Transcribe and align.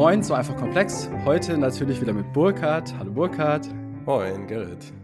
Moin 0.00 0.22
zu 0.22 0.32
Einfach 0.32 0.56
Komplex. 0.56 1.10
Heute 1.26 1.58
natürlich 1.58 2.00
wieder 2.00 2.14
mit 2.14 2.32
Burkhard. 2.32 2.90
Hallo 2.96 3.12
Burkhard. 3.12 3.68
Moin, 4.06 4.46
Gerrit. 4.46 4.94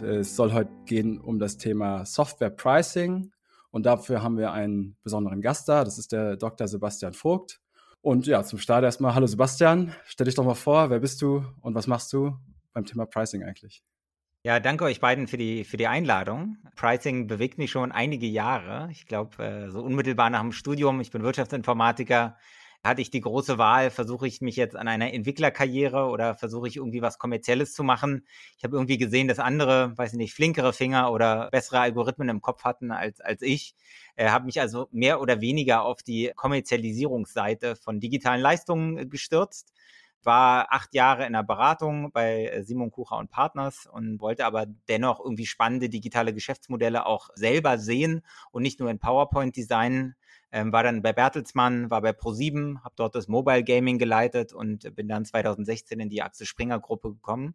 Es 0.00 0.34
soll 0.34 0.50
heute 0.54 0.70
gehen 0.86 1.20
um 1.20 1.38
das 1.38 1.58
Thema 1.58 2.06
Software 2.06 2.48
Pricing. 2.48 3.32
Und 3.70 3.84
dafür 3.84 4.22
haben 4.22 4.38
wir 4.38 4.52
einen 4.52 4.96
besonderen 5.02 5.42
Gast 5.42 5.68
da. 5.68 5.84
Das 5.84 5.98
ist 5.98 6.10
der 6.10 6.38
Dr. 6.38 6.68
Sebastian 6.68 7.12
Vogt. 7.12 7.60
Und 8.00 8.26
ja, 8.26 8.44
zum 8.44 8.58
Start 8.58 8.82
erstmal, 8.82 9.14
hallo 9.14 9.26
Sebastian. 9.26 9.94
Stell 10.06 10.24
dich 10.24 10.36
doch 10.36 10.44
mal 10.46 10.54
vor, 10.54 10.88
wer 10.88 11.00
bist 11.00 11.20
du 11.20 11.44
und 11.60 11.74
was 11.74 11.86
machst 11.86 12.10
du 12.14 12.34
beim 12.72 12.86
Thema 12.86 13.04
Pricing 13.04 13.42
eigentlich? 13.42 13.82
Ja, 14.42 14.58
danke 14.58 14.84
euch 14.84 15.00
beiden 15.00 15.26
für 15.26 15.36
die, 15.36 15.64
für 15.64 15.76
die 15.76 15.86
Einladung. 15.86 16.56
Pricing 16.76 17.26
bewegt 17.26 17.58
mich 17.58 17.70
schon 17.70 17.92
einige 17.92 18.26
Jahre. 18.26 18.88
Ich 18.90 19.06
glaube, 19.06 19.44
äh, 19.44 19.70
so 19.70 19.82
unmittelbar 19.82 20.30
nach 20.30 20.40
dem 20.40 20.52
Studium, 20.52 21.02
ich 21.02 21.10
bin 21.10 21.22
Wirtschaftsinformatiker, 21.22 22.38
hatte 22.84 23.02
ich 23.02 23.10
die 23.10 23.20
große 23.20 23.58
Wahl, 23.58 23.90
versuche 23.90 24.26
ich 24.26 24.40
mich 24.40 24.56
jetzt 24.56 24.76
an 24.76 24.88
einer 24.88 25.12
Entwicklerkarriere 25.12 26.06
oder 26.06 26.34
versuche 26.34 26.68
ich 26.68 26.76
irgendwie 26.76 27.02
was 27.02 27.18
Kommerzielles 27.18 27.72
zu 27.74 27.82
machen. 27.82 28.26
Ich 28.56 28.64
habe 28.64 28.76
irgendwie 28.76 28.98
gesehen, 28.98 29.28
dass 29.28 29.38
andere, 29.38 29.96
weiß 29.96 30.12
ich 30.12 30.18
nicht, 30.18 30.34
flinkere 30.34 30.72
Finger 30.72 31.12
oder 31.12 31.48
bessere 31.50 31.80
Algorithmen 31.80 32.28
im 32.28 32.42
Kopf 32.42 32.64
hatten 32.64 32.90
als, 32.90 33.20
als 33.20 33.42
ich. 33.42 33.74
Äh, 34.16 34.28
habe 34.30 34.46
mich 34.46 34.60
also 34.60 34.88
mehr 34.92 35.20
oder 35.20 35.40
weniger 35.40 35.82
auf 35.82 36.02
die 36.02 36.32
Kommerzialisierungsseite 36.34 37.76
von 37.76 38.00
digitalen 38.00 38.40
Leistungen 38.40 39.10
gestürzt 39.10 39.72
war 40.26 40.66
acht 40.70 40.92
Jahre 40.94 41.24
in 41.24 41.32
der 41.32 41.44
Beratung 41.44 42.10
bei 42.12 42.48
äh, 42.48 42.62
Simon 42.64 42.90
Kucher 42.90 43.16
und 43.16 43.30
Partners 43.30 43.86
und 43.90 44.20
wollte 44.20 44.44
aber 44.44 44.66
dennoch 44.88 45.20
irgendwie 45.20 45.46
spannende 45.46 45.88
digitale 45.88 46.34
Geschäftsmodelle 46.34 47.06
auch 47.06 47.30
selber 47.34 47.78
sehen 47.78 48.22
und 48.50 48.62
nicht 48.62 48.80
nur 48.80 48.90
in 48.90 48.98
PowerPoint 48.98 49.56
designen. 49.56 50.16
Ähm, 50.56 50.72
war 50.72 50.82
dann 50.82 51.02
bei 51.02 51.12
Bertelsmann, 51.12 51.90
war 51.90 52.00
bei 52.00 52.12
Pro7, 52.12 52.82
habe 52.82 52.94
dort 52.96 53.14
das 53.14 53.28
Mobile 53.28 53.62
Gaming 53.62 53.98
geleitet 53.98 54.54
und 54.54 54.96
bin 54.96 55.06
dann 55.06 55.26
2016 55.26 56.00
in 56.00 56.08
die 56.08 56.22
Axel 56.22 56.46
Springer 56.46 56.80
Gruppe 56.80 57.10
gekommen 57.12 57.54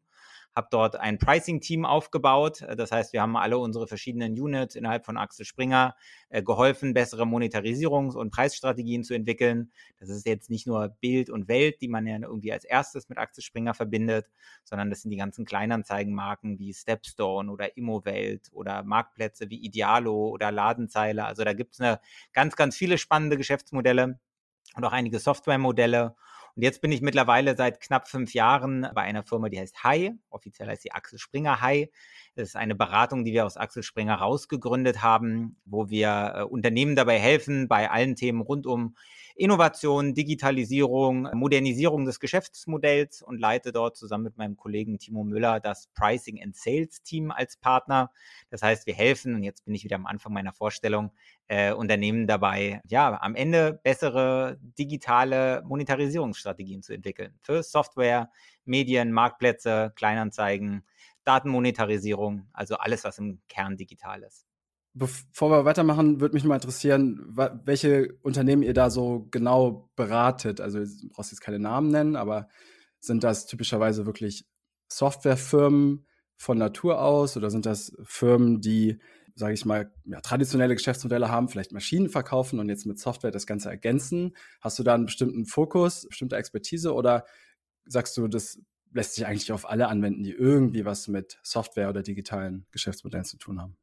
habe 0.55 0.67
dort 0.69 0.95
ein 0.95 1.17
Pricing-Team 1.17 1.85
aufgebaut. 1.85 2.61
Äh, 2.61 2.75
das 2.75 2.91
heißt, 2.91 3.13
wir 3.13 3.21
haben 3.21 3.37
alle 3.37 3.57
unsere 3.57 3.87
verschiedenen 3.87 4.39
Units 4.39 4.75
innerhalb 4.75 5.05
von 5.05 5.17
Axel 5.17 5.45
Springer 5.45 5.95
äh, 6.29 6.43
geholfen, 6.43 6.93
bessere 6.93 7.23
Monetarisierungs- 7.23 8.15
und 8.15 8.31
Preisstrategien 8.31 9.03
zu 9.03 9.13
entwickeln. 9.13 9.71
Das 9.99 10.09
ist 10.09 10.25
jetzt 10.25 10.49
nicht 10.49 10.67
nur 10.67 10.89
Bild 10.99 11.29
und 11.29 11.47
Welt, 11.47 11.81
die 11.81 11.87
man 11.87 12.05
ja 12.07 12.17
irgendwie 12.19 12.51
als 12.51 12.65
erstes 12.65 13.09
mit 13.09 13.17
Axel 13.17 13.43
Springer 13.43 13.73
verbindet, 13.73 14.29
sondern 14.63 14.89
das 14.89 15.01
sind 15.01 15.11
die 15.11 15.17
ganzen 15.17 15.45
Kleinanzeigenmarken 15.45 16.59
wie 16.59 16.73
Stepstone 16.73 17.51
oder 17.51 17.77
Immowelt 17.77 18.49
oder 18.51 18.83
Marktplätze 18.83 19.49
wie 19.49 19.63
Idealo 19.63 20.29
oder 20.29 20.51
Ladenzeile. 20.51 21.25
Also 21.25 21.43
da 21.43 21.53
gibt 21.53 21.73
es 21.73 21.81
eine 21.81 21.99
ganz, 22.33 22.55
ganz 22.55 22.75
viele 22.75 22.97
spannende 22.97 23.37
Geschäftsmodelle 23.37 24.19
und 24.75 24.85
auch 24.85 24.93
einige 24.93 25.19
Softwaremodelle. 25.19 26.15
Und 26.55 26.63
jetzt 26.63 26.81
bin 26.81 26.91
ich 26.91 27.01
mittlerweile 27.01 27.55
seit 27.55 27.79
knapp 27.79 28.07
fünf 28.07 28.33
Jahren 28.33 28.87
bei 28.93 29.01
einer 29.01 29.23
Firma, 29.23 29.49
die 29.49 29.59
heißt 29.59 29.83
Hai. 29.83 30.13
Offiziell 30.29 30.67
heißt 30.67 30.81
sie 30.83 30.91
Axel 30.91 31.19
Springer 31.19 31.61
Hai. 31.61 31.89
Das 32.35 32.49
ist 32.49 32.55
eine 32.55 32.75
Beratung, 32.75 33.25
die 33.25 33.33
wir 33.33 33.45
aus 33.45 33.57
Axel 33.57 33.83
Springer 33.83 34.15
rausgegründet 34.15 35.01
haben, 35.01 35.57
wo 35.65 35.89
wir 35.89 36.33
äh, 36.35 36.43
Unternehmen 36.43 36.95
dabei 36.95 37.19
helfen, 37.19 37.67
bei 37.67 37.89
allen 37.89 38.15
Themen 38.15 38.41
rund 38.41 38.65
um 38.65 38.95
Innovation, 39.35 40.13
Digitalisierung, 40.13 41.29
Modernisierung 41.33 42.05
des 42.05 42.19
Geschäftsmodells 42.19 43.21
und 43.21 43.39
leite 43.39 43.71
dort 43.71 43.97
zusammen 43.97 44.25
mit 44.25 44.37
meinem 44.37 44.57
Kollegen 44.57 44.99
Timo 44.99 45.23
Müller 45.23 45.59
das 45.59 45.87
Pricing 45.95 46.41
and 46.43 46.55
Sales 46.55 47.01
Team 47.01 47.31
als 47.31 47.57
Partner. 47.57 48.11
Das 48.49 48.61
heißt, 48.61 48.85
wir 48.87 48.93
helfen, 48.93 49.35
und 49.35 49.43
jetzt 49.43 49.65
bin 49.65 49.73
ich 49.73 49.83
wieder 49.83 49.95
am 49.95 50.05
Anfang 50.05 50.33
meiner 50.33 50.53
Vorstellung, 50.53 51.11
äh, 51.51 51.73
Unternehmen 51.73 52.27
dabei, 52.27 52.81
ja, 52.87 53.21
am 53.21 53.35
Ende 53.35 53.77
bessere 53.83 54.57
digitale 54.79 55.61
Monetarisierungsstrategien 55.65 56.81
zu 56.81 56.93
entwickeln. 56.93 57.37
Für 57.41 57.61
Software, 57.61 58.29
Medien, 58.63 59.11
Marktplätze, 59.11 59.91
Kleinanzeigen, 59.97 60.85
Datenmonetarisierung, 61.25 62.47
also 62.53 62.77
alles, 62.77 63.03
was 63.03 63.17
im 63.17 63.41
Kern 63.49 63.75
digital 63.75 64.23
ist. 64.23 64.45
Bevor 64.93 65.51
wir 65.51 65.65
weitermachen, 65.65 66.21
würde 66.21 66.35
mich 66.35 66.45
mal 66.45 66.55
interessieren, 66.55 67.19
welche 67.65 68.13
Unternehmen 68.21 68.63
ihr 68.63 68.73
da 68.73 68.89
so 68.89 69.27
genau 69.29 69.89
beratet. 69.97 70.61
Also 70.61 70.79
du 70.79 71.09
brauchst 71.09 71.31
jetzt 71.31 71.41
keine 71.41 71.59
Namen 71.59 71.89
nennen, 71.89 72.15
aber 72.15 72.47
sind 73.01 73.25
das 73.25 73.45
typischerweise 73.45 74.05
wirklich 74.05 74.45
Softwarefirmen 74.87 76.05
von 76.37 76.57
Natur 76.57 77.01
aus 77.01 77.35
oder 77.35 77.49
sind 77.49 77.65
das 77.65 77.91
Firmen, 78.03 78.61
die, 78.61 78.99
sage 79.35 79.53
ich 79.53 79.65
mal, 79.65 79.91
ja, 80.05 80.21
traditionelle 80.21 80.75
Geschäftsmodelle 80.75 81.29
haben, 81.29 81.49
vielleicht 81.49 81.71
Maschinen 81.71 82.09
verkaufen 82.09 82.59
und 82.59 82.69
jetzt 82.69 82.85
mit 82.85 82.99
Software 82.99 83.31
das 83.31 83.47
Ganze 83.47 83.69
ergänzen? 83.69 84.35
Hast 84.61 84.79
du 84.79 84.83
da 84.83 84.93
einen 84.93 85.05
bestimmten 85.05 85.45
Fokus, 85.45 86.07
bestimmte 86.07 86.35
Expertise 86.35 86.93
oder 86.93 87.25
sagst 87.85 88.17
du, 88.17 88.27
das 88.27 88.59
lässt 88.93 89.15
sich 89.15 89.25
eigentlich 89.25 89.51
auf 89.51 89.69
alle 89.69 89.87
anwenden, 89.87 90.23
die 90.23 90.31
irgendwie 90.31 90.85
was 90.85 91.07
mit 91.07 91.39
Software 91.43 91.89
oder 91.89 92.03
digitalen 92.03 92.65
Geschäftsmodellen 92.71 93.25
zu 93.25 93.37
tun 93.37 93.61
haben? 93.61 93.77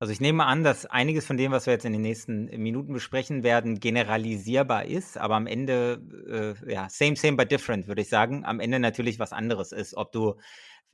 Also 0.00 0.12
ich 0.12 0.20
nehme 0.20 0.44
an, 0.44 0.64
dass 0.64 0.86
einiges 0.86 1.24
von 1.24 1.36
dem, 1.36 1.52
was 1.52 1.66
wir 1.66 1.72
jetzt 1.72 1.84
in 1.86 1.92
den 1.92 2.02
nächsten 2.02 2.46
Minuten 2.60 2.92
besprechen 2.92 3.42
werden, 3.42 3.78
generalisierbar 3.80 4.84
ist, 4.86 5.16
aber 5.16 5.36
am 5.36 5.46
Ende, 5.46 6.56
äh, 6.66 6.72
ja, 6.72 6.88
same, 6.90 7.16
same, 7.16 7.36
but 7.36 7.50
different, 7.50 7.86
würde 7.86 8.02
ich 8.02 8.08
sagen. 8.08 8.44
Am 8.44 8.60
Ende 8.60 8.80
natürlich 8.80 9.18
was 9.18 9.32
anderes 9.32 9.72
ist, 9.72 9.94
ob 9.96 10.10
du 10.12 10.34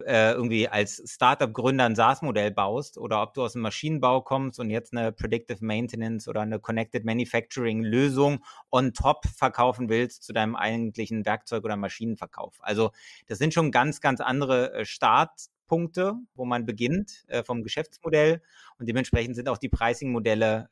äh, 0.05 0.33
irgendwie 0.33 0.69
als 0.69 1.03
Startup-Gründer 1.07 1.85
ein 1.87 1.97
SaaS-Modell 1.97 2.51
baust 2.53 2.99
oder 2.99 3.23
ob 3.23 3.35
du 3.35 3.43
aus 3.43 3.53
dem 3.55 3.63
Maschinenbau 3.63 4.23
kommst 4.23 4.61
und 4.61 4.71
jetzt 4.71 4.93
eine 4.93 5.13
Predictive 5.13 5.65
Maintenance 5.65 6.29
oder 6.29 6.43
eine 6.43 6.61
Connected 6.61 7.05
Manufacturing-Lösung 7.05 8.45
on 8.71 8.93
top 8.95 9.27
verkaufen 9.27 9.89
willst 9.89 10.25
zu 10.25 10.33
deinem 10.33 10.57
eigentlichen 10.57 11.25
Werkzeug- 11.27 11.65
oder 11.65 11.77
Maschinenverkauf. 11.77 12.57
Also 12.61 12.91
das 13.27 13.39
sind 13.39 13.55
schon 13.55 13.71
ganz, 13.73 14.01
ganz 14.01 14.21
andere 14.21 14.73
äh, 14.75 14.85
Start- 14.85 15.49
Punkte, 15.71 16.17
wo 16.35 16.45
man 16.45 16.67
beginnt 16.67 17.25
äh, 17.29 17.45
vom 17.45 17.63
Geschäftsmodell. 17.63 18.43
Und 18.81 18.89
dementsprechend 18.89 19.37
sind 19.37 19.49
auch 19.49 19.57
die 19.57 19.69
Pricing-Modelle, 19.69 20.69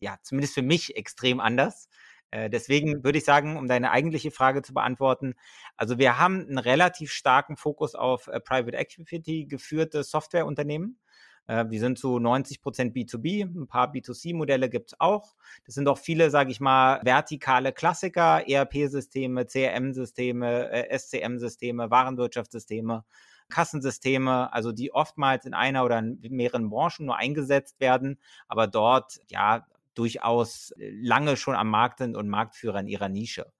ja, 0.00 0.16
zumindest 0.22 0.54
für 0.54 0.62
mich 0.62 0.96
extrem 0.96 1.38
anders. 1.38 1.90
Äh, 2.30 2.48
deswegen 2.48 3.04
würde 3.04 3.18
ich 3.18 3.26
sagen, 3.26 3.58
um 3.58 3.68
deine 3.68 3.90
eigentliche 3.90 4.30
Frage 4.30 4.62
zu 4.62 4.72
beantworten, 4.72 5.34
also 5.76 5.98
wir 5.98 6.18
haben 6.18 6.46
einen 6.46 6.56
relativ 6.56 7.12
starken 7.12 7.58
Fokus 7.58 7.94
auf 7.94 8.28
äh, 8.28 8.40
Private 8.40 8.78
Equity 8.78 9.44
geführte 9.44 10.02
Softwareunternehmen. 10.02 10.98
Äh, 11.46 11.66
die 11.66 11.78
sind 11.78 11.98
zu 11.98 12.18
90 12.18 12.62
Prozent 12.62 12.96
B2B, 12.96 13.44
ein 13.44 13.66
paar 13.66 13.92
B2C-Modelle 13.92 14.70
gibt 14.70 14.92
es 14.92 15.00
auch. 15.00 15.36
Das 15.66 15.74
sind 15.74 15.88
auch 15.88 15.98
viele, 15.98 16.30
sage 16.30 16.50
ich 16.52 16.60
mal, 16.60 17.02
vertikale 17.04 17.74
Klassiker, 17.74 18.48
ERP-Systeme, 18.48 19.44
CRM-Systeme, 19.44 20.70
äh, 20.70 20.98
SCM-Systeme, 20.98 21.90
Warenwirtschaftssysteme 21.90 23.04
Kassensysteme, 23.48 24.52
also 24.52 24.72
die 24.72 24.92
oftmals 24.92 25.44
in 25.44 25.54
einer 25.54 25.84
oder 25.84 25.98
in 25.98 26.18
mehreren 26.30 26.70
Branchen 26.70 27.06
nur 27.06 27.16
eingesetzt 27.16 27.80
werden, 27.80 28.18
aber 28.46 28.66
dort 28.66 29.20
ja 29.28 29.66
durchaus 29.94 30.72
lange 30.78 31.36
schon 31.36 31.56
am 31.56 31.70
Markt 31.70 31.98
sind 31.98 32.16
und 32.16 32.28
Marktführer 32.28 32.80
in 32.80 32.88
ihrer 32.88 33.08
Nische. 33.08 33.52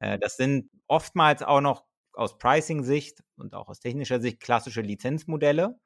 Äh, 0.00 0.18
das 0.18 0.36
sind 0.36 0.70
oftmals 0.86 1.42
auch 1.42 1.60
noch 1.60 1.84
aus 2.12 2.38
Pricing-Sicht 2.38 3.22
und 3.36 3.54
auch 3.54 3.68
aus 3.68 3.80
technischer 3.80 4.20
Sicht 4.20 4.40
klassische 4.40 4.80
Lizenzmodelle 4.82 5.78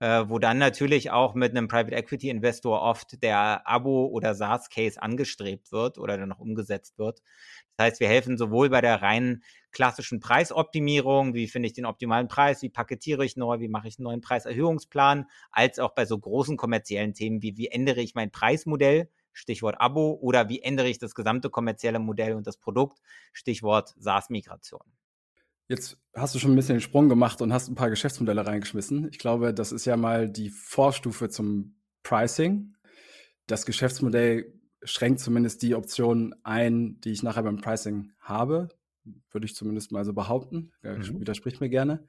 äh, 0.00 0.24
wo 0.28 0.38
dann 0.38 0.58
natürlich 0.58 1.10
auch 1.10 1.34
mit 1.34 1.52
einem 1.52 1.68
Private 1.68 1.94
Equity 1.94 2.28
Investor 2.28 2.82
oft 2.82 3.22
der 3.22 3.66
Abo- 3.66 4.08
oder 4.08 4.34
SaaS-Case 4.34 5.00
angestrebt 5.00 5.72
wird 5.72 5.98
oder 5.98 6.18
dann 6.18 6.28
noch 6.28 6.40
umgesetzt 6.40 6.98
wird. 6.98 7.22
Das 7.76 7.86
heißt, 7.86 8.00
wir 8.00 8.08
helfen 8.08 8.36
sowohl 8.36 8.68
bei 8.70 8.80
der 8.80 9.00
reinen 9.02 9.42
klassischen 9.76 10.20
Preisoptimierung, 10.20 11.34
wie 11.34 11.48
finde 11.48 11.66
ich 11.66 11.74
den 11.74 11.84
optimalen 11.84 12.28
Preis, 12.28 12.62
wie 12.62 12.70
paketiere 12.70 13.26
ich 13.26 13.36
neu, 13.36 13.60
wie 13.60 13.68
mache 13.68 13.88
ich 13.88 13.98
einen 13.98 14.04
neuen 14.04 14.20
Preiserhöhungsplan, 14.22 15.26
als 15.50 15.78
auch 15.78 15.94
bei 15.94 16.06
so 16.06 16.18
großen 16.18 16.56
kommerziellen 16.56 17.12
Themen 17.12 17.42
wie 17.42 17.58
wie 17.58 17.66
ändere 17.66 18.00
ich 18.00 18.14
mein 18.14 18.30
Preismodell, 18.30 19.10
Stichwort 19.34 19.78
Abo, 19.78 20.18
oder 20.18 20.48
wie 20.48 20.62
ändere 20.62 20.88
ich 20.88 20.98
das 20.98 21.14
gesamte 21.14 21.50
kommerzielle 21.50 21.98
Modell 21.98 22.32
und 22.36 22.46
das 22.46 22.56
Produkt, 22.56 23.00
Stichwort 23.34 23.94
SaaS-Migration. 23.98 24.80
Jetzt 25.68 25.98
hast 26.14 26.34
du 26.34 26.38
schon 26.38 26.52
ein 26.52 26.56
bisschen 26.56 26.76
den 26.76 26.80
Sprung 26.80 27.10
gemacht 27.10 27.42
und 27.42 27.52
hast 27.52 27.68
ein 27.68 27.74
paar 27.74 27.90
Geschäftsmodelle 27.90 28.46
reingeschmissen. 28.46 29.08
Ich 29.10 29.18
glaube, 29.18 29.52
das 29.52 29.72
ist 29.72 29.84
ja 29.84 29.98
mal 29.98 30.30
die 30.30 30.48
Vorstufe 30.48 31.28
zum 31.28 31.76
Pricing. 32.02 32.76
Das 33.46 33.66
Geschäftsmodell 33.66 34.54
schränkt 34.82 35.20
zumindest 35.20 35.60
die 35.60 35.74
Optionen 35.74 36.34
ein, 36.44 36.98
die 37.00 37.12
ich 37.12 37.22
nachher 37.22 37.42
beim 37.42 37.58
Pricing 37.58 38.12
habe. 38.20 38.70
Würde 39.30 39.46
ich 39.46 39.54
zumindest 39.54 39.92
mal 39.92 40.04
so 40.04 40.12
behaupten. 40.12 40.72
Mhm. 40.82 41.20
Widerspricht 41.20 41.60
mir 41.60 41.68
gerne. 41.68 42.06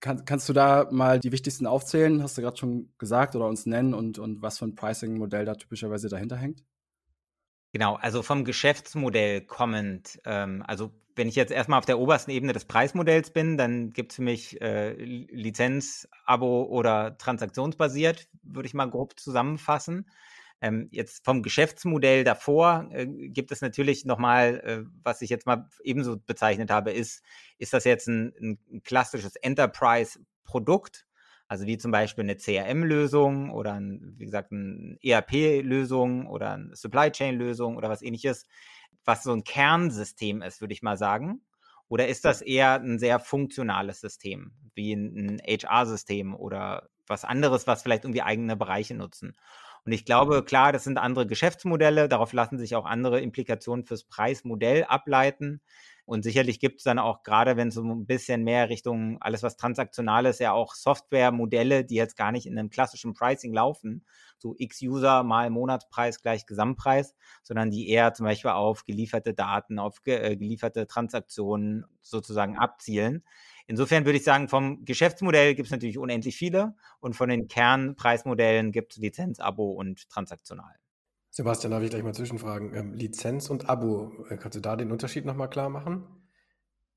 Kann, 0.00 0.24
kannst 0.24 0.48
du 0.48 0.52
da 0.52 0.88
mal 0.90 1.20
die 1.20 1.32
wichtigsten 1.32 1.66
aufzählen? 1.66 2.22
Hast 2.22 2.36
du 2.36 2.42
gerade 2.42 2.56
schon 2.56 2.92
gesagt 2.98 3.36
oder 3.36 3.46
uns 3.46 3.66
nennen 3.66 3.94
und, 3.94 4.18
und 4.18 4.42
was 4.42 4.58
für 4.58 4.66
ein 4.66 4.74
Pricing-Modell 4.74 5.44
da 5.44 5.54
typischerweise 5.54 6.08
dahinter 6.08 6.36
hängt? 6.36 6.62
Genau, 7.72 7.96
also 7.96 8.22
vom 8.22 8.44
Geschäftsmodell 8.44 9.40
kommend, 9.40 10.20
ähm, 10.24 10.62
also 10.66 10.92
wenn 11.16 11.28
ich 11.28 11.34
jetzt 11.36 11.52
erstmal 11.52 11.78
auf 11.78 11.86
der 11.86 11.98
obersten 11.98 12.30
Ebene 12.30 12.52
des 12.52 12.64
Preismodells 12.64 13.30
bin, 13.30 13.56
dann 13.56 13.92
gibt 13.92 14.12
es 14.12 14.16
für 14.16 14.22
mich 14.22 14.60
äh, 14.60 14.92
Lizenz, 14.92 16.08
Abo 16.24 16.64
oder 16.64 17.16
transaktionsbasiert, 17.18 18.28
würde 18.42 18.66
ich 18.66 18.74
mal 18.74 18.90
grob 18.90 19.18
zusammenfassen. 19.18 20.06
Ähm, 20.64 20.88
jetzt 20.92 21.26
vom 21.26 21.42
Geschäftsmodell 21.42 22.24
davor 22.24 22.88
äh, 22.90 23.04
gibt 23.06 23.52
es 23.52 23.60
natürlich 23.60 24.06
nochmal, 24.06 24.60
äh, 24.64 24.90
was 25.02 25.20
ich 25.20 25.28
jetzt 25.28 25.44
mal 25.44 25.68
ebenso 25.82 26.16
bezeichnet 26.16 26.70
habe, 26.70 26.90
ist, 26.90 27.22
ist 27.58 27.74
das 27.74 27.84
jetzt 27.84 28.08
ein, 28.08 28.32
ein 28.70 28.82
klassisches 28.82 29.36
Enterprise-Produkt? 29.36 31.04
Also 31.48 31.66
wie 31.66 31.76
zum 31.76 31.90
Beispiel 31.90 32.24
eine 32.24 32.38
CRM-Lösung 32.38 33.50
oder 33.50 33.74
ein, 33.74 34.14
wie 34.16 34.24
gesagt 34.24 34.52
eine 34.52 34.96
ERP-Lösung 35.02 36.28
oder 36.28 36.54
eine 36.54 36.74
Supply 36.74 37.10
Chain-Lösung 37.10 37.76
oder 37.76 37.90
was 37.90 38.00
ähnliches, 38.00 38.46
was 39.04 39.22
so 39.22 39.32
ein 39.32 39.44
Kernsystem 39.44 40.40
ist, 40.40 40.62
würde 40.62 40.72
ich 40.72 40.80
mal 40.80 40.96
sagen. 40.96 41.42
Oder 41.88 42.08
ist 42.08 42.24
das 42.24 42.40
eher 42.40 42.80
ein 42.80 42.98
sehr 42.98 43.20
funktionales 43.20 44.00
System, 44.00 44.52
wie 44.74 44.94
ein, 44.94 45.42
HR-System 45.46 46.34
oder 46.34 46.88
was 47.06 47.26
anderes, 47.26 47.66
was 47.66 47.82
vielleicht 47.82 48.04
irgendwie 48.04 48.22
eigene 48.22 48.56
Bereiche 48.56 48.94
nutzen? 48.94 49.36
Und 49.84 49.92
ich 49.92 50.04
glaube, 50.04 50.42
klar, 50.44 50.72
das 50.72 50.84
sind 50.84 50.98
andere 50.98 51.26
Geschäftsmodelle, 51.26 52.08
darauf 52.08 52.32
lassen 52.32 52.58
sich 52.58 52.74
auch 52.74 52.86
andere 52.86 53.20
Implikationen 53.20 53.84
fürs 53.84 54.04
Preismodell 54.04 54.84
ableiten. 54.84 55.60
Und 56.06 56.22
sicherlich 56.22 56.60
gibt 56.60 56.78
es 56.78 56.84
dann 56.84 56.98
auch, 56.98 57.22
gerade 57.22 57.56
wenn 57.56 57.68
es 57.68 57.74
so 57.74 57.82
ein 57.82 58.06
bisschen 58.06 58.44
mehr 58.44 58.68
Richtung 58.68 59.16
alles, 59.22 59.42
was 59.42 59.56
transaktional 59.56 60.26
ist, 60.26 60.38
ja 60.38 60.52
auch 60.52 60.74
Softwaremodelle, 60.74 61.84
die 61.84 61.94
jetzt 61.94 62.16
gar 62.16 62.30
nicht 62.30 62.46
in 62.46 62.58
einem 62.58 62.68
klassischen 62.68 63.14
Pricing 63.14 63.54
laufen, 63.54 64.04
so 64.38 64.54
X-User 64.58 65.22
mal 65.22 65.48
Monatspreis 65.48 66.20
gleich 66.20 66.44
Gesamtpreis, 66.44 67.14
sondern 67.42 67.70
die 67.70 67.88
eher 67.88 68.12
zum 68.12 68.26
Beispiel 68.26 68.50
auf 68.50 68.84
gelieferte 68.84 69.32
Daten, 69.32 69.78
auf 69.78 70.00
äh, 70.04 70.36
gelieferte 70.36 70.86
Transaktionen 70.86 71.86
sozusagen 72.02 72.58
abzielen. 72.58 73.24
Insofern 73.66 74.04
würde 74.04 74.18
ich 74.18 74.24
sagen, 74.24 74.48
vom 74.48 74.84
Geschäftsmodell 74.84 75.54
gibt 75.54 75.66
es 75.66 75.72
natürlich 75.72 75.98
unendlich 75.98 76.36
viele 76.36 76.74
und 77.00 77.14
von 77.14 77.28
den 77.28 77.48
Kernpreismodellen 77.48 78.72
gibt 78.72 78.92
es 78.92 78.98
Lizenz, 78.98 79.40
Abo 79.40 79.72
und 79.72 80.08
transaktional. 80.10 80.74
Sebastian, 81.30 81.72
darf 81.72 81.82
ich 81.82 81.90
gleich 81.90 82.02
mal 82.02 82.14
zwischenfragen? 82.14 82.74
Ähm, 82.74 82.94
Lizenz 82.94 83.50
und 83.50 83.68
Abo, 83.68 84.12
äh, 84.28 84.36
kannst 84.36 84.56
du 84.56 84.60
da 84.60 84.76
den 84.76 84.92
Unterschied 84.92 85.24
nochmal 85.24 85.50
klar 85.50 85.68
machen? 85.68 86.06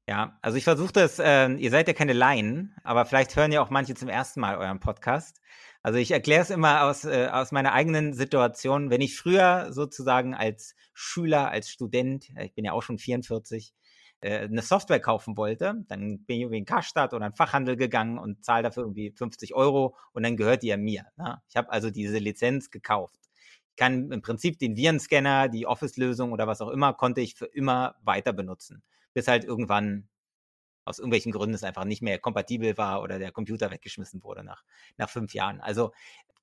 Ja, 0.09 0.37
also 0.41 0.57
ich 0.57 0.63
versuche 0.63 0.93
das, 0.93 1.19
äh, 1.19 1.49
ihr 1.53 1.71
seid 1.71 1.87
ja 1.87 1.93
keine 1.93 2.13
Laien, 2.13 2.75
aber 2.83 3.05
vielleicht 3.05 3.35
hören 3.35 3.51
ja 3.51 3.61
auch 3.61 3.69
manche 3.69 3.95
zum 3.95 4.07
ersten 4.07 4.39
Mal 4.39 4.57
euren 4.57 4.79
Podcast. 4.79 5.41
Also 5.83 5.99
ich 5.99 6.11
erkläre 6.11 6.41
es 6.41 6.49
immer 6.49 6.83
aus, 6.83 7.03
äh, 7.03 7.27
aus 7.31 7.51
meiner 7.51 7.73
eigenen 7.73 8.13
Situation. 8.13 8.89
Wenn 8.89 9.01
ich 9.01 9.17
früher 9.17 9.67
sozusagen 9.71 10.33
als 10.33 10.75
Schüler, 10.93 11.49
als 11.49 11.69
Student, 11.69 12.29
äh, 12.35 12.45
ich 12.45 12.53
bin 12.53 12.63
ja 12.63 12.73
auch 12.73 12.83
schon 12.83 12.97
44, 12.97 13.73
äh, 14.21 14.39
eine 14.39 14.61
Software 14.61 14.99
kaufen 14.99 15.37
wollte, 15.37 15.83
dann 15.87 16.25
bin 16.25 16.35
ich 16.35 16.41
irgendwie 16.41 16.59
in 16.59 16.65
Karstadt 16.65 17.13
oder 17.13 17.27
in 17.27 17.33
Fachhandel 17.33 17.75
gegangen 17.75 18.17
und 18.17 18.43
zahle 18.43 18.63
dafür 18.63 18.83
irgendwie 18.83 19.11
50 19.11 19.53
Euro 19.53 19.95
und 20.13 20.23
dann 20.23 20.37
gehört 20.37 20.63
die 20.63 20.67
ja 20.67 20.77
mir. 20.77 21.05
Ne? 21.17 21.41
Ich 21.49 21.55
habe 21.55 21.71
also 21.71 21.89
diese 21.89 22.17
Lizenz 22.17 22.69
gekauft 22.69 23.19
kann 23.77 24.11
im 24.11 24.21
Prinzip 24.21 24.59
den 24.59 24.75
Virenscanner, 24.75 25.47
die 25.47 25.67
Office-Lösung 25.67 26.33
oder 26.33 26.47
was 26.47 26.61
auch 26.61 26.69
immer, 26.69 26.93
konnte 26.93 27.21
ich 27.21 27.35
für 27.35 27.45
immer 27.45 27.95
weiter 28.01 28.33
benutzen. 28.33 28.83
Bis 29.13 29.27
halt 29.27 29.45
irgendwann 29.45 30.09
aus 30.83 30.99
irgendwelchen 30.99 31.31
Gründen 31.31 31.53
es 31.53 31.63
einfach 31.63 31.85
nicht 31.85 32.01
mehr 32.01 32.17
kompatibel 32.17 32.77
war 32.77 33.01
oder 33.01 33.19
der 33.19 33.31
Computer 33.31 33.71
weggeschmissen 33.71 34.23
wurde 34.23 34.43
nach, 34.43 34.63
nach 34.97 35.09
fünf 35.09 35.33
Jahren. 35.33 35.61
Also 35.61 35.91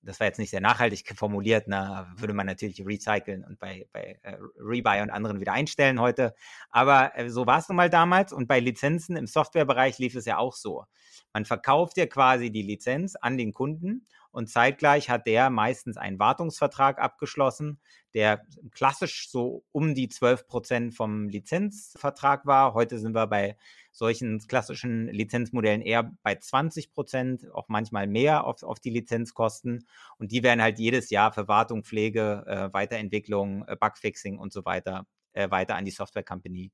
das 0.05 0.21
war 0.21 0.27
jetzt 0.27 0.39
nicht 0.39 0.51
sehr 0.51 0.61
nachhaltig 0.61 1.05
formuliert, 1.17 1.65
na, 1.67 2.13
würde 2.17 2.35
man 2.35 2.47
natürlich 2.47 2.85
recyceln 2.87 3.45
und 3.45 3.59
bei, 3.59 3.87
bei 3.93 4.19
äh, 4.23 4.37
Rebuy 4.59 5.01
und 5.01 5.11
anderen 5.11 5.41
wieder 5.41 5.53
einstellen 5.53 6.01
heute. 6.01 6.35
Aber 6.71 7.17
äh, 7.17 7.29
so 7.31 7.47
war 7.47 7.59
es 7.59 7.69
nun 7.69 7.77
mal 7.77 7.91
damals 7.91 8.33
und 8.33 8.47
bei 8.47 8.61
Lizenzen 8.61 9.17
im 9.17 9.27
Softwarebereich 9.27 9.99
lief 9.99 10.15
es 10.15 10.25
ja 10.25 10.39
auch 10.39 10.55
so. 10.55 10.85
Man 11.33 11.45
verkauft 11.45 11.97
ja 11.97 12.07
quasi 12.07 12.51
die 12.51 12.63
Lizenz 12.63 13.17
an 13.17 13.37
den 13.37 13.53
Kunden 13.53 14.07
und 14.35 14.49
zeitgleich 14.49 15.11
hat 15.11 15.29
der 15.29 15.49
meistens 15.49 15.97
einen 15.97 16.19
Wartungsvertrag 16.19 16.99
abgeschlossen, 16.99 17.79
der 18.15 18.45
klassisch 18.73 19.31
so 19.31 19.65
um 19.71 19.95
die 19.95 20.09
12 20.09 20.49
Prozent 20.49 20.95
vom 20.95 21.29
Lizenzvertrag 21.29 22.45
war. 22.45 22.75
Heute 22.75 22.99
sind 22.99 23.15
wir 23.15 23.29
bei 23.29 23.57
solchen 23.93 24.41
klassischen 24.41 25.07
Lizenzmodellen 25.07 25.83
eher 25.83 26.11
bei 26.25 26.35
20 26.35 26.93
Prozent, 26.93 27.47
auch 27.55 27.69
manchmal 27.69 28.09
mehr 28.09 28.45
auf, 28.45 28.65
auf 28.65 28.81
die 28.81 28.91
Lizenzkosten. 28.91 29.87
Und 30.19 30.33
die 30.33 30.43
werden 30.43 30.63
halt 30.63 30.81
jedes 30.81 31.11
Jahr 31.11 31.33
für 31.33 31.47
Wartung, 31.47 31.85
Pflege, 31.85 32.45
äh, 32.49 32.73
Weiterentwicklung, 32.73 33.65
äh, 33.69 33.77
Bugfixing 33.77 34.39
und 34.39 34.53
so 34.53 34.65
weiter 34.65 35.07
äh, 35.35 35.51
weiter 35.51 35.77
an 35.77 35.85
die 35.85 35.91
Software 35.91 36.25
Company 36.25 36.73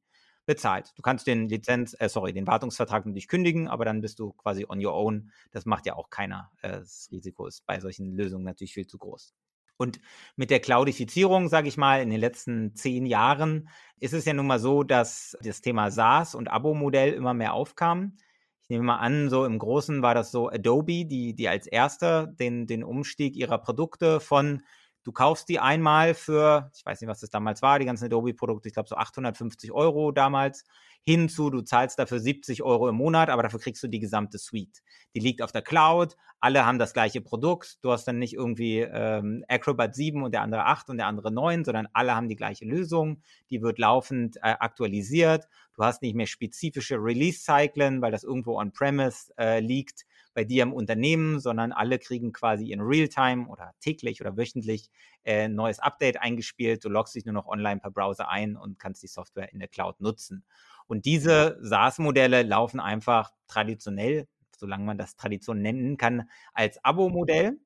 bezahlt. 0.50 0.92
Du 0.96 1.02
kannst 1.02 1.28
den 1.28 1.48
Lizenz, 1.48 1.94
äh, 2.00 2.08
sorry, 2.08 2.32
den 2.32 2.48
Wartungsvertrag 2.48 3.06
natürlich 3.06 3.28
kündigen, 3.28 3.68
aber 3.68 3.84
dann 3.84 4.00
bist 4.00 4.18
du 4.18 4.32
quasi 4.32 4.66
on 4.68 4.84
your 4.84 4.94
own. 4.94 5.30
Das 5.52 5.64
macht 5.64 5.86
ja 5.86 5.94
auch 5.94 6.10
keiner. 6.10 6.50
Äh, 6.60 6.80
das 6.80 7.08
Risiko 7.12 7.46
ist 7.46 7.64
bei 7.66 7.78
solchen 7.78 8.16
Lösungen 8.16 8.44
natürlich 8.44 8.74
viel 8.74 8.88
zu 8.88 8.98
groß. 8.98 9.32
Und 9.76 10.00
mit 10.34 10.50
der 10.50 10.58
Cloudifizierung, 10.58 11.48
sage 11.48 11.68
ich 11.68 11.76
mal, 11.76 12.02
in 12.02 12.10
den 12.10 12.18
letzten 12.18 12.74
zehn 12.74 13.06
Jahren 13.06 13.68
ist 14.00 14.12
es 14.12 14.24
ja 14.24 14.32
nun 14.32 14.48
mal 14.48 14.58
so, 14.58 14.82
dass 14.82 15.38
das 15.40 15.60
Thema 15.60 15.92
SaaS 15.92 16.34
und 16.34 16.50
Abo-Modell 16.50 17.12
immer 17.12 17.32
mehr 17.32 17.54
aufkam. 17.54 18.16
Ich 18.64 18.70
nehme 18.70 18.82
mal 18.82 18.98
an, 18.98 19.30
so 19.30 19.44
im 19.44 19.58
Großen 19.58 20.02
war 20.02 20.16
das 20.16 20.32
so 20.32 20.50
Adobe, 20.50 21.06
die, 21.06 21.34
die 21.34 21.48
als 21.48 21.68
erster 21.68 22.26
den, 22.26 22.66
den 22.66 22.82
Umstieg 22.82 23.36
ihrer 23.36 23.58
Produkte 23.58 24.18
von 24.18 24.62
Du 25.02 25.12
kaufst 25.12 25.48
die 25.48 25.58
einmal 25.58 26.14
für, 26.14 26.70
ich 26.76 26.84
weiß 26.84 27.00
nicht, 27.00 27.08
was 27.08 27.20
das 27.20 27.30
damals 27.30 27.62
war, 27.62 27.78
die 27.78 27.86
ganzen 27.86 28.04
Adobe-Produkte, 28.04 28.68
ich 28.68 28.74
glaube 28.74 28.88
so 28.88 28.96
850 28.96 29.72
Euro 29.72 30.12
damals, 30.12 30.64
hinzu, 31.04 31.48
du 31.48 31.62
zahlst 31.62 31.98
dafür 31.98 32.20
70 32.20 32.62
Euro 32.62 32.88
im 32.88 32.96
Monat, 32.96 33.30
aber 33.30 33.42
dafür 33.42 33.60
kriegst 33.60 33.82
du 33.82 33.88
die 33.88 34.00
gesamte 34.00 34.38
Suite. 34.38 34.82
Die 35.14 35.20
liegt 35.20 35.40
auf 35.40 35.52
der 35.52 35.62
Cloud, 35.62 36.16
alle 36.40 36.66
haben 36.66 36.78
das 36.78 36.92
gleiche 36.92 37.22
Produkt, 37.22 37.78
du 37.82 37.90
hast 37.90 38.06
dann 38.06 38.18
nicht 38.18 38.34
irgendwie 38.34 38.80
ähm, 38.80 39.42
Acrobat 39.48 39.94
7 39.94 40.22
und 40.22 40.32
der 40.32 40.42
andere 40.42 40.66
8 40.66 40.90
und 40.90 40.98
der 40.98 41.06
andere 41.06 41.32
9, 41.32 41.64
sondern 41.64 41.88
alle 41.94 42.14
haben 42.14 42.28
die 42.28 42.36
gleiche 42.36 42.66
Lösung, 42.66 43.22
die 43.48 43.62
wird 43.62 43.78
laufend 43.78 44.36
äh, 44.36 44.54
aktualisiert, 44.58 45.48
du 45.76 45.84
hast 45.84 46.02
nicht 46.02 46.14
mehr 46.14 46.26
spezifische 46.26 46.96
Release-Cyclen, 46.96 48.02
weil 48.02 48.12
das 48.12 48.24
irgendwo 48.24 48.58
on-premise 48.58 49.32
äh, 49.38 49.60
liegt, 49.60 50.04
bei 50.34 50.44
dir 50.44 50.62
im 50.62 50.72
Unternehmen, 50.72 51.40
sondern 51.40 51.72
alle 51.72 51.98
kriegen 51.98 52.32
quasi 52.32 52.70
in 52.70 52.80
Realtime 52.80 53.48
oder 53.48 53.74
täglich 53.80 54.20
oder 54.20 54.36
wöchentlich 54.36 54.90
äh, 55.22 55.44
ein 55.44 55.54
neues 55.54 55.78
Update 55.78 56.20
eingespielt. 56.20 56.84
Du 56.84 56.88
loggst 56.88 57.14
dich 57.14 57.24
nur 57.24 57.34
noch 57.34 57.46
online 57.46 57.80
per 57.80 57.90
Browser 57.90 58.28
ein 58.28 58.56
und 58.56 58.78
kannst 58.78 59.02
die 59.02 59.08
Software 59.08 59.52
in 59.52 59.58
der 59.58 59.68
Cloud 59.68 60.00
nutzen. 60.00 60.44
Und 60.86 61.04
diese 61.04 61.58
SaaS-Modelle 61.60 62.42
laufen 62.42 62.80
einfach 62.80 63.32
traditionell, 63.46 64.26
solange 64.56 64.84
man 64.84 64.98
das 64.98 65.16
Tradition 65.16 65.62
nennen 65.62 65.96
kann, 65.96 66.28
als 66.52 66.84
Abo-Modell. 66.84 67.58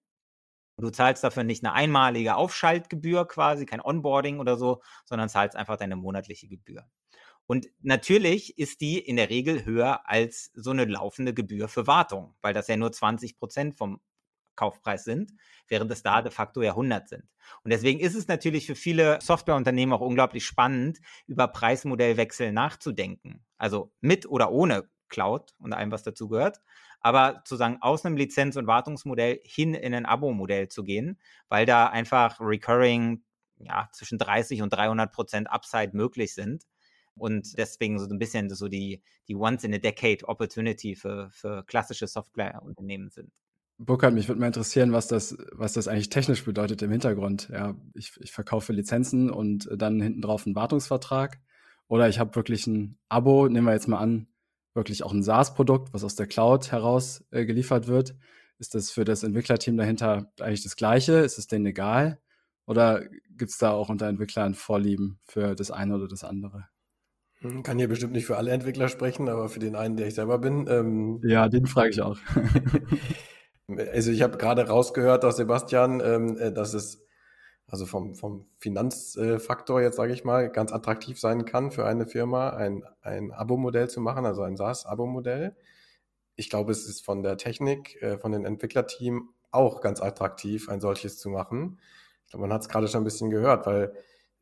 Du 0.76 0.90
zahlst 0.90 1.22
dafür 1.24 1.44
nicht 1.44 1.64
eine 1.64 1.72
einmalige 1.72 2.36
Aufschaltgebühr 2.36 3.26
quasi, 3.28 3.66
kein 3.66 3.80
Onboarding 3.80 4.40
oder 4.40 4.56
so, 4.56 4.82
sondern 5.04 5.28
zahlst 5.28 5.56
einfach 5.56 5.76
deine 5.76 5.96
monatliche 5.96 6.48
Gebühr. 6.48 6.84
Und 7.46 7.68
natürlich 7.80 8.58
ist 8.58 8.80
die 8.80 8.98
in 8.98 9.16
der 9.16 9.28
Regel 9.28 9.64
höher 9.64 10.08
als 10.08 10.50
so 10.54 10.70
eine 10.70 10.86
laufende 10.86 11.34
Gebühr 11.34 11.68
für 11.68 11.86
Wartung, 11.86 12.34
weil 12.40 12.54
das 12.54 12.68
ja 12.68 12.76
nur 12.76 12.92
20 12.92 13.36
Prozent 13.36 13.74
vom 13.76 14.00
Kaufpreis 14.56 15.04
sind, 15.04 15.32
während 15.68 15.90
es 15.90 16.02
da 16.02 16.22
de 16.22 16.30
facto 16.30 16.62
ja 16.62 16.70
100 16.70 17.08
sind. 17.08 17.24
Und 17.64 17.72
deswegen 17.72 18.00
ist 18.00 18.14
es 18.14 18.28
natürlich 18.28 18.66
für 18.66 18.76
viele 18.76 19.20
Softwareunternehmen 19.20 19.92
auch 19.92 20.00
unglaublich 20.00 20.46
spannend, 20.46 21.00
über 21.26 21.48
Preismodellwechsel 21.48 22.52
nachzudenken. 22.52 23.44
Also 23.58 23.92
mit 24.00 24.26
oder 24.26 24.52
ohne 24.52 24.88
Cloud 25.08 25.54
und 25.58 25.72
allem, 25.72 25.90
was 25.90 26.02
dazu 26.02 26.28
gehört. 26.28 26.60
Aber 27.00 27.42
zu 27.44 27.56
sagen, 27.56 27.78
aus 27.80 28.04
einem 28.04 28.16
Lizenz- 28.16 28.56
und 28.56 28.66
Wartungsmodell 28.66 29.40
hin 29.44 29.74
in 29.74 29.94
ein 29.94 30.06
Abo-Modell 30.06 30.68
zu 30.68 30.84
gehen, 30.84 31.20
weil 31.48 31.66
da 31.66 31.86
einfach 31.88 32.40
recurring 32.40 33.24
ja, 33.58 33.88
zwischen 33.92 34.18
30 34.18 34.62
und 34.62 34.70
300 34.70 35.12
Prozent 35.12 35.50
Upside 35.50 35.90
möglich 35.92 36.32
sind 36.34 36.64
und 37.16 37.56
deswegen 37.58 37.98
so 37.98 38.06
ein 38.06 38.18
bisschen 38.18 38.50
so 38.50 38.68
die, 38.68 39.02
die 39.28 39.36
Once-in-a-Decade-Opportunity 39.36 40.96
für, 40.96 41.30
für 41.30 41.64
klassische 41.64 42.06
Softwareunternehmen 42.06 43.10
sind. 43.10 43.32
Burkhard, 43.78 44.14
mich 44.14 44.28
würde 44.28 44.40
mal 44.40 44.46
interessieren, 44.46 44.92
was 44.92 45.08
das, 45.08 45.36
was 45.52 45.72
das 45.72 45.88
eigentlich 45.88 46.08
technisch 46.08 46.44
bedeutet 46.44 46.80
im 46.82 46.92
Hintergrund. 46.92 47.48
Ja, 47.52 47.74
ich, 47.94 48.12
ich 48.20 48.30
verkaufe 48.30 48.72
Lizenzen 48.72 49.30
und 49.30 49.68
dann 49.74 50.00
hinten 50.00 50.22
drauf 50.22 50.46
einen 50.46 50.54
Wartungsvertrag. 50.54 51.40
Oder 51.88 52.08
ich 52.08 52.18
habe 52.18 52.34
wirklich 52.36 52.66
ein 52.66 52.98
Abo, 53.08 53.48
nehmen 53.48 53.66
wir 53.66 53.74
jetzt 53.74 53.88
mal 53.88 53.98
an, 53.98 54.28
wirklich 54.74 55.02
auch 55.02 55.12
ein 55.12 55.22
SaaS-Produkt, 55.22 55.92
was 55.92 56.04
aus 56.04 56.14
der 56.14 56.26
Cloud 56.26 56.70
heraus 56.72 57.24
äh, 57.30 57.44
geliefert 57.44 57.88
wird. 57.88 58.14
Ist 58.58 58.74
das 58.74 58.90
für 58.90 59.04
das 59.04 59.24
Entwicklerteam 59.24 59.76
dahinter 59.76 60.32
eigentlich 60.40 60.62
das 60.62 60.76
Gleiche? 60.76 61.14
Ist 61.14 61.38
es 61.38 61.48
denen 61.48 61.66
egal? 61.66 62.20
Oder 62.66 63.04
gibt 63.36 63.50
es 63.50 63.58
da 63.58 63.72
auch 63.72 63.88
unter 63.88 64.06
Entwicklern 64.06 64.54
Vorlieben 64.54 65.18
für 65.24 65.54
das 65.54 65.70
eine 65.70 65.96
oder 65.96 66.08
das 66.08 66.24
andere? 66.24 66.68
Hm, 67.44 67.62
kann 67.62 67.78
hier 67.78 67.88
bestimmt 67.88 68.14
nicht 68.14 68.24
für 68.24 68.38
alle 68.38 68.52
Entwickler 68.52 68.88
sprechen, 68.88 69.28
aber 69.28 69.50
für 69.50 69.58
den 69.58 69.76
einen, 69.76 69.96
der 69.96 70.06
ich 70.06 70.14
selber 70.14 70.38
bin. 70.38 70.66
Ähm, 70.66 71.20
ja, 71.22 71.48
den 71.48 71.66
frage 71.66 71.90
ich 71.90 72.00
auch. 72.00 72.16
also 73.92 74.10
ich 74.10 74.22
habe 74.22 74.38
gerade 74.38 74.66
rausgehört 74.66 75.24
aus 75.26 75.36
Sebastian, 75.36 76.00
ähm, 76.00 76.38
äh, 76.38 76.52
dass 76.52 76.72
es 76.72 77.04
also 77.66 77.86
vom, 77.86 78.14
vom 78.14 78.46
Finanzfaktor 78.58 79.80
jetzt 79.80 79.96
sage 79.96 80.12
ich 80.12 80.24
mal 80.24 80.50
ganz 80.50 80.72
attraktiv 80.72 81.18
sein 81.18 81.44
kann 81.44 81.70
für 81.70 81.86
eine 81.86 82.06
Firma, 82.06 82.50
ein, 82.50 82.84
ein 83.00 83.32
Abo-Modell 83.32 83.88
zu 83.88 84.00
machen, 84.00 84.26
also 84.26 84.42
ein 84.42 84.56
SaaS-Abo-Modell. 84.56 85.56
Ich 86.36 86.50
glaube, 86.50 86.72
es 86.72 86.86
ist 86.86 87.04
von 87.04 87.22
der 87.22 87.36
Technik, 87.36 88.00
äh, 88.02 88.18
von 88.18 88.32
den 88.32 88.44
Entwicklerteam 88.44 89.30
auch 89.50 89.82
ganz 89.82 90.00
attraktiv, 90.00 90.68
ein 90.68 90.80
solches 90.80 91.18
zu 91.18 91.28
machen 91.28 91.78
Man 92.32 92.52
hat 92.52 92.62
es 92.62 92.68
gerade 92.68 92.88
schon 92.88 93.02
ein 93.02 93.04
bisschen 93.04 93.30
gehört, 93.30 93.66
weil 93.66 93.92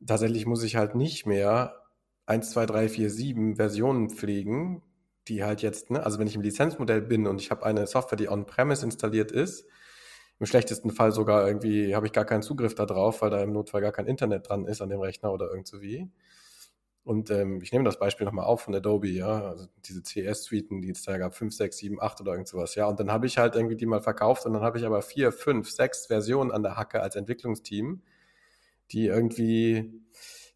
tatsächlich 0.06 0.46
muss 0.46 0.62
ich 0.62 0.76
halt 0.76 0.94
nicht 0.94 1.26
mehr 1.26 1.81
1, 2.26 2.50
2, 2.50 2.66
3, 2.66 2.88
4, 2.88 3.10
7 3.10 3.56
Versionen 3.56 4.10
pflegen, 4.10 4.82
die 5.28 5.44
halt 5.44 5.62
jetzt, 5.62 5.90
ne, 5.90 6.04
also 6.04 6.18
wenn 6.18 6.26
ich 6.26 6.34
im 6.34 6.42
Lizenzmodell 6.42 7.02
bin 7.02 7.26
und 7.26 7.40
ich 7.40 7.50
habe 7.50 7.64
eine 7.64 7.86
Software, 7.86 8.16
die 8.18 8.28
on-premise 8.28 8.84
installiert 8.84 9.32
ist, 9.32 9.66
im 10.38 10.46
schlechtesten 10.46 10.90
Fall 10.90 11.12
sogar 11.12 11.46
irgendwie 11.46 11.94
habe 11.94 12.06
ich 12.06 12.12
gar 12.12 12.24
keinen 12.24 12.42
Zugriff 12.42 12.74
darauf, 12.74 13.22
weil 13.22 13.30
da 13.30 13.40
im 13.42 13.52
Notfall 13.52 13.80
gar 13.80 13.92
kein 13.92 14.06
Internet 14.06 14.48
dran 14.48 14.66
ist 14.66 14.82
an 14.82 14.88
dem 14.88 15.00
Rechner 15.00 15.32
oder 15.32 15.48
irgend 15.48 15.68
so 15.68 15.80
wie. 15.80 16.10
Und 17.04 17.30
ähm, 17.30 17.60
ich 17.62 17.72
nehme 17.72 17.84
das 17.84 17.98
Beispiel 17.98 18.24
nochmal 18.26 18.44
auf 18.44 18.62
von 18.62 18.74
Adobe, 18.74 19.08
ja, 19.08 19.48
also 19.48 19.66
diese 19.84 20.02
CS-Suiten, 20.02 20.80
die 20.82 20.90
es 20.90 21.02
da 21.02 21.18
gab, 21.18 21.34
5, 21.34 21.52
6, 21.54 21.76
7, 21.76 22.00
8 22.00 22.20
oder 22.20 22.32
irgend 22.32 22.48
sowas, 22.48 22.76
ja. 22.76 22.86
Und 22.86 23.00
dann 23.00 23.10
habe 23.10 23.26
ich 23.26 23.38
halt 23.38 23.56
irgendwie 23.56 23.76
die 23.76 23.86
mal 23.86 24.00
verkauft 24.00 24.46
und 24.46 24.52
dann 24.52 24.62
habe 24.62 24.78
ich 24.78 24.86
aber 24.86 25.02
vier, 25.02 25.32
fünf, 25.32 25.68
sechs 25.70 26.06
Versionen 26.06 26.52
an 26.52 26.62
der 26.62 26.76
Hacke 26.76 27.00
als 27.02 27.16
Entwicklungsteam, 27.16 28.02
die 28.92 29.06
irgendwie, 29.06 29.92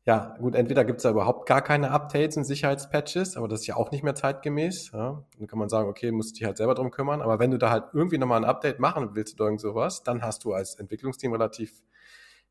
ja, 0.07 0.37
gut, 0.39 0.55
entweder 0.55 0.85
gibt 0.85 0.99
es 0.99 1.03
da 1.03 1.11
überhaupt 1.11 1.49
gar 1.49 1.63
keine 1.63 1.91
Updates 1.91 2.37
und 2.37 2.45
Sicherheitspatches, 2.45 3.37
aber 3.37 3.49
das 3.49 3.63
ist 3.63 3.67
ja 3.67 3.75
auch 3.75 3.91
nicht 3.91 4.05
mehr 4.05 4.15
zeitgemäß. 4.15 4.93
Ja. 4.93 5.25
Dann 5.37 5.49
kann 5.49 5.59
man 5.59 5.69
sagen, 5.69 5.89
okay, 5.89 6.13
musst 6.13 6.37
dich 6.37 6.45
halt 6.45 6.59
selber 6.59 6.77
drum 6.77 6.93
kümmern. 6.93 7.21
Aber 7.21 7.41
wenn 7.41 7.51
du 7.51 7.59
da 7.59 7.71
halt 7.71 7.87
irgendwie 7.93 8.17
nochmal 8.17 8.39
ein 8.39 8.49
Update 8.49 8.79
machen 8.79 9.11
willst 9.15 9.35
oder 9.35 9.47
irgend 9.47 9.61
sowas, 9.61 10.05
dann 10.05 10.23
hast 10.23 10.45
du 10.45 10.53
als 10.53 10.77
Entwicklungsteam 10.77 11.33
relativ 11.33 11.83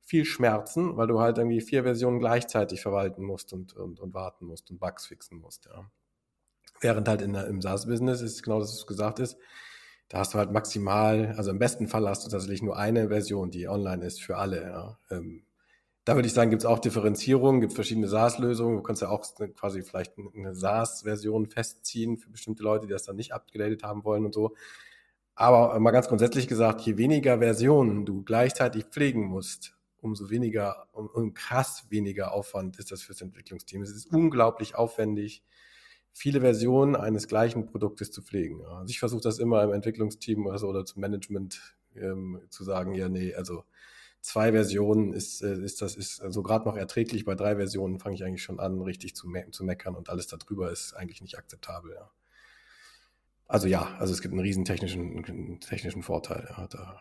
viel 0.01 0.25
Schmerzen, 0.25 0.97
weil 0.97 1.07
du 1.07 1.21
halt 1.21 1.37
irgendwie 1.37 1.61
vier 1.61 1.83
Versionen 1.83 2.19
gleichzeitig 2.19 2.81
verwalten 2.81 3.23
musst 3.23 3.53
und, 3.53 3.73
und, 3.73 4.01
und 4.01 4.13
warten 4.13 4.45
musst 4.45 4.69
und 4.69 4.79
Bugs 4.79 5.07
fixen 5.07 5.39
musst, 5.39 5.65
ja. 5.65 5.89
Während 6.81 7.07
halt 7.07 7.21
in 7.21 7.31
der, 7.31 7.47
im 7.47 7.61
SaaS-Business 7.61 8.21
ist 8.21 8.43
genau 8.43 8.59
das, 8.59 8.73
was 8.73 8.85
gesagt 8.85 9.19
ist, 9.19 9.37
da 10.09 10.19
hast 10.19 10.33
du 10.33 10.37
halt 10.37 10.51
maximal, 10.51 11.33
also 11.37 11.51
im 11.51 11.57
besten 11.57 11.87
Fall 11.87 12.07
hast 12.07 12.25
du 12.25 12.29
tatsächlich 12.29 12.61
nur 12.61 12.77
eine 12.77 13.07
Version, 13.07 13.49
die 13.49 13.69
online 13.69 14.05
ist 14.05 14.21
für 14.21 14.37
alle, 14.37 14.61
ja. 14.61 14.99
Ähm, 15.09 15.45
da 16.05 16.15
würde 16.15 16.27
ich 16.27 16.33
sagen, 16.33 16.51
gibt 16.51 16.61
es 16.61 16.67
auch 16.67 16.79
Differenzierungen, 16.79 17.61
gibt 17.61 17.73
verschiedene 17.73 18.07
SaaS-Lösungen. 18.07 18.77
Du 18.77 18.83
kannst 18.83 19.01
ja 19.01 19.09
auch 19.09 19.25
quasi 19.55 19.81
vielleicht 19.81 20.13
eine 20.35 20.53
SaaS-Version 20.53 21.47
festziehen 21.47 22.17
für 22.17 22.29
bestimmte 22.29 22.61
Leute, 22.61 22.85
die 22.85 22.93
das 22.93 23.03
dann 23.03 23.15
nicht 23.15 23.33
abgedatet 23.33 23.83
haben 23.83 24.03
wollen 24.03 24.23
und 24.23 24.33
so. 24.33 24.53
Aber 25.33 25.77
mal 25.79 25.91
ganz 25.91 26.07
grundsätzlich 26.07 26.47
gesagt, 26.47 26.81
je 26.81 26.97
weniger 26.97 27.39
Versionen 27.39 28.05
du 28.05 28.23
gleichzeitig 28.23 28.85
pflegen 28.85 29.25
musst, 29.25 29.75
umso 29.99 30.29
weniger, 30.29 30.87
um, 30.93 31.07
um 31.07 31.33
krass 31.33 31.87
weniger 31.89 32.33
Aufwand 32.33 32.77
ist 32.77 32.91
das 32.91 33.01
fürs 33.01 33.21
Entwicklungsteam. 33.21 33.81
Es 33.81 33.89
ist 33.89 34.05
unglaublich 34.13 34.75
aufwendig, 34.75 35.43
viele 36.13 36.39
Versionen 36.39 36.95
eines 36.95 37.27
gleichen 37.27 37.65
Produktes 37.65 38.11
zu 38.11 38.21
pflegen. 38.21 38.63
Also 38.63 38.91
ich 38.91 38.99
versuche 38.99 39.21
das 39.21 39.39
immer 39.39 39.63
im 39.63 39.73
Entwicklungsteam 39.73 40.45
oder, 40.45 40.59
so, 40.59 40.67
oder 40.67 40.85
zum 40.85 41.01
Management 41.01 41.75
ähm, 41.95 42.39
zu 42.49 42.63
sagen, 42.63 42.93
ja, 42.93 43.09
nee, 43.09 43.33
also 43.33 43.63
zwei 44.25 44.51
Versionen 44.51 45.13
ist, 45.13 45.41
äh, 45.43 45.63
ist 45.63 45.81
das 45.81 45.95
ist 45.95 46.21
also 46.21 46.41
gerade 46.41 46.65
noch 46.65 46.75
erträglich. 46.75 47.25
Bei 47.25 47.35
drei 47.35 47.55
Versionen 47.55 47.99
fange 47.99 48.15
ich 48.15 48.23
eigentlich 48.23 48.43
schon 48.43 48.59
an, 48.59 48.81
richtig 48.81 49.15
zu, 49.15 49.27
me 49.27 49.49
zu 49.51 49.63
meckern 49.63 49.95
und 49.95 50.09
alles 50.09 50.27
darüber 50.27 50.71
ist 50.71 50.93
eigentlich 50.93 51.21
nicht 51.21 51.37
akzeptabel. 51.37 51.93
Ja. 51.93 52.09
Also 53.47 53.67
ja, 53.67 53.95
also 53.99 54.13
es 54.13 54.21
gibt 54.21 54.33
einen 54.33 54.41
riesen 54.41 54.65
technischen, 54.65 55.59
technischen 55.59 56.01
Vorteil. 56.01 56.47
Ja, 56.57 56.67
da 56.67 56.99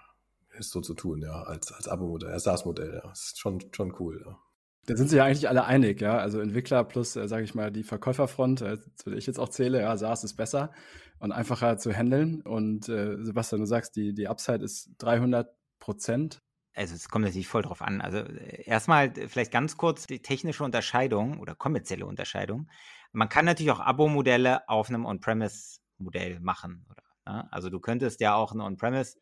ist 0.58 0.70
so 0.70 0.82
zu 0.82 0.94
tun, 0.94 1.22
ja, 1.22 1.42
als, 1.42 1.72
als 1.72 1.88
Abo-Modell, 1.88 2.30
als 2.30 2.44
SaaS-Modell, 2.44 3.00
ja. 3.02 3.08
Das 3.08 3.24
ist 3.24 3.40
schon, 3.40 3.60
schon 3.72 3.94
cool, 3.98 4.22
ja. 4.24 4.38
Da 4.86 4.94
sind 4.96 5.08
sich 5.08 5.16
ja 5.16 5.24
eigentlich 5.24 5.48
alle 5.48 5.64
einig, 5.64 6.02
ja. 6.02 6.18
Also 6.18 6.40
Entwickler 6.40 6.84
plus, 6.84 7.16
äh, 7.16 7.26
sage 7.26 7.44
ich 7.44 7.54
mal, 7.54 7.72
die 7.72 7.84
Verkäuferfront, 7.84 8.60
äh, 8.60 8.76
der 9.06 9.14
ich 9.14 9.26
jetzt 9.26 9.40
auch 9.40 9.48
zähle, 9.48 9.80
ja, 9.80 9.96
SaaS 9.96 10.24
ist 10.24 10.34
besser 10.34 10.72
und 11.18 11.32
einfacher 11.32 11.78
zu 11.78 11.90
handeln. 11.90 12.42
Und 12.42 12.88
äh, 12.90 13.16
Sebastian, 13.24 13.62
du 13.62 13.66
sagst, 13.66 13.96
die, 13.96 14.12
die 14.12 14.28
Upside 14.28 14.62
ist 14.62 14.90
300 14.98 15.48
Prozent. 15.80 16.42
Also 16.74 16.94
es 16.94 17.08
kommt 17.08 17.24
natürlich 17.24 17.48
voll 17.48 17.62
drauf 17.62 17.82
an. 17.82 18.00
Also 18.00 18.18
äh, 18.18 18.64
erstmal 18.64 19.12
vielleicht 19.28 19.52
ganz 19.52 19.76
kurz 19.76 20.06
die 20.06 20.20
technische 20.20 20.64
Unterscheidung 20.64 21.38
oder 21.38 21.54
kommerzielle 21.54 22.06
Unterscheidung. 22.06 22.68
Man 23.12 23.28
kann 23.28 23.44
natürlich 23.44 23.70
auch 23.70 23.80
Abo-Modelle 23.80 24.68
auf 24.68 24.88
einem 24.88 25.06
On-Premise-Modell 25.06 26.40
machen. 26.40 26.84
Oder, 26.90 27.02
ne? 27.26 27.52
Also 27.52 27.70
du 27.70 27.78
könntest 27.78 28.20
ja 28.20 28.34
auch 28.34 28.52
ein 28.52 28.60
On-Premise 28.60 29.16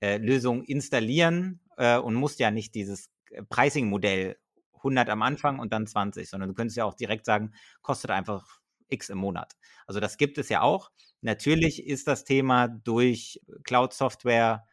äh, 0.00 0.16
installieren 0.18 1.60
äh, 1.76 1.96
und 1.96 2.14
musst 2.14 2.40
ja 2.40 2.50
nicht 2.50 2.74
dieses 2.74 3.08
äh, 3.30 3.42
Pricing-Modell 3.42 4.36
100 4.74 5.08
am 5.08 5.22
Anfang 5.22 5.58
und 5.58 5.72
dann 5.72 5.86
20, 5.86 6.28
sondern 6.28 6.50
du 6.50 6.54
könntest 6.54 6.76
ja 6.76 6.84
auch 6.84 6.94
direkt 6.94 7.24
sagen, 7.26 7.52
kostet 7.82 8.10
einfach 8.10 8.60
X 8.88 9.08
im 9.08 9.18
Monat. 9.18 9.54
Also 9.86 9.98
das 9.98 10.18
gibt 10.18 10.38
es 10.38 10.48
ja 10.50 10.60
auch. 10.60 10.90
Natürlich 11.20 11.84
ist 11.84 12.06
das 12.06 12.24
Thema 12.24 12.68
durch 12.68 13.40
Cloud-Software 13.64 14.67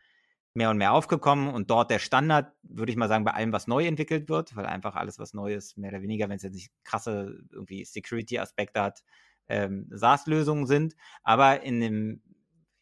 mehr 0.56 0.70
und 0.70 0.78
mehr 0.78 0.94
aufgekommen 0.94 1.54
und 1.54 1.70
dort 1.70 1.92
der 1.92 2.00
Standard, 2.00 2.54
würde 2.64 2.92
ich 2.92 2.98
mal 2.98 3.10
sagen, 3.10 3.26
bei 3.26 3.34
allem, 3.34 3.52
was 3.52 3.68
neu 3.68 3.86
entwickelt 3.86 4.30
wird, 4.30 4.56
weil 4.56 4.66
einfach 4.66 4.96
alles, 4.96 5.20
was 5.20 5.34
neu 5.34 5.54
ist, 5.54 5.78
mehr 5.78 5.92
oder 5.92 6.02
weniger, 6.02 6.30
wenn 6.30 6.38
es 6.38 6.44
jetzt 6.44 6.54
nicht 6.54 6.72
krasse 6.84 7.40
irgendwie 7.52 7.86
Security-Aspekte 7.86 8.82
hat, 8.82 9.04
ähm, 9.48 9.88
SaaS-Lösungen 9.92 10.66
sind. 10.66 10.96
Aber 11.24 11.62
in 11.62 11.82
dem 11.82 12.22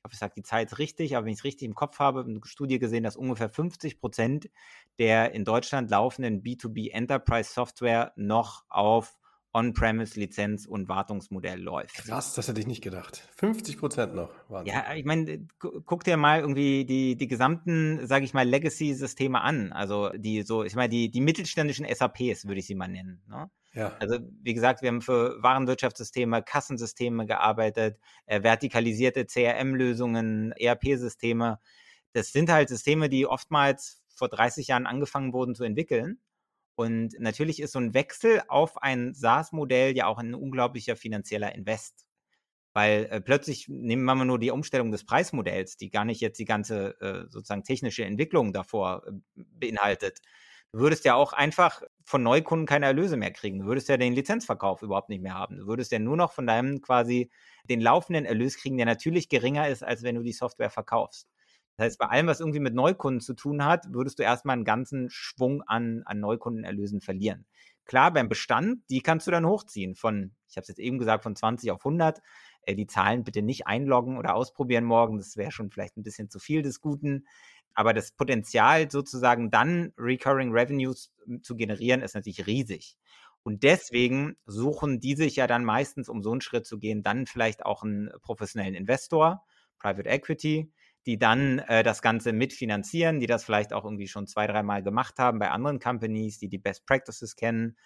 hoffe, 0.04 0.14
ich 0.14 0.20
sage 0.20 0.34
die 0.36 0.44
Zeit 0.44 0.78
richtig, 0.78 1.16
aber 1.16 1.26
wenn 1.26 1.34
ich 1.34 1.40
es 1.40 1.46
richtig 1.46 1.68
im 1.68 1.76
Kopf 1.76 2.00
habe, 2.00 2.22
eine 2.22 2.40
Studie 2.44 2.80
gesehen, 2.80 3.04
dass 3.04 3.16
ungefähr 3.16 3.50
50 3.50 4.00
Prozent 4.00 4.50
der 5.00 5.32
in 5.32 5.46
Deutschland 5.46 5.90
laufenden 5.90 6.44
B2B 6.44 6.92
Enterprise 6.92 7.52
Software 7.54 8.14
noch 8.16 8.66
auf 8.70 9.18
On-Premise-Lizenz- 9.54 10.66
und 10.66 10.90
Wartungsmodell 10.90 11.62
läuft. 11.62 11.96
Krass, 11.96 12.34
das 12.34 12.48
hätte 12.48 12.60
ich 12.60 12.66
nicht 12.66 12.82
gedacht. 12.82 13.28
50 13.38 13.78
Prozent 13.78 14.16
noch. 14.16 14.32
Wahnsinn. 14.50 14.74
Ja, 14.74 14.96
ich 14.96 15.06
meine, 15.06 15.48
guck 15.60 16.04
dir 16.04 16.18
mal 16.18 16.40
irgendwie 16.40 16.86
die, 16.86 17.16
die 17.16 17.28
gesamten, 17.28 18.06
sage 18.08 18.26
ich 18.26 18.34
mal, 18.34 18.48
Legacy-Systeme 18.48 19.42
an. 19.42 19.72
Also 19.72 20.10
die 20.10 20.42
so, 20.42 20.64
ich 20.64 20.76
meine, 20.76 20.90
die, 20.90 21.12
die 21.12 21.22
mittelständischen 21.22 21.86
SAPs 21.88 22.48
würde 22.48 22.60
ich 22.60 22.66
sie 22.66 22.76
mal 22.76 22.88
nennen. 22.88 23.22
Ne? 23.28 23.50
Ja. 23.74 23.96
Also 24.00 24.18
wie 24.42 24.56
gesagt, 24.56 24.82
wir 24.82 24.90
haben 24.90 25.02
für 25.02 25.42
Warenwirtschaftssysteme, 25.42 26.42
Kassensysteme 26.42 27.28
gearbeitet, 27.28 28.00
äh, 28.26 28.42
vertikalisierte 28.42 29.26
CRM-Lösungen, 29.26 30.52
ERP-Systeme. 30.54 31.60
Das 32.14 32.32
sind 32.32 32.52
halt 32.52 32.70
Systeme, 32.70 33.08
die 33.08 33.28
oftmals 33.28 34.02
vor 34.16 34.30
30 34.30 34.68
Jahren 34.68 34.88
angefangen 34.88 35.32
wurden 35.32 35.54
zu 35.54 35.64
entwickeln 35.64 36.20
und 36.76 37.14
natürlich 37.20 37.62
ist 37.62 37.74
so 37.74 37.80
ein 37.80 37.94
Wechsel 37.94 38.42
auf 38.48 38.82
ein 38.82 39.14
SaaS-Modell 39.14 39.96
ja 39.96 40.08
auch 40.08 40.18
ein 40.18 40.34
unglaublicher 40.34 40.96
finanzieller 40.96 41.54
Invest. 41.54 42.06
Weil 42.74 43.06
äh, 43.12 43.22
plötzlich 43.22 43.68
nehmen 43.68 44.04
wir 44.04 44.16
mal 44.16 44.26
nur 44.26 44.40
die 44.40 44.50
Umstellung 44.50 44.92
des 44.92 45.06
Preismodells, 45.06 45.78
die 45.78 45.92
gar 45.92 46.06
nicht 46.06 46.22
jetzt 46.22 46.40
die 46.40 46.46
ganze 46.46 47.00
äh, 47.02 47.30
sozusagen 47.30 47.64
technische 47.64 48.04
Entwicklung 48.04 48.52
davor 48.52 49.04
äh, 49.06 49.12
beinhaltet. 49.36 50.20
Du 50.72 50.80
würdest 50.80 51.06
ja 51.06 51.14
auch 51.14 51.34
einfach 51.34 51.84
von 52.04 52.24
Neukunden 52.24 52.66
keine 52.66 52.88
Erlöse 52.88 53.16
mehr 53.16 53.32
kriegen. 53.32 53.60
Du 53.60 53.66
würdest 53.66 53.90
ja 53.90 53.98
den 53.98 54.14
Lizenzverkauf 54.14 54.82
überhaupt 54.82 55.10
nicht 55.10 55.22
mehr 55.22 55.36
haben. 55.36 55.58
Du 55.58 55.68
würdest 55.68 55.92
ja 55.92 56.00
nur 56.00 56.18
noch 56.18 56.34
von 56.34 56.48
deinem 56.48 56.82
quasi 56.82 57.30
den 57.70 57.80
laufenden 57.80 58.26
Erlös 58.26 58.58
kriegen, 58.58 58.78
der 58.78 58.88
natürlich 58.88 59.30
geringer 59.30 59.70
ist, 59.70 59.84
als 59.84 60.02
wenn 60.02 60.16
du 60.16 60.24
die 60.24 60.34
Software 60.34 60.72
verkaufst. 60.72 61.28
Das 61.76 61.86
heißt, 61.86 62.00
bei 62.00 62.08
allem, 62.08 62.28
was 62.28 62.40
irgendwie 62.40 62.60
mit 62.60 62.76
Neukunden 62.76 63.22
zu 63.22 63.34
tun 63.34 63.66
hat, 63.66 63.92
würdest 63.92 64.20
du 64.20 64.24
erstmal 64.24 64.56
einen 64.56 64.66
ganzen 64.66 65.10
Schwung 65.10 65.64
an, 65.64 66.04
an 66.06 66.20
Neukundenerlösen 66.20 67.02
verlieren. 67.02 67.46
Klar, 67.86 68.14
beim 68.14 68.30
Bestand, 68.30 68.80
die 68.90 69.02
kannst 69.02 69.28
du 69.28 69.32
dann 69.32 69.46
hochziehen 69.46 69.96
von, 69.96 70.34
ich 70.48 70.56
habe 70.56 70.64
es 70.64 70.70
jetzt 70.70 70.80
eben 70.80 71.00
gesagt, 71.00 71.24
von 71.24 71.36
20 71.36 71.72
auf 71.72 71.86
100. 71.86 72.22
Äh, 72.62 72.76
die 72.76 72.88
Zahlen 72.88 73.24
bitte 73.24 73.42
nicht 73.42 73.68
einloggen 73.68 74.18
oder 74.18 74.36
ausprobieren 74.36 74.86
morgen. 74.86 75.18
Das 75.18 75.36
wäre 75.36 75.52
schon 75.52 75.70
vielleicht 75.70 75.98
ein 75.98 76.04
bisschen 76.04 76.30
zu 76.30 76.40
viel 76.40 76.62
des 76.62 76.80
Guten. 76.80 77.26
Aber 77.74 77.94
das 77.94 78.12
Potenzial 78.12 78.90
sozusagen 78.90 79.50
dann 79.50 79.94
Recurring 79.98 80.52
Revenues 80.52 81.12
hm, 81.26 81.44
zu 81.44 81.56
generieren, 81.56 82.02
ist 82.02 82.16
natürlich 82.16 82.46
riesig. 82.46 82.98
Und 83.44 83.64
deswegen 83.64 84.38
suchen 84.46 85.02
die 85.02 85.16
sich 85.16 85.36
ja 85.36 85.48
dann 85.48 85.66
meistens, 85.66 86.08
um 86.08 86.24
so 86.24 86.32
einen 86.32 86.42
Schritt 86.42 86.66
zu 86.66 86.80
gehen, 86.80 87.04
dann 87.04 87.26
vielleicht 87.26 87.66
auch 87.66 87.84
einen 87.84 88.10
professionellen 88.22 88.76
Investor, 88.76 89.44
Private 89.80 90.10
Equity, 90.10 90.72
die 91.06 91.18
dann 91.18 91.60
äh, 91.60 91.84
das 91.84 92.02
Ganze 92.02 92.34
mitfinanzieren, 92.34 93.20
die 93.20 93.28
das 93.28 93.44
vielleicht 93.44 93.74
auch 93.74 93.84
irgendwie 93.84 94.08
schon 94.08 94.28
zwei, 94.28 94.48
dreimal 94.48 94.84
gemacht 94.84 95.20
haben 95.20 95.40
bei 95.40 95.50
anderen 95.50 95.80
Companies, 95.80 96.40
die 96.40 96.50
die 96.50 96.58
Best 96.58 96.86
Practices 96.86 97.36
kennen. 97.36 97.78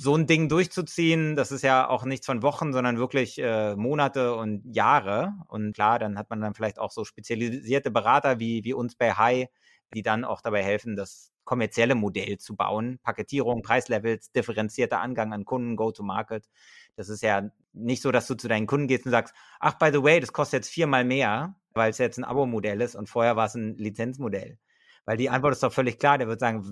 So 0.00 0.14
ein 0.14 0.26
Ding 0.26 0.48
durchzuziehen, 0.48 1.34
das 1.34 1.50
ist 1.50 1.62
ja 1.62 1.88
auch 1.88 2.04
nichts 2.04 2.26
von 2.26 2.42
Wochen, 2.42 2.72
sondern 2.72 2.98
wirklich 2.98 3.38
äh, 3.38 3.74
Monate 3.74 4.36
und 4.36 4.62
Jahre. 4.74 5.32
Und 5.48 5.72
klar, 5.74 5.98
dann 5.98 6.16
hat 6.16 6.30
man 6.30 6.40
dann 6.40 6.54
vielleicht 6.54 6.78
auch 6.78 6.92
so 6.92 7.04
spezialisierte 7.04 7.90
Berater 7.90 8.38
wie, 8.38 8.62
wie 8.64 8.74
uns 8.74 8.94
bei 8.94 9.12
High, 9.12 9.48
die 9.94 10.02
dann 10.02 10.24
auch 10.24 10.40
dabei 10.40 10.62
helfen, 10.62 10.94
das 10.94 11.32
kommerzielle 11.44 11.94
Modell 11.94 12.38
zu 12.38 12.54
bauen. 12.56 13.00
Paketierung, 13.02 13.62
Preislevels, 13.62 14.30
differenzierter 14.32 15.00
Angang 15.00 15.32
an 15.32 15.44
Kunden, 15.44 15.76
Go-to-Market. 15.76 16.46
Das 16.94 17.08
ist 17.08 17.22
ja 17.22 17.50
nicht 17.72 18.02
so, 18.02 18.12
dass 18.12 18.26
du 18.26 18.34
zu 18.34 18.48
deinen 18.48 18.66
Kunden 18.66 18.86
gehst 18.86 19.06
und 19.06 19.12
sagst, 19.12 19.34
ach, 19.58 19.74
by 19.78 19.88
the 19.90 20.02
way, 20.02 20.20
das 20.20 20.32
kostet 20.32 20.58
jetzt 20.58 20.68
viermal 20.68 21.04
mehr, 21.04 21.56
weil 21.78 21.90
es 21.90 21.98
jetzt 21.98 22.18
ein 22.18 22.24
Abo-Modell 22.24 22.80
ist 22.82 22.94
und 22.94 23.08
vorher 23.08 23.36
war 23.36 23.46
es 23.46 23.54
ein 23.54 23.76
Lizenzmodell. 23.76 24.58
Weil 25.06 25.16
die 25.16 25.30
Antwort 25.30 25.54
ist 25.54 25.62
doch 25.62 25.72
völlig 25.72 25.98
klar, 25.98 26.18
der 26.18 26.28
wird 26.28 26.40
sagen, 26.40 26.62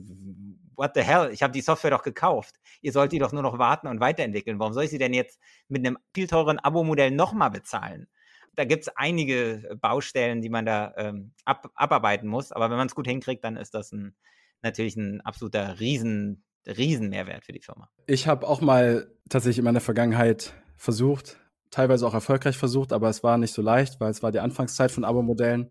what 0.77 0.91
the 0.95 1.01
hell, 1.01 1.31
ich 1.33 1.43
habe 1.43 1.55
die 1.55 1.63
Software 1.63 1.93
doch 1.93 2.03
gekauft. 2.03 2.57
Ihr 2.83 2.93
sollt 2.93 3.13
die 3.13 3.19
doch 3.19 3.33
nur 3.33 3.43
noch 3.43 3.59
warten 3.59 3.87
und 3.87 3.99
weiterentwickeln. 4.01 4.59
Warum 4.59 4.75
soll 4.75 4.85
ich 4.85 4.91
sie 4.91 4.99
denn 4.99 5.15
jetzt 5.15 5.41
mit 5.69 5.87
einem 5.87 5.97
viel 6.15 6.27
teuren 6.27 6.59
Abo-Modell 6.59 7.11
nochmal 7.11 7.51
bezahlen? 7.51 8.09
Da 8.55 8.65
gibt 8.65 8.83
es 8.83 8.89
einige 8.95 9.79
Baustellen, 9.81 10.43
die 10.43 10.51
man 10.51 10.67
da 10.67 10.93
ähm, 10.99 11.33
ab, 11.47 11.71
abarbeiten 11.75 12.29
muss. 12.29 12.53
Aber 12.53 12.69
wenn 12.71 12.77
man 12.77 12.89
es 12.89 12.95
gut 12.95 13.07
hinkriegt, 13.07 13.43
dann 13.43 13.57
ist 13.57 13.75
das 13.75 13.93
ein, 13.93 14.15
natürlich 14.63 14.97
ein 14.97 15.23
absoluter 15.23 15.81
Riesen, 15.81 16.45
Riesenmehrwert 16.67 17.45
für 17.45 17.53
die 17.53 17.63
Firma. 17.63 17.89
Ich 18.07 18.27
habe 18.27 18.47
auch 18.47 18.61
mal 18.61 19.11
tatsächlich 19.29 19.59
in 19.59 19.65
meiner 19.65 19.81
Vergangenheit 19.81 20.55
versucht, 20.77 21.39
teilweise 21.71 22.07
auch 22.07 22.15
erfolgreich 22.15 22.57
versucht, 22.57 22.93
aber 22.93 23.09
es 23.09 23.23
war 23.23 23.39
nicht 23.39 23.53
so 23.53 23.63
leicht, 23.63 24.01
weil 24.01 24.11
es 24.11 24.23
war 24.23 24.33
die 24.33 24.41
Anfangszeit 24.41 24.91
von 24.91 25.05
Abo-Modellen, 25.05 25.71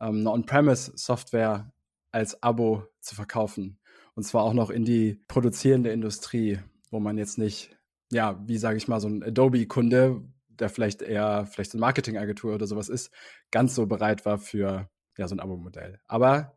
ähm, 0.00 0.20
eine 0.20 0.30
On-Premise-Software 0.30 1.72
als 2.10 2.42
Abo 2.42 2.84
zu 3.00 3.14
verkaufen. 3.14 3.78
Und 4.14 4.24
zwar 4.24 4.42
auch 4.44 4.52
noch 4.52 4.70
in 4.70 4.84
die 4.84 5.20
produzierende 5.28 5.90
Industrie, 5.90 6.58
wo 6.90 7.00
man 7.00 7.16
jetzt 7.16 7.38
nicht, 7.38 7.76
ja, 8.10 8.40
wie 8.46 8.58
sage 8.58 8.76
ich 8.76 8.88
mal, 8.88 9.00
so 9.00 9.08
ein 9.08 9.22
Adobe-Kunde, 9.22 10.22
der 10.48 10.68
vielleicht 10.68 11.02
eher 11.02 11.46
vielleicht 11.46 11.72
eine 11.72 11.80
Marketingagentur 11.80 12.54
oder 12.54 12.66
sowas 12.66 12.88
ist, 12.88 13.10
ganz 13.50 13.74
so 13.74 13.86
bereit 13.86 14.26
war 14.26 14.38
für 14.38 14.90
ja, 15.16 15.28
so 15.28 15.34
ein 15.34 15.40
Abo-Modell. 15.40 16.00
Aber 16.06 16.56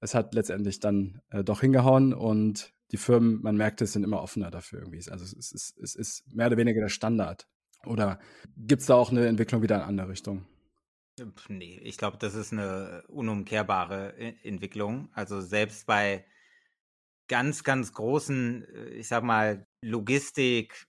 es 0.00 0.14
hat 0.14 0.34
letztendlich 0.34 0.80
dann 0.80 1.20
äh, 1.30 1.44
doch 1.44 1.60
hingehauen 1.60 2.14
und 2.14 2.72
die 2.90 2.96
Firmen, 2.96 3.42
man 3.42 3.56
merkt 3.56 3.82
es, 3.82 3.92
sind 3.92 4.04
immer 4.04 4.22
offener 4.22 4.50
dafür 4.50 4.80
irgendwie. 4.80 5.02
Also 5.10 5.24
es 5.24 5.32
ist, 5.32 5.78
es 5.78 5.94
ist 5.94 6.32
mehr 6.32 6.46
oder 6.46 6.56
weniger 6.56 6.80
der 6.80 6.88
Standard. 6.88 7.48
Oder 7.86 8.18
gibt 8.56 8.80
es 8.82 8.86
da 8.86 8.94
auch 8.94 9.10
eine 9.10 9.26
Entwicklung 9.26 9.62
wieder 9.62 9.76
in 9.76 9.80
eine 9.82 9.88
andere 9.88 10.08
Richtung? 10.08 10.46
Nee, 11.48 11.80
ich 11.82 11.96
glaube, 11.96 12.16
das 12.18 12.34
ist 12.34 12.52
eine 12.52 13.04
unumkehrbare 13.08 14.14
e-, 14.18 14.34
Entwicklung. 14.42 15.08
Also 15.12 15.40
selbst 15.40 15.86
bei 15.86 16.24
ganz, 17.28 17.62
ganz 17.62 17.92
großen, 17.92 18.64
äh, 18.64 18.88
ich 18.90 19.08
sag 19.08 19.22
mal, 19.22 19.66
Logistik, 19.80 20.86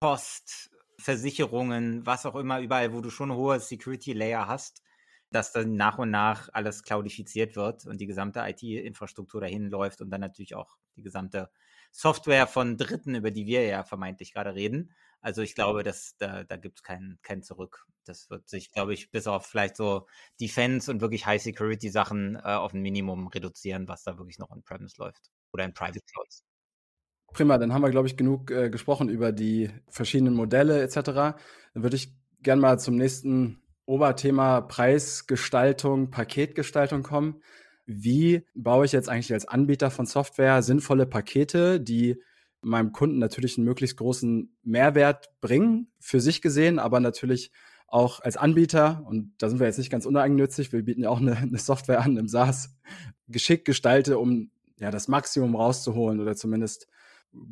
Post, 0.00 0.70
Versicherungen, 0.98 2.04
was 2.06 2.26
auch 2.26 2.36
immer, 2.36 2.60
überall, 2.60 2.92
wo 2.92 3.00
du 3.00 3.10
schon 3.10 3.30
ein 3.30 3.36
hohes 3.36 3.68
Security 3.68 4.12
Layer 4.12 4.46
hast, 4.46 4.82
dass 5.30 5.52
dann 5.52 5.74
nach 5.74 5.98
und 5.98 6.10
nach 6.10 6.48
alles 6.52 6.82
cloudifiziert 6.82 7.56
wird 7.56 7.86
und 7.86 8.00
die 8.00 8.06
gesamte 8.06 8.40
IT-Infrastruktur 8.40 9.40
dahin 9.40 9.68
läuft 9.68 10.00
und 10.02 10.10
dann 10.10 10.20
natürlich 10.20 10.54
auch 10.54 10.76
die 10.96 11.02
gesamte 11.02 11.50
Software 11.90 12.46
von 12.46 12.76
Dritten, 12.76 13.14
über 13.14 13.30
die 13.30 13.46
wir 13.46 13.64
ja 13.64 13.84
vermeintlich 13.84 14.32
gerade 14.32 14.54
reden. 14.54 14.92
Also 15.22 15.40
ich 15.40 15.54
glaube, 15.54 15.84
dass 15.84 16.16
da, 16.18 16.42
da 16.42 16.56
gibt 16.56 16.78
es 16.78 16.82
kein, 16.82 17.18
kein 17.22 17.42
Zurück. 17.42 17.86
Das 18.04 18.28
wird 18.28 18.48
sich, 18.48 18.72
glaube 18.72 18.92
ich, 18.92 19.12
bis 19.12 19.28
auf 19.28 19.46
vielleicht 19.46 19.76
so 19.76 20.06
Defense 20.40 20.90
und 20.90 21.00
wirklich 21.00 21.26
High-Security-Sachen 21.26 22.34
äh, 22.36 22.40
auf 22.40 22.74
ein 22.74 22.82
Minimum 22.82 23.28
reduzieren, 23.28 23.86
was 23.86 24.02
da 24.02 24.18
wirklich 24.18 24.38
noch 24.38 24.50
on-premise 24.50 24.96
läuft 24.98 25.30
oder 25.52 25.64
in 25.64 25.72
Private 25.72 26.00
Clouds. 26.12 26.44
Prima, 27.32 27.56
dann 27.56 27.72
haben 27.72 27.82
wir, 27.82 27.90
glaube 27.90 28.08
ich, 28.08 28.16
genug 28.16 28.50
äh, 28.50 28.68
gesprochen 28.68 29.08
über 29.08 29.32
die 29.32 29.70
verschiedenen 29.88 30.34
Modelle 30.34 30.82
etc. 30.82 30.94
Dann 30.94 31.36
würde 31.74 31.96
ich 31.96 32.12
gerne 32.42 32.60
mal 32.60 32.78
zum 32.78 32.96
nächsten 32.96 33.62
Oberthema 33.86 34.60
Preisgestaltung, 34.60 36.10
Paketgestaltung 36.10 37.04
kommen. 37.04 37.42
Wie 37.86 38.46
baue 38.54 38.84
ich 38.84 38.92
jetzt 38.92 39.08
eigentlich 39.08 39.32
als 39.32 39.46
Anbieter 39.46 39.90
von 39.90 40.06
Software 40.06 40.62
sinnvolle 40.62 41.06
Pakete, 41.06 41.80
die 41.80 42.20
meinem 42.62 42.92
Kunden 42.92 43.18
natürlich 43.18 43.58
einen 43.58 43.66
möglichst 43.66 43.96
großen 43.96 44.56
Mehrwert 44.62 45.30
bringen, 45.40 45.92
für 45.98 46.20
sich 46.20 46.42
gesehen, 46.42 46.78
aber 46.78 47.00
natürlich 47.00 47.50
auch 47.86 48.20
als 48.20 48.36
Anbieter, 48.36 49.02
und 49.06 49.34
da 49.38 49.50
sind 49.50 49.60
wir 49.60 49.66
jetzt 49.66 49.78
nicht 49.78 49.90
ganz 49.90 50.06
uneigennützig, 50.06 50.72
wir 50.72 50.82
bieten 50.82 51.02
ja 51.02 51.10
auch 51.10 51.20
eine, 51.20 51.36
eine 51.38 51.58
Software 51.58 52.00
an 52.00 52.16
im 52.16 52.28
SaaS, 52.28 52.74
geschickt 53.28 53.64
gestalte, 53.64 54.18
um 54.18 54.50
ja 54.78 54.90
das 54.90 55.08
Maximum 55.08 55.54
rauszuholen 55.54 56.20
oder 56.20 56.34
zumindest 56.34 56.88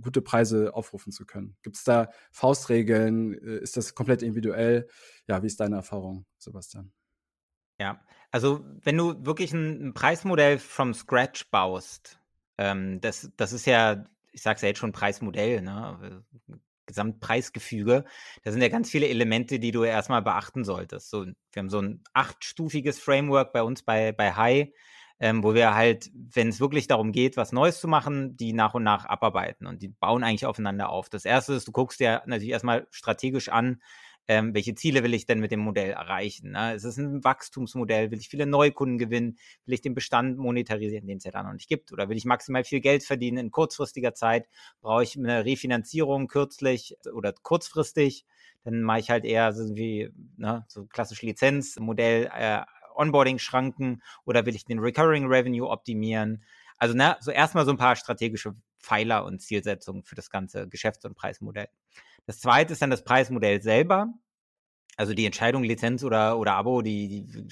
gute 0.01 0.23
Preise 0.23 0.75
aufrufen 0.75 1.13
zu 1.13 1.25
können. 1.25 1.57
Gibt 1.63 1.77
es 1.77 1.85
da 1.85 2.11
Faustregeln? 2.33 3.35
Äh, 3.35 3.59
ist 3.59 3.77
das 3.77 3.95
komplett 3.95 4.23
individuell? 4.23 4.89
Ja, 5.27 5.43
wie 5.43 5.47
ist 5.47 5.61
deine 5.61 5.77
Erfahrung, 5.77 6.27
Sebastian? 6.39 6.93
Ja, 7.79 8.01
also 8.31 8.65
wenn 8.83 8.97
du 8.97 9.25
wirklich 9.25 9.53
ein, 9.53 9.95
Preismodell 9.95 10.59
from 10.59 10.93
scratch 10.95 11.51
baust, 11.51 12.19
ähm, 12.59 13.01
das, 13.01 13.31
das 13.37 13.53
ist 13.53 13.67
ja, 13.67 14.05
ich 14.33 14.43
sag's 14.43 14.63
ja 14.63 14.69
jetzt 14.69 14.79
schon 14.79 14.93
Preismodell, 14.93 15.63
ne? 15.63 16.25
Gesamtpreisgefüge, 16.87 18.05
da 18.43 18.51
sind 18.51 18.63
ja 18.63 18.69
ganz 18.69 18.91
viele 18.91 19.09
Elemente, 19.09 19.61
die 19.61 19.71
du 19.71 19.85
erstmal 19.85 20.23
beachten 20.23 20.65
solltest. 20.65 21.09
So, 21.09 21.25
wir 21.25 21.35
haben 21.57 21.71
so 21.71 21.81
ein 21.81 22.03
achtstufiges 22.15 22.99
Framework 22.99 23.53
bei 23.53 23.63
uns 23.63 23.85
bei, 23.85 24.11
bei 24.11 24.33
High, 24.33 24.71
ähm, 25.21 25.45
wo 25.45 25.55
wir 25.55 25.75
halt, 25.75 26.11
wenn 26.15 26.49
es 26.49 26.59
wirklich 26.59 26.89
darum 26.89 27.13
geht, 27.13 27.37
was 27.37 27.53
Neues 27.53 27.81
zu 27.81 27.87
machen, 27.87 28.37
die 28.37 28.53
nach 28.53 28.75
und 28.75 28.83
nach 28.83 29.05
abarbeiten 29.05 29.67
und 29.67 29.83
die 29.83 29.89
bauen 29.89 30.25
eigentlich 30.25 30.47
aufeinander 30.47 30.89
auf. 30.89 31.09
Das 31.09 31.25
erste 31.25 31.55
ist, 31.55 31.69
du 31.69 31.73
guckst 31.73 32.01
dir 32.01 32.23
natürlich 32.27 32.51
erstmal 32.51 32.89
strategisch 32.91 33.51
an, 33.51 33.81
ähm, 34.31 34.55
welche 34.55 34.77
Ziele 34.77 35.03
will 35.03 35.13
ich 35.13 35.27
denn 35.27 35.41
mit 35.41 35.51
dem 35.51 35.59
Modell 35.59 35.91
erreichen? 35.91 36.53
Ne? 36.53 36.75
Ist 36.75 36.85
es 36.85 36.97
ein 36.99 37.25
Wachstumsmodell? 37.25 38.13
Will 38.13 38.21
ich 38.21 38.29
viele 38.29 38.47
Neukunden 38.47 38.97
gewinnen? 38.97 39.39
Will 39.67 39.75
ich 39.75 39.81
den 39.81 39.93
Bestand 39.93 40.39
monetarisieren, 40.39 41.09
den 41.09 41.17
es 41.19 41.25
ja 41.25 41.33
da 41.33 41.43
noch 41.43 41.53
nicht 41.53 41.69
gibt? 41.69 41.91
Oder 41.93 42.09
will 42.09 42.17
ich 42.17 42.25
maximal 42.25 42.63
viel 42.63 42.81
Geld 42.81 43.03
verdienen 43.03 43.39
in 43.39 43.51
kurzfristiger 43.51 44.15
Zeit? 44.15 44.47
Brauche 44.83 45.03
ich 45.03 45.19
eine 45.19 45.45
Refinanzierung 45.45 46.29
kürzlich 46.29 46.95
oder 47.13 47.35
kurzfristig? 47.43 48.25
Dann 48.63 48.83
mache 48.83 49.01
ich 49.01 49.11
halt 49.11 49.25
eher 49.25 49.53
so 49.53 49.75
wie 49.75 50.11
ne, 50.37 50.65
so 50.69 50.87
klassische 50.87 51.27
Lizenzmodell, 51.27 52.31
äh, 52.33 52.61
Onboarding-Schranken 52.95 54.01
oder 54.25 54.47
will 54.47 54.55
ich 54.55 54.65
den 54.65 54.79
Recurring 54.79 55.27
Revenue 55.27 55.69
optimieren? 55.69 56.45
Also 56.77 56.95
ne, 56.95 57.17
so 57.19 57.33
erstmal 57.33 57.65
so 57.65 57.73
ein 57.73 57.79
paar 57.79 57.97
strategische 57.97 58.55
Pfeiler 58.81 59.25
und 59.25 59.41
Zielsetzungen 59.41 60.05
für 60.05 60.15
das 60.15 60.31
ganze 60.31 60.69
Geschäfts- 60.69 61.05
und 61.05 61.15
Preismodell. 61.15 61.69
Das 62.27 62.41
zweite 62.41 62.73
ist 62.73 62.83
dann 62.83 62.91
das 62.91 63.05
Preismodell 63.05 63.63
selber. 63.63 64.13
Also 64.97 65.15
die 65.15 65.27
Entscheidung 65.27 65.63
Lizenz 65.63 66.05
oder, 66.05 66.39
oder 66.39 66.55
Abo, 66.55 66.83
die, 66.83 67.09
die 67.09 67.49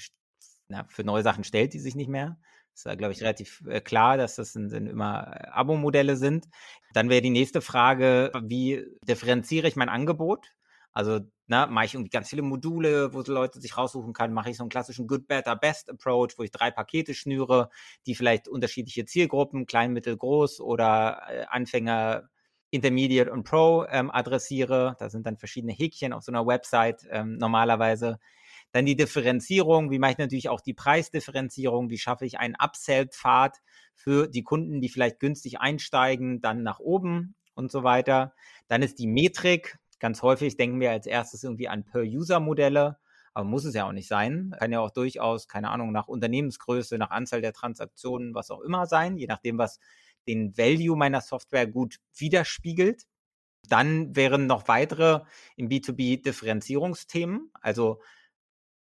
na, 0.67 0.85
für 0.87 1.03
neue 1.03 1.23
Sachen 1.23 1.43
stellt 1.43 1.73
die 1.73 1.79
sich 1.79 1.95
nicht 1.95 2.09
mehr. 2.09 2.39
Ist 2.73 2.85
da, 2.85 2.95
glaube 2.95 3.11
ich, 3.13 3.21
relativ 3.21 3.61
äh, 3.67 3.81
klar, 3.81 4.17
dass 4.17 4.35
das 4.35 4.53
sind, 4.53 4.69
sind 4.69 4.87
immer 4.87 5.35
äh, 5.35 5.47
Abo-Modelle 5.49 6.15
sind. 6.15 6.47
Dann 6.93 7.09
wäre 7.09 7.21
die 7.21 7.29
nächste 7.29 7.61
Frage, 7.61 8.31
wie 8.43 8.85
differenziere 9.03 9.67
ich 9.67 9.75
mein 9.75 9.89
Angebot? 9.89 10.47
Also 10.99 11.21
ne, 11.47 11.65
mache 11.69 11.85
ich 11.85 11.93
irgendwie 11.93 12.09
ganz 12.09 12.29
viele 12.29 12.41
Module, 12.41 13.13
wo 13.13 13.21
Leute 13.21 13.61
sich 13.61 13.77
raussuchen 13.77 14.11
können, 14.11 14.33
mache 14.33 14.49
ich 14.49 14.57
so 14.57 14.63
einen 14.63 14.69
klassischen 14.69 15.07
Good, 15.07 15.29
Better, 15.29 15.55
Best 15.55 15.89
Approach, 15.89 16.31
wo 16.35 16.43
ich 16.43 16.51
drei 16.51 16.71
Pakete 16.71 17.13
schnüre, 17.13 17.69
die 18.05 18.15
vielleicht 18.15 18.49
unterschiedliche 18.49 19.05
Zielgruppen, 19.05 19.65
klein, 19.65 19.93
mittel, 19.93 20.17
groß 20.17 20.59
oder 20.59 21.21
äh, 21.29 21.45
Anfänger, 21.47 22.27
Intermediate 22.69 23.31
und 23.31 23.45
Pro 23.45 23.85
ähm, 23.89 24.11
adressiere. 24.11 24.97
Da 24.99 25.09
sind 25.09 25.25
dann 25.25 25.37
verschiedene 25.37 25.71
Häkchen 25.71 26.11
auf 26.11 26.23
so 26.23 26.33
einer 26.33 26.45
Website 26.45 27.07
ähm, 27.09 27.37
normalerweise. 27.37 28.19
Dann 28.73 28.85
die 28.85 28.97
Differenzierung, 28.97 29.91
wie 29.91 29.99
mache 29.99 30.11
ich 30.11 30.17
natürlich 30.17 30.49
auch 30.49 30.59
die 30.59 30.73
Preisdifferenzierung, 30.73 31.89
wie 31.89 31.97
schaffe 31.97 32.25
ich 32.25 32.39
einen 32.39 32.55
Upsell-Pfad 32.61 33.55
für 33.95 34.27
die 34.27 34.43
Kunden, 34.43 34.81
die 34.81 34.89
vielleicht 34.89 35.21
günstig 35.21 35.61
einsteigen, 35.61 36.41
dann 36.41 36.61
nach 36.61 36.79
oben 36.79 37.35
und 37.55 37.71
so 37.71 37.83
weiter. 37.83 38.33
Dann 38.67 38.81
ist 38.81 38.99
die 38.99 39.07
Metrik, 39.07 39.79
Ganz 39.99 40.21
häufig 40.21 40.55
denken 40.57 40.79
wir 40.79 40.91
als 40.91 41.05
erstes 41.05 41.43
irgendwie 41.43 41.67
an 41.67 41.83
Per-User-Modelle, 41.83 42.97
aber 43.33 43.45
muss 43.45 43.65
es 43.65 43.75
ja 43.75 43.85
auch 43.85 43.91
nicht 43.91 44.07
sein. 44.07 44.55
Kann 44.57 44.71
ja 44.71 44.79
auch 44.79 44.91
durchaus, 44.91 45.47
keine 45.47 45.69
Ahnung, 45.69 45.91
nach 45.91 46.07
Unternehmensgröße, 46.07 46.97
nach 46.97 47.11
Anzahl 47.11 47.41
der 47.41 47.53
Transaktionen, 47.53 48.33
was 48.33 48.51
auch 48.51 48.61
immer 48.61 48.85
sein, 48.85 49.17
je 49.17 49.27
nachdem, 49.27 49.57
was 49.57 49.79
den 50.27 50.57
Value 50.57 50.97
meiner 50.97 51.21
Software 51.21 51.67
gut 51.67 51.97
widerspiegelt. 52.15 53.03
Dann 53.67 54.15
wären 54.15 54.47
noch 54.47 54.67
weitere 54.67 55.21
im 55.55 55.69
B2B 55.69 56.23
Differenzierungsthemen. 56.23 57.51
Also 57.53 58.01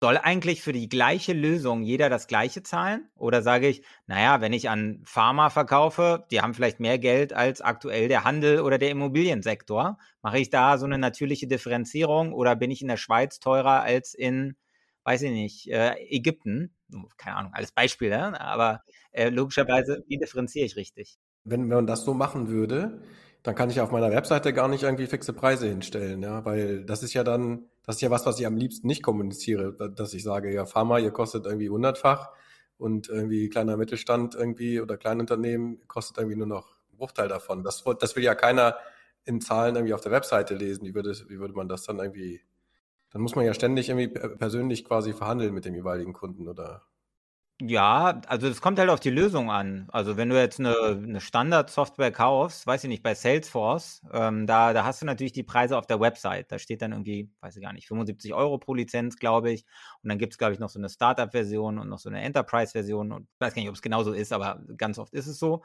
soll 0.03 0.17
eigentlich 0.17 0.61
für 0.61 0.73
die 0.73 0.89
gleiche 0.89 1.31
Lösung 1.31 1.81
jeder 1.81 2.09
das 2.09 2.27
gleiche 2.27 2.61
zahlen? 2.61 3.07
Oder 3.15 3.41
sage 3.41 3.69
ich, 3.69 3.83
naja, 4.05 4.41
wenn 4.41 4.51
ich 4.51 4.69
an 4.69 5.01
Pharma 5.05 5.49
verkaufe, 5.49 6.25
die 6.29 6.41
haben 6.41 6.53
vielleicht 6.53 6.81
mehr 6.81 6.99
Geld 6.99 7.31
als 7.31 7.61
aktuell 7.61 8.09
der 8.09 8.25
Handel 8.25 8.59
oder 8.59 8.77
der 8.77 8.89
Immobiliensektor. 8.89 9.97
Mache 10.21 10.39
ich 10.39 10.49
da 10.49 10.77
so 10.77 10.85
eine 10.85 10.97
natürliche 10.97 11.47
Differenzierung 11.47 12.33
oder 12.33 12.57
bin 12.57 12.69
ich 12.69 12.81
in 12.81 12.89
der 12.89 12.97
Schweiz 12.97 13.39
teurer 13.39 13.81
als 13.81 14.13
in, 14.13 14.57
weiß 15.05 15.21
ich 15.21 15.31
nicht, 15.31 15.71
äh, 15.71 15.93
Ägypten? 16.09 16.75
Keine 17.15 17.37
Ahnung, 17.37 17.53
als 17.53 17.71
Beispiel, 17.71 18.09
ne? 18.09 18.41
aber 18.41 18.81
äh, 19.13 19.29
logischerweise, 19.29 20.03
wie 20.09 20.17
differenziere 20.17 20.65
ich 20.65 20.75
richtig? 20.75 21.17
Wenn 21.45 21.69
man 21.69 21.87
das 21.87 22.03
so 22.03 22.13
machen 22.13 22.49
würde, 22.49 23.01
dann 23.41 23.55
kann 23.55 23.69
ich 23.69 23.79
auf 23.79 23.91
meiner 23.91 24.11
Webseite 24.11 24.51
gar 24.51 24.67
nicht 24.67 24.83
irgendwie 24.83 25.07
fixe 25.07 25.31
Preise 25.31 25.69
hinstellen, 25.69 26.21
ja, 26.23 26.43
weil 26.43 26.83
das 26.83 27.03
ist 27.03 27.13
ja 27.13 27.23
dann, 27.23 27.69
das 27.85 27.95
ist 27.95 28.01
ja 28.01 28.09
was, 28.09 28.25
was 28.25 28.39
ich 28.39 28.45
am 28.45 28.57
liebsten 28.57 28.87
nicht 28.87 29.03
kommuniziere, 29.03 29.73
dass 29.73 30.13
ich 30.13 30.23
sage, 30.23 30.53
ja, 30.53 30.65
Pharma, 30.65 30.99
ihr 30.99 31.11
kostet 31.11 31.45
irgendwie 31.45 31.69
hundertfach 31.69 32.31
und 32.77 33.09
irgendwie 33.09 33.49
kleiner 33.49 33.77
Mittelstand 33.77 34.35
irgendwie 34.35 34.79
oder 34.81 34.97
Kleinunternehmen 34.97 35.85
kostet 35.87 36.17
irgendwie 36.17 36.37
nur 36.37 36.47
noch 36.47 36.77
einen 36.89 36.97
Bruchteil 36.97 37.27
davon. 37.27 37.63
Das, 37.63 37.83
das 37.99 38.15
will 38.15 38.23
ja 38.23 38.35
keiner 38.35 38.77
in 39.25 39.41
Zahlen 39.41 39.75
irgendwie 39.75 39.93
auf 39.93 40.01
der 40.01 40.11
Webseite 40.11 40.55
lesen. 40.55 40.85
Wie 40.85 40.95
würde, 40.95 41.13
wie 41.27 41.39
würde 41.39 41.53
man 41.53 41.67
das 41.67 41.83
dann 41.83 41.99
irgendwie, 41.99 42.41
dann 43.11 43.21
muss 43.21 43.35
man 43.35 43.45
ja 43.45 43.53
ständig 43.53 43.89
irgendwie 43.89 44.07
persönlich 44.07 44.85
quasi 44.85 45.13
verhandeln 45.13 45.53
mit 45.53 45.65
dem 45.65 45.75
jeweiligen 45.75 46.13
Kunden 46.13 46.47
oder 46.47 46.83
Ja, 47.61 48.19
also 48.27 48.49
das 48.49 48.61
kommt 48.61 48.79
halt 48.79 48.89
auf 48.89 48.99
die 48.99 49.11
Lösung 49.11 49.49
an. 49.51 49.87
Also 49.91 50.17
wenn 50.17 50.27
du 50.29 50.37
jetzt 50.37 50.59
eine, 50.59 50.75
eine 50.75 51.21
Standard-Software 51.21 52.11
kaufst, 52.11 52.65
weiß 52.67 52.83
ich 52.83 52.89
nicht, 52.89 53.03
bei 53.03 53.13
Salesforce, 53.15 54.01
ähm, 54.11 54.47
da, 54.47 54.73
da 54.73 54.83
hast 54.83 55.01
du 55.01 55.05
natürlich 55.05 55.31
die 55.33 55.43
Preise 55.43 55.77
auf 55.77 55.85
der 55.85 55.99
Website. 56.01 56.51
Da 56.51 56.57
steht 56.59 56.81
dann 56.81 56.91
irgendwie, 56.91 57.29
weiß 57.41 57.55
ich 57.55 57.61
gar 57.61 57.71
nicht, 57.71 57.87
75 57.87 58.33
Euro 58.33 58.57
pro 58.57 58.73
Lizenz, 58.73 59.17
glaube 59.17 59.51
ich. 59.51 59.65
Und 60.01 60.09
dann 60.09 60.17
gibt 60.17 60.33
es, 60.33 60.37
glaube 60.39 60.53
ich, 60.53 60.59
noch 60.59 60.69
so 60.69 60.79
eine 60.79 60.89
Startup-Version 60.89 61.77
und 61.79 61.87
noch 61.89 61.99
so 61.99 62.09
eine 62.09 62.21
Enterprise-Version. 62.23 63.11
Und 63.11 63.23
ich 63.23 63.39
weiß 63.39 63.53
gar 63.53 63.61
nicht, 63.61 63.69
ob 63.69 63.75
es 63.75 63.81
genauso 63.81 64.11
ist, 64.13 64.33
aber 64.33 64.61
ganz 64.75 64.97
oft 64.97 65.13
ist 65.13 65.27
es 65.27 65.37
so. 65.39 65.63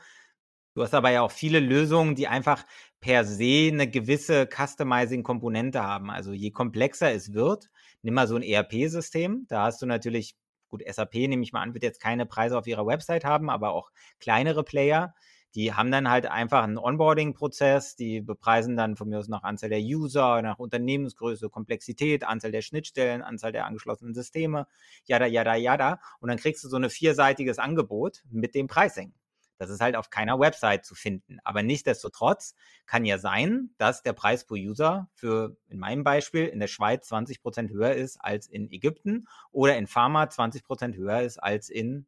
Du 0.74 0.82
hast 0.82 0.94
aber 0.94 1.10
ja 1.10 1.22
auch 1.22 1.32
viele 1.32 1.60
Lösungen, 1.60 2.14
die 2.14 2.28
einfach 2.28 2.64
per 3.00 3.24
se 3.24 3.68
eine 3.72 3.88
gewisse 3.90 4.46
Customizing-Komponente 4.46 5.82
haben. 5.82 6.10
Also 6.10 6.32
je 6.32 6.50
komplexer 6.52 7.12
es 7.12 7.32
wird, 7.32 7.68
nimm 8.02 8.14
mal 8.14 8.28
so 8.28 8.36
ein 8.36 8.42
ERP-System, 8.42 9.46
da 9.48 9.64
hast 9.64 9.82
du 9.82 9.86
natürlich 9.86 10.36
gut, 10.68 10.82
SAP 10.86 11.14
nehme 11.14 11.42
ich 11.42 11.52
mal 11.52 11.62
an, 11.62 11.74
wird 11.74 11.84
jetzt 11.84 12.00
keine 12.00 12.26
Preise 12.26 12.58
auf 12.58 12.66
ihrer 12.66 12.86
Website 12.86 13.24
haben, 13.24 13.50
aber 13.50 13.70
auch 13.70 13.90
kleinere 14.20 14.64
Player, 14.64 15.14
die 15.54 15.72
haben 15.72 15.90
dann 15.90 16.10
halt 16.10 16.26
einfach 16.26 16.62
einen 16.62 16.78
Onboarding-Prozess, 16.78 17.96
die 17.96 18.20
bepreisen 18.20 18.76
dann 18.76 18.96
von 18.96 19.08
mir 19.08 19.18
aus 19.18 19.28
nach 19.28 19.42
Anzahl 19.44 19.70
der 19.70 19.80
User, 19.80 20.42
nach 20.42 20.58
Unternehmensgröße, 20.58 21.48
Komplexität, 21.48 22.24
Anzahl 22.24 22.52
der 22.52 22.62
Schnittstellen, 22.62 23.22
Anzahl 23.22 23.52
der 23.52 23.66
angeschlossenen 23.66 24.14
Systeme, 24.14 24.66
jada, 25.04 25.26
jada, 25.26 25.54
jada. 25.54 26.00
Und 26.20 26.28
dann 26.28 26.38
kriegst 26.38 26.62
du 26.64 26.68
so 26.68 26.76
ein 26.76 26.90
vierseitiges 26.90 27.58
Angebot 27.58 28.22
mit 28.30 28.54
dem 28.54 28.66
Pricing. 28.66 29.14
Das 29.58 29.70
ist 29.70 29.80
halt 29.80 29.96
auf 29.96 30.10
keiner 30.10 30.38
Website 30.38 30.84
zu 30.84 30.94
finden. 30.94 31.38
Aber 31.44 31.62
nichtsdestotrotz 31.62 32.54
kann 32.86 33.04
ja 33.04 33.18
sein, 33.18 33.70
dass 33.76 34.02
der 34.02 34.12
Preis 34.12 34.46
pro 34.46 34.54
User 34.54 35.08
für, 35.14 35.56
in 35.68 35.78
meinem 35.78 36.04
Beispiel, 36.04 36.46
in 36.46 36.60
der 36.60 36.68
Schweiz 36.68 37.08
20 37.08 37.42
Prozent 37.42 37.70
höher 37.70 37.92
ist 37.92 38.18
als 38.18 38.46
in 38.46 38.70
Ägypten 38.70 39.26
oder 39.50 39.76
in 39.76 39.86
Pharma 39.86 40.30
20 40.30 40.64
Prozent 40.64 40.96
höher 40.96 41.22
ist 41.22 41.38
als 41.38 41.68
in, 41.68 42.06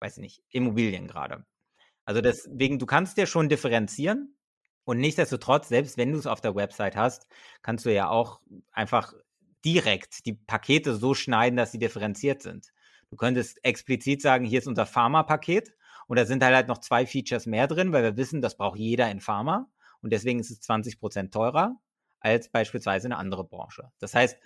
weiß 0.00 0.18
ich 0.18 0.22
nicht, 0.22 0.42
Immobilien 0.50 1.08
gerade. 1.08 1.44
Also 2.04 2.20
deswegen, 2.20 2.78
du 2.78 2.86
kannst 2.86 3.16
ja 3.18 3.26
schon 3.26 3.48
differenzieren 3.48 4.36
und 4.84 4.98
nichtsdestotrotz, 4.98 5.68
selbst 5.68 5.96
wenn 5.96 6.12
du 6.12 6.18
es 6.18 6.28
auf 6.28 6.40
der 6.40 6.54
Website 6.54 6.94
hast, 6.94 7.26
kannst 7.62 7.84
du 7.84 7.92
ja 7.92 8.08
auch 8.08 8.40
einfach 8.70 9.14
direkt 9.64 10.24
die 10.26 10.34
Pakete 10.34 10.94
so 10.94 11.14
schneiden, 11.14 11.56
dass 11.56 11.72
sie 11.72 11.80
differenziert 11.80 12.40
sind. 12.40 12.68
Du 13.10 13.16
könntest 13.16 13.64
explizit 13.64 14.22
sagen, 14.22 14.44
hier 14.44 14.60
ist 14.60 14.68
unser 14.68 14.86
Pharma-Paket 14.86 15.75
und 16.06 16.18
da 16.18 16.24
sind 16.24 16.42
halt, 16.42 16.54
halt 16.54 16.68
noch 16.68 16.78
zwei 16.78 17.06
Features 17.06 17.46
mehr 17.46 17.66
drin, 17.66 17.92
weil 17.92 18.02
wir 18.02 18.16
wissen, 18.16 18.42
das 18.42 18.56
braucht 18.56 18.78
jeder 18.78 19.10
in 19.10 19.20
Pharma. 19.20 19.68
Und 20.02 20.12
deswegen 20.12 20.38
ist 20.38 20.50
es 20.50 20.60
20 20.60 21.00
Prozent 21.00 21.32
teurer 21.32 21.76
als 22.20 22.48
beispielsweise 22.48 23.06
eine 23.06 23.16
andere 23.16 23.44
Branche. 23.44 23.90
Das 23.98 24.14
heißt, 24.14 24.38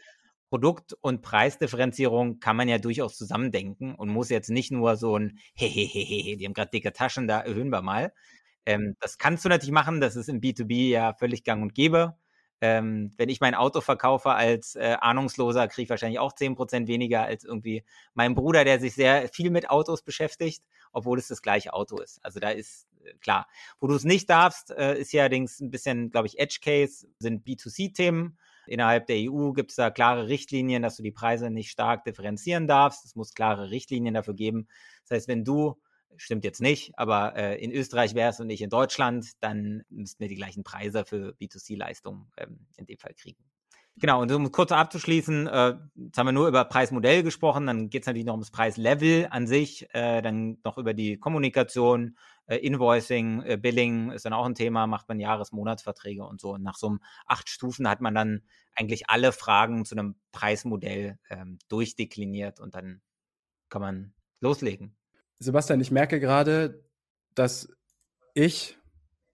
Produkt- 0.50 0.94
und 1.00 1.22
Preisdifferenzierung 1.22 2.40
kann 2.40 2.56
man 2.56 2.68
ja 2.68 2.78
durchaus 2.78 3.16
zusammendenken 3.16 3.94
und 3.94 4.08
muss 4.08 4.30
jetzt 4.30 4.50
nicht 4.50 4.72
nur 4.72 4.96
so 4.96 5.16
ein 5.16 5.38
Hehehehe, 5.54 6.36
die 6.36 6.44
haben 6.44 6.54
gerade 6.54 6.70
dicke 6.72 6.92
Taschen, 6.92 7.28
da 7.28 7.40
erhöhen 7.40 7.70
wir 7.70 7.82
mal. 7.82 8.12
Ähm, 8.66 8.96
das 9.00 9.16
kannst 9.18 9.44
du 9.44 9.48
natürlich 9.48 9.72
machen, 9.72 10.00
das 10.00 10.16
ist 10.16 10.28
im 10.28 10.40
B2B 10.40 10.88
ja 10.88 11.14
völlig 11.14 11.44
gang 11.44 11.62
und 11.62 11.74
gäbe. 11.74 12.16
Ähm, 12.60 13.12
wenn 13.16 13.30
ich 13.30 13.40
mein 13.40 13.54
Auto 13.54 13.80
verkaufe 13.80 14.30
als 14.32 14.74
äh, 14.74 14.96
Ahnungsloser, 15.00 15.66
kriege 15.68 15.84
ich 15.84 15.90
wahrscheinlich 15.90 16.18
auch 16.18 16.32
10% 16.32 16.88
weniger 16.88 17.22
als 17.22 17.44
irgendwie 17.44 17.84
mein 18.12 18.34
Bruder, 18.34 18.64
der 18.64 18.80
sich 18.80 18.94
sehr 18.94 19.28
viel 19.28 19.50
mit 19.50 19.70
Autos 19.70 20.02
beschäftigt, 20.02 20.62
obwohl 20.92 21.18
es 21.18 21.28
das 21.28 21.42
gleiche 21.42 21.72
Auto 21.72 21.98
ist. 21.98 22.24
Also 22.24 22.40
da 22.40 22.50
ist 22.50 22.88
äh, 23.04 23.14
klar. 23.20 23.46
Wo 23.78 23.86
du 23.86 23.94
es 23.94 24.04
nicht 24.04 24.28
darfst, 24.30 24.70
äh, 24.70 24.98
ist 24.98 25.12
ja 25.12 25.22
allerdings 25.22 25.60
ein 25.60 25.70
bisschen, 25.70 26.10
glaube 26.10 26.26
ich, 26.26 26.38
Edge 26.38 26.58
Case, 26.62 27.06
sind 27.18 27.46
B2C-Themen. 27.46 28.38
Innerhalb 28.66 29.06
der 29.06 29.16
EU 29.18 29.52
gibt 29.52 29.70
es 29.70 29.76
da 29.76 29.90
klare 29.90 30.28
Richtlinien, 30.28 30.82
dass 30.82 30.96
du 30.96 31.02
die 31.02 31.10
Preise 31.10 31.50
nicht 31.50 31.70
stark 31.70 32.04
differenzieren 32.04 32.66
darfst. 32.66 33.04
Es 33.04 33.16
muss 33.16 33.34
klare 33.34 33.70
Richtlinien 33.70 34.14
dafür 34.14 34.34
geben. 34.34 34.68
Das 35.02 35.16
heißt, 35.16 35.28
wenn 35.28 35.44
du 35.44 35.76
stimmt 36.16 36.44
jetzt 36.44 36.60
nicht, 36.60 36.92
aber 36.98 37.34
äh, 37.36 37.62
in 37.62 37.72
Österreich 37.72 38.14
wäre 38.14 38.30
es 38.30 38.40
und 38.40 38.46
nicht 38.46 38.62
in 38.62 38.70
Deutschland, 38.70 39.26
dann 39.40 39.82
müssten 39.88 40.20
wir 40.20 40.28
die 40.28 40.36
gleichen 40.36 40.64
Preise 40.64 41.04
für 41.04 41.34
B2C-Leistungen 41.40 42.30
ähm, 42.36 42.66
in 42.76 42.86
dem 42.86 42.98
Fall 42.98 43.14
kriegen. 43.14 43.42
Genau, 44.00 44.22
und 44.22 44.32
um 44.32 44.50
kurz 44.50 44.72
abzuschließen, 44.72 45.46
äh, 45.46 45.74
jetzt 45.94 46.16
haben 46.16 46.26
wir 46.26 46.32
nur 46.32 46.48
über 46.48 46.64
Preismodell 46.64 47.22
gesprochen, 47.22 47.66
dann 47.66 47.90
geht 47.90 48.02
es 48.02 48.06
natürlich 48.06 48.24
noch 48.24 48.32
ums 48.32 48.50
Preislevel 48.50 49.28
an 49.30 49.46
sich, 49.46 49.88
äh, 49.94 50.22
dann 50.22 50.56
noch 50.64 50.78
über 50.78 50.94
die 50.94 51.18
Kommunikation, 51.18 52.16
äh, 52.46 52.56
Invoicing, 52.56 53.42
äh, 53.42 53.58
Billing 53.58 54.10
ist 54.10 54.24
dann 54.24 54.32
auch 54.32 54.46
ein 54.46 54.54
Thema, 54.54 54.86
macht 54.86 55.06
man 55.08 55.20
Jahres-, 55.20 55.52
Monatsverträge 55.52 56.24
und 56.24 56.40
so. 56.40 56.54
Und 56.54 56.62
nach 56.62 56.76
so 56.76 56.88
einem 56.88 57.00
acht 57.26 57.50
Stufen 57.50 57.88
hat 57.88 58.00
man 58.00 58.14
dann 58.14 58.42
eigentlich 58.74 59.10
alle 59.10 59.32
Fragen 59.32 59.84
zu 59.84 59.94
einem 59.94 60.16
Preismodell 60.32 61.18
ähm, 61.28 61.58
durchdekliniert 61.68 62.58
und 62.58 62.74
dann 62.74 63.02
kann 63.68 63.82
man 63.82 64.14
loslegen. 64.40 64.96
Sebastian, 65.38 65.80
ich 65.80 65.90
merke 65.90 66.20
gerade, 66.20 66.84
dass 67.34 67.68
ich, 68.32 68.78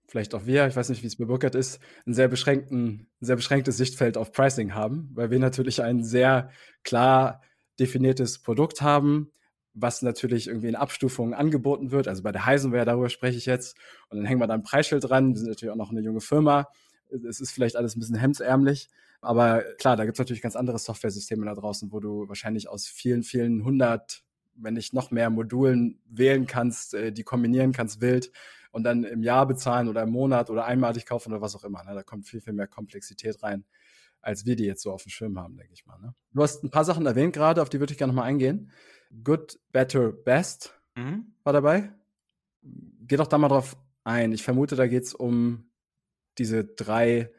vielleicht 0.07 0.33
auch 0.33 0.45
wir, 0.45 0.67
ich 0.67 0.75
weiß 0.75 0.89
nicht, 0.89 1.03
wie 1.03 1.07
es 1.07 1.17
bei 1.17 1.25
Burkhardt 1.25 1.55
ist, 1.55 1.79
ein 2.05 2.13
sehr, 2.13 2.27
beschränkten, 2.27 3.07
sehr 3.19 3.35
beschränktes 3.35 3.77
Sichtfeld 3.77 4.17
auf 4.17 4.31
Pricing 4.31 4.73
haben, 4.73 5.09
weil 5.13 5.31
wir 5.31 5.39
natürlich 5.39 5.81
ein 5.81 6.03
sehr 6.03 6.49
klar 6.83 7.41
definiertes 7.79 8.39
Produkt 8.39 8.81
haben, 8.81 9.31
was 9.73 10.01
natürlich 10.01 10.47
irgendwie 10.47 10.69
in 10.69 10.75
Abstufungen 10.75 11.33
angeboten 11.33 11.91
wird. 11.91 12.07
Also 12.07 12.23
bei 12.23 12.31
der 12.31 12.45
Heisenware, 12.45 12.85
darüber 12.85 13.09
spreche 13.09 13.37
ich 13.37 13.45
jetzt. 13.45 13.77
Und 14.09 14.17
dann 14.17 14.25
hängen 14.25 14.39
wir 14.39 14.47
da 14.47 14.55
ein 14.55 14.63
Preisschild 14.63 15.07
dran. 15.07 15.33
Wir 15.33 15.39
sind 15.39 15.49
natürlich 15.49 15.71
auch 15.71 15.77
noch 15.77 15.91
eine 15.91 16.01
junge 16.01 16.21
Firma. 16.21 16.67
Es 17.27 17.39
ist 17.39 17.51
vielleicht 17.51 17.75
alles 17.75 17.95
ein 17.95 17.99
bisschen 17.99 18.15
hemdsärmlich. 18.15 18.89
Aber 19.21 19.63
klar, 19.77 19.95
da 19.95 20.05
gibt 20.05 20.15
es 20.15 20.19
natürlich 20.19 20.41
ganz 20.41 20.55
andere 20.55 20.79
Software-Systeme 20.79 21.45
da 21.45 21.53
draußen, 21.53 21.91
wo 21.91 21.99
du 21.99 22.27
wahrscheinlich 22.27 22.69
aus 22.69 22.87
vielen, 22.87 23.23
vielen 23.23 23.63
hundert 23.63 24.23
wenn 24.59 24.75
ich 24.75 24.91
noch 24.91 25.11
mehr 25.11 25.29
Modulen 25.29 25.99
wählen 26.09 26.47
kannst, 26.47 26.95
äh, 26.95 27.11
die 27.11 27.21
kombinieren 27.21 27.73
kannst 27.73 28.01
wild 28.01 28.31
und 28.71 28.83
dann 28.83 29.03
im 29.03 29.23
Jahr 29.23 29.47
bezahlen 29.47 29.87
oder 29.87 30.03
im 30.03 30.11
Monat 30.11 30.49
oder 30.49 30.65
einmalig 30.65 31.05
kaufen 31.05 31.31
oder 31.31 31.41
was 31.41 31.55
auch 31.55 31.63
immer. 31.63 31.83
Ne? 31.83 31.93
Da 31.93 32.03
kommt 32.03 32.27
viel, 32.27 32.41
viel 32.41 32.53
mehr 32.53 32.67
Komplexität 32.67 33.41
rein, 33.43 33.65
als 34.21 34.45
wir 34.45 34.55
die 34.55 34.65
jetzt 34.65 34.81
so 34.81 34.91
auf 34.91 35.03
dem 35.03 35.09
Schirm 35.09 35.39
haben, 35.39 35.57
denke 35.57 35.73
ich 35.73 35.85
mal. 35.85 35.99
Ne? 35.99 36.13
Du 36.33 36.43
hast 36.43 36.63
ein 36.63 36.69
paar 36.69 36.85
Sachen 36.85 37.05
erwähnt 37.05 37.33
gerade, 37.33 37.61
auf 37.61 37.69
die 37.69 37.79
würde 37.79 37.93
ich 37.93 37.97
gerne 37.97 38.13
nochmal 38.13 38.29
eingehen. 38.29 38.71
Good, 39.23 39.59
Better, 39.71 40.11
Best 40.11 40.79
mhm. 40.95 41.33
war 41.43 41.53
dabei. 41.53 41.91
Geh 42.61 43.15
doch 43.15 43.27
da 43.27 43.37
mal 43.37 43.47
drauf 43.47 43.77
ein. 44.03 44.31
Ich 44.31 44.43
vermute, 44.43 44.75
da 44.75 44.87
geht 44.87 45.03
es 45.03 45.13
um 45.13 45.69
diese 46.37 46.65
drei 46.65 47.31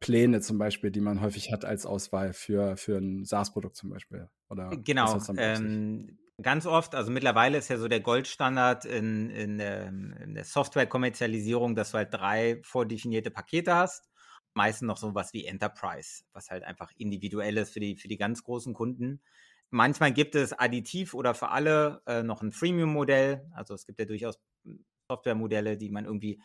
Pläne 0.00 0.40
zum 0.40 0.58
Beispiel, 0.58 0.90
die 0.90 1.00
man 1.00 1.20
häufig 1.20 1.52
hat 1.52 1.64
als 1.64 1.84
Auswahl 1.84 2.32
für, 2.32 2.76
für 2.76 2.96
ein 2.96 3.24
SaaS-Produkt 3.24 3.76
zum 3.76 3.90
Beispiel. 3.90 4.28
Oder 4.48 4.70
genau. 4.70 5.18
Ähm, 5.36 6.18
Ganz 6.42 6.64
oft, 6.64 6.94
also 6.94 7.10
mittlerweile 7.10 7.58
ist 7.58 7.68
ja 7.68 7.76
so 7.76 7.88
der 7.88 8.00
Goldstandard 8.00 8.84
in, 8.84 9.30
in, 9.30 9.58
der, 9.58 9.88
in 9.88 10.34
der 10.34 10.44
Software-Kommerzialisierung, 10.44 11.74
dass 11.74 11.90
du 11.90 11.98
halt 11.98 12.14
drei 12.14 12.60
vordefinierte 12.62 13.30
Pakete 13.30 13.74
hast. 13.74 14.08
Meistens 14.54 14.86
noch 14.86 14.96
so 14.96 15.14
was 15.14 15.32
wie 15.32 15.44
Enterprise, 15.44 16.24
was 16.32 16.50
halt 16.50 16.62
einfach 16.64 16.92
individuell 16.96 17.56
ist 17.58 17.72
für 17.72 17.80
die, 17.80 17.96
für 17.96 18.08
die 18.08 18.16
ganz 18.16 18.42
großen 18.42 18.74
Kunden. 18.74 19.20
Manchmal 19.70 20.12
gibt 20.12 20.34
es 20.34 20.52
additiv 20.52 21.14
oder 21.14 21.34
für 21.34 21.50
alle 21.50 22.02
äh, 22.06 22.22
noch 22.22 22.42
ein 22.42 22.52
Freemium-Modell. 22.52 23.46
Also 23.52 23.74
es 23.74 23.86
gibt 23.86 23.98
ja 23.98 24.06
durchaus 24.06 24.40
Software-Modelle, 25.10 25.76
die 25.76 25.90
man 25.90 26.04
irgendwie 26.04 26.40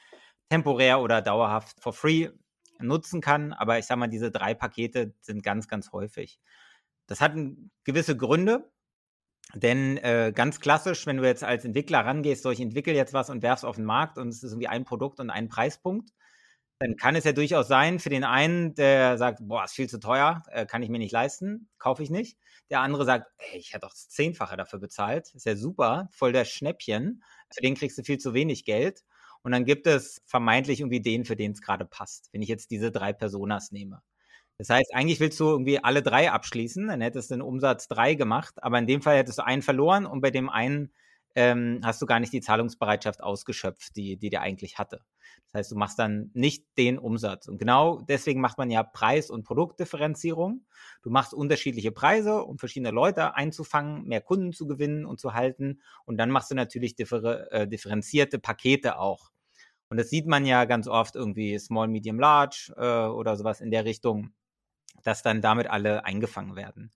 temporär 0.49 0.99
oder 0.99 1.21
dauerhaft 1.21 1.79
for 1.79 1.93
free 1.93 2.29
nutzen 2.79 3.21
kann. 3.21 3.53
Aber 3.53 3.79
ich 3.79 3.85
sage 3.85 3.99
mal, 3.99 4.07
diese 4.07 4.31
drei 4.31 4.53
Pakete 4.53 5.13
sind 5.21 5.41
ganz, 5.41 5.67
ganz 5.67 5.91
häufig. 5.91 6.39
Das 7.07 7.21
hat 7.21 7.33
gewisse 7.83 8.17
Gründe. 8.17 8.71
Denn 9.53 9.97
äh, 9.97 10.33
ganz 10.35 10.59
klassisch, 10.59 11.05
wenn 11.05 11.17
du 11.17 11.23
jetzt 11.23 11.43
als 11.43 11.65
Entwickler 11.65 11.99
rangehst, 11.99 12.43
so 12.43 12.51
ich 12.51 12.59
entwickle 12.59 12.93
jetzt 12.93 13.13
was 13.13 13.29
und 13.29 13.43
werf's 13.43 13.63
auf 13.63 13.75
den 13.75 13.85
Markt 13.85 14.17
und 14.17 14.29
es 14.29 14.43
ist 14.43 14.51
irgendwie 14.51 14.67
ein 14.67 14.85
Produkt 14.85 15.19
und 15.19 15.29
ein 15.29 15.49
Preispunkt, 15.49 16.11
dann 16.79 16.97
kann 16.97 17.15
es 17.15 17.23
ja 17.23 17.31
durchaus 17.31 17.67
sein, 17.67 17.99
für 17.99 18.09
den 18.09 18.23
einen, 18.25 18.75
der 18.75 19.17
sagt, 19.17 19.39
boah, 19.41 19.63
ist 19.63 19.75
viel 19.75 19.89
zu 19.89 19.99
teuer, 19.99 20.43
äh, 20.51 20.65
kann 20.65 20.83
ich 20.83 20.89
mir 20.89 20.97
nicht 20.97 21.13
leisten, 21.13 21.69
kaufe 21.77 22.03
ich 22.03 22.09
nicht. 22.09 22.37
Der 22.69 22.81
andere 22.81 23.05
sagt, 23.05 23.31
ey, 23.37 23.59
ich 23.59 23.69
hätte 23.73 23.81
doch 23.81 23.91
das 23.91 24.09
Zehnfache 24.09 24.57
dafür 24.57 24.79
bezahlt, 24.79 25.33
ist 25.35 25.45
ja 25.45 25.55
super, 25.55 26.09
voll 26.11 26.33
der 26.33 26.45
Schnäppchen, 26.45 27.23
für 27.53 27.61
den 27.61 27.75
kriegst 27.75 27.97
du 27.97 28.03
viel 28.03 28.17
zu 28.17 28.33
wenig 28.33 28.65
Geld. 28.65 29.03
Und 29.41 29.51
dann 29.51 29.63
gibt 29.63 29.85
es 29.87 30.21
vermeintlich 30.25 30.79
irgendwie 30.79 31.01
den, 31.01 31.23
für 31.23 31.35
den 31.35 31.51
es 31.51 31.61
gerade 31.61 31.85
passt, 31.85 32.29
wenn 32.33 32.41
ich 32.41 32.49
jetzt 32.49 32.71
diese 32.71 32.91
drei 32.91 33.13
Personas 33.13 33.71
nehme. 33.71 34.01
Das 34.57 34.69
heißt, 34.69 34.93
eigentlich 34.93 35.19
willst 35.19 35.39
du 35.39 35.45
irgendwie 35.45 35.83
alle 35.83 36.01
drei 36.01 36.31
abschließen, 36.31 36.87
dann 36.87 37.01
hättest 37.01 37.29
du 37.29 37.35
den 37.35 37.41
Umsatz 37.41 37.87
drei 37.87 38.13
gemacht, 38.15 38.63
aber 38.63 38.79
in 38.79 38.87
dem 38.87 39.01
Fall 39.01 39.17
hättest 39.17 39.39
du 39.39 39.45
einen 39.45 39.61
verloren 39.61 40.05
und 40.05 40.21
bei 40.21 40.31
dem 40.31 40.49
einen 40.49 40.93
ähm, 41.35 41.81
hast 41.83 42.01
du 42.01 42.05
gar 42.05 42.21
nicht 42.21 42.31
die 42.31 42.39
Zahlungsbereitschaft 42.39 43.21
ausgeschöpft, 43.21 43.95
die, 43.97 44.15
die 44.15 44.29
der 44.29 44.41
eigentlich 44.41 44.79
hatte. 44.79 45.01
Das 45.47 45.59
heißt, 45.59 45.71
du 45.71 45.75
machst 45.75 45.99
dann 45.99 46.31
nicht 46.33 46.65
den 46.77 46.97
Umsatz. 46.97 47.47
Und 47.49 47.57
genau 47.57 47.99
deswegen 48.07 48.39
macht 48.39 48.57
man 48.57 48.71
ja 48.71 48.83
Preis- 48.83 49.29
und 49.29 49.43
Produktdifferenzierung. 49.43 50.65
Du 51.03 51.09
machst 51.09 51.33
unterschiedliche 51.33 51.91
Preise, 51.91 52.43
um 52.43 52.57
verschiedene 52.57 52.91
Leute 52.91 53.35
einzufangen, 53.35 54.05
mehr 54.05 54.21
Kunden 54.21 54.53
zu 54.53 54.65
gewinnen 54.65 55.05
und 55.05 55.19
zu 55.19 55.33
halten. 55.33 55.81
Und 56.05 56.17
dann 56.17 56.31
machst 56.31 56.51
du 56.51 56.55
natürlich 56.55 56.95
differ 56.95 57.51
äh, 57.51 57.67
differenzierte 57.67 58.39
Pakete 58.39 58.97
auch. 58.97 59.31
Und 59.89 59.97
das 59.97 60.09
sieht 60.09 60.27
man 60.27 60.45
ja 60.45 60.65
ganz 60.65 60.87
oft 60.87 61.15
irgendwie 61.15 61.59
Small, 61.59 61.89
Medium, 61.89 62.19
Large 62.19 62.73
äh, 62.77 63.07
oder 63.07 63.35
sowas 63.35 63.61
in 63.61 63.71
der 63.71 63.85
Richtung 63.85 64.33
dass 65.05 65.23
dann 65.23 65.41
damit 65.41 65.67
alle 65.67 66.05
eingefangen 66.05 66.55
werden. 66.55 66.91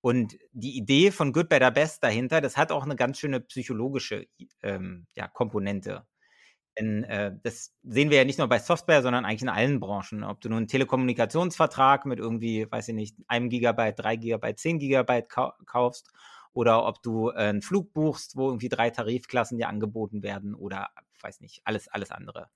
Und 0.00 0.36
die 0.52 0.76
Idee 0.76 1.10
von 1.10 1.32
Good, 1.32 1.48
Better, 1.48 1.70
Best 1.72 2.04
dahinter, 2.04 2.40
das 2.40 2.56
hat 2.56 2.70
auch 2.70 2.84
eine 2.84 2.96
ganz 2.96 3.18
schöne 3.18 3.40
psychologische 3.40 4.26
ähm, 4.62 5.06
ja, 5.14 5.26
Komponente. 5.26 6.06
Denn 6.78 7.04
äh, 7.04 7.32
das 7.42 7.72
sehen 7.82 8.10
wir 8.10 8.18
ja 8.18 8.24
nicht 8.24 8.38
nur 8.38 8.48
bei 8.48 8.58
Software, 8.58 9.02
sondern 9.02 9.24
eigentlich 9.24 9.42
in 9.42 9.48
allen 9.48 9.80
Branchen. 9.80 10.22
Ob 10.22 10.40
du 10.40 10.50
nun 10.50 10.58
einen 10.58 10.68
Telekommunikationsvertrag 10.68 12.04
mit 12.04 12.18
irgendwie, 12.18 12.70
weiß 12.70 12.88
ich 12.88 12.94
nicht, 12.94 13.16
einem 13.26 13.48
Gigabyte, 13.48 13.98
drei 13.98 14.16
Gigabyte, 14.16 14.58
zehn 14.58 14.78
Gigabyte 14.78 15.28
kau 15.28 15.52
kaufst 15.64 16.12
oder 16.52 16.86
ob 16.86 17.02
du 17.02 17.30
äh, 17.30 17.48
einen 17.48 17.62
Flug 17.62 17.92
buchst, 17.92 18.36
wo 18.36 18.48
irgendwie 18.48 18.68
drei 18.68 18.90
Tarifklassen 18.90 19.58
dir 19.58 19.68
angeboten 19.68 20.22
werden 20.22 20.54
oder 20.54 20.90
weiß 21.22 21.40
nicht, 21.40 21.62
alles, 21.64 21.88
alles 21.88 22.10
andere. 22.10 22.50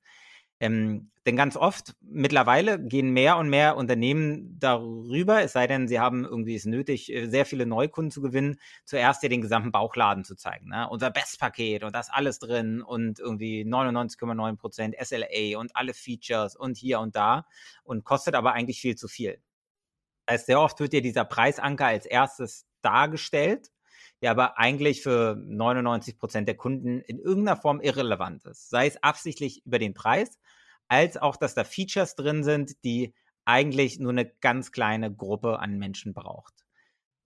Ähm, 0.60 1.10
denn 1.26 1.36
ganz 1.36 1.56
oft 1.56 1.94
mittlerweile 2.00 2.78
gehen 2.78 3.10
mehr 3.10 3.36
und 3.36 3.48
mehr 3.48 3.76
Unternehmen 3.76 4.58
darüber, 4.58 5.42
es 5.42 5.52
sei 5.52 5.66
denn, 5.66 5.88
sie 5.88 6.00
haben 6.00 6.24
irgendwie 6.24 6.54
es 6.54 6.66
nötig, 6.66 7.12
äh, 7.12 7.28
sehr 7.28 7.46
viele 7.46 7.66
Neukunden 7.66 8.10
zu 8.10 8.20
gewinnen, 8.20 8.58
zuerst 8.84 9.22
dir 9.22 9.28
den 9.28 9.40
gesamten 9.42 9.72
Bauchladen 9.72 10.24
zu 10.24 10.34
zeigen. 10.34 10.68
Ne? 10.68 10.88
Unser 10.88 11.10
Bestpaket 11.10 11.84
und 11.84 11.94
das 11.94 12.10
alles 12.10 12.38
drin 12.38 12.82
und 12.82 13.18
irgendwie 13.18 13.64
99,9 13.64 14.56
Prozent 14.56 14.96
SLA 15.02 15.58
und 15.58 15.74
alle 15.76 15.94
Features 15.94 16.56
und 16.56 16.76
hier 16.76 17.00
und 17.00 17.16
da 17.16 17.46
und 17.82 18.04
kostet 18.04 18.34
aber 18.34 18.52
eigentlich 18.52 18.80
viel 18.80 18.96
zu 18.96 19.08
viel. 19.08 19.42
Das 20.26 20.46
sehr 20.46 20.60
oft 20.60 20.78
wird 20.80 20.92
dir 20.92 21.02
dieser 21.02 21.24
Preisanker 21.24 21.86
als 21.86 22.06
erstes 22.06 22.66
dargestellt 22.82 23.70
der 24.22 24.30
aber 24.30 24.58
eigentlich 24.58 25.02
für 25.02 25.36
99 25.36 26.18
Prozent 26.18 26.46
der 26.46 26.56
Kunden 26.56 27.00
in 27.00 27.18
irgendeiner 27.18 27.56
Form 27.56 27.80
irrelevant 27.80 28.44
ist. 28.44 28.68
Sei 28.68 28.86
es 28.86 29.02
absichtlich 29.02 29.64
über 29.64 29.78
den 29.78 29.94
Preis, 29.94 30.38
als 30.90 31.16
auch, 31.16 31.36
dass 31.36 31.54
da 31.54 31.64
Features 31.64 32.16
drin 32.16 32.42
sind, 32.42 32.84
die 32.84 33.14
eigentlich 33.44 33.98
nur 34.00 34.12
eine 34.12 34.26
ganz 34.26 34.72
kleine 34.72 35.14
Gruppe 35.14 35.60
an 35.60 35.78
Menschen 35.78 36.12
braucht. 36.14 36.54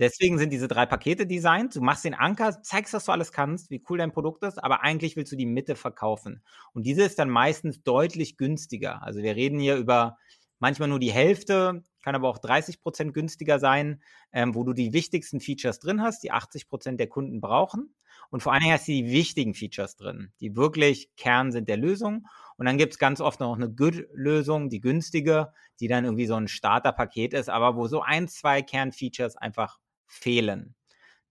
Deswegen 0.00 0.38
sind 0.38 0.50
diese 0.52 0.68
drei 0.68 0.86
Pakete 0.86 1.26
designt. 1.26 1.76
Du 1.76 1.80
machst 1.80 2.04
den 2.04 2.14
Anker, 2.14 2.62
zeigst, 2.62 2.92
was 2.94 3.04
du 3.04 3.12
alles 3.12 3.32
kannst, 3.32 3.70
wie 3.70 3.82
cool 3.88 3.98
dein 3.98 4.12
Produkt 4.12 4.42
ist, 4.42 4.62
aber 4.62 4.82
eigentlich 4.82 5.16
willst 5.16 5.32
du 5.32 5.36
die 5.36 5.46
Mitte 5.46 5.76
verkaufen. 5.76 6.42
Und 6.72 6.84
diese 6.84 7.04
ist 7.04 7.18
dann 7.18 7.30
meistens 7.30 7.82
deutlich 7.82 8.36
günstiger. 8.36 9.02
Also 9.02 9.22
wir 9.22 9.36
reden 9.36 9.58
hier 9.60 9.76
über 9.76 10.18
manchmal 10.58 10.88
nur 10.88 10.98
die 10.98 11.12
Hälfte, 11.12 11.84
kann 12.02 12.14
aber 12.16 12.28
auch 12.28 12.38
30 12.38 12.80
Prozent 12.80 13.14
günstiger 13.14 13.58
sein, 13.60 14.02
ähm, 14.32 14.54
wo 14.54 14.64
du 14.64 14.72
die 14.72 14.92
wichtigsten 14.92 15.40
Features 15.40 15.78
drin 15.78 16.02
hast, 16.02 16.22
die 16.24 16.32
80 16.32 16.68
Prozent 16.68 16.98
der 17.00 17.08
Kunden 17.08 17.40
brauchen. 17.40 17.94
Und 18.30 18.42
vor 18.42 18.52
allen 18.52 18.62
Dingen 18.62 18.72
hast 18.74 18.88
du 18.88 18.92
die 18.92 19.10
wichtigen 19.10 19.54
Features 19.54 19.96
drin, 19.96 20.32
die 20.40 20.56
wirklich 20.56 21.14
Kern 21.16 21.52
sind 21.52 21.68
der 21.68 21.76
Lösung. 21.76 22.26
Und 22.56 22.66
dann 22.66 22.78
gibt 22.78 22.94
es 22.94 22.98
ganz 22.98 23.20
oft 23.20 23.40
noch 23.40 23.56
eine 23.56 23.70
Good-Lösung, 23.70 24.70
die 24.70 24.80
günstige, 24.80 25.52
die 25.80 25.88
dann 25.88 26.04
irgendwie 26.04 26.26
so 26.26 26.34
ein 26.34 26.48
Starterpaket 26.48 27.34
ist, 27.34 27.48
aber 27.48 27.76
wo 27.76 27.86
so 27.88 28.00
ein, 28.00 28.28
zwei 28.28 28.62
Kernfeatures 28.62 29.36
einfach 29.36 29.78
fehlen. 30.06 30.74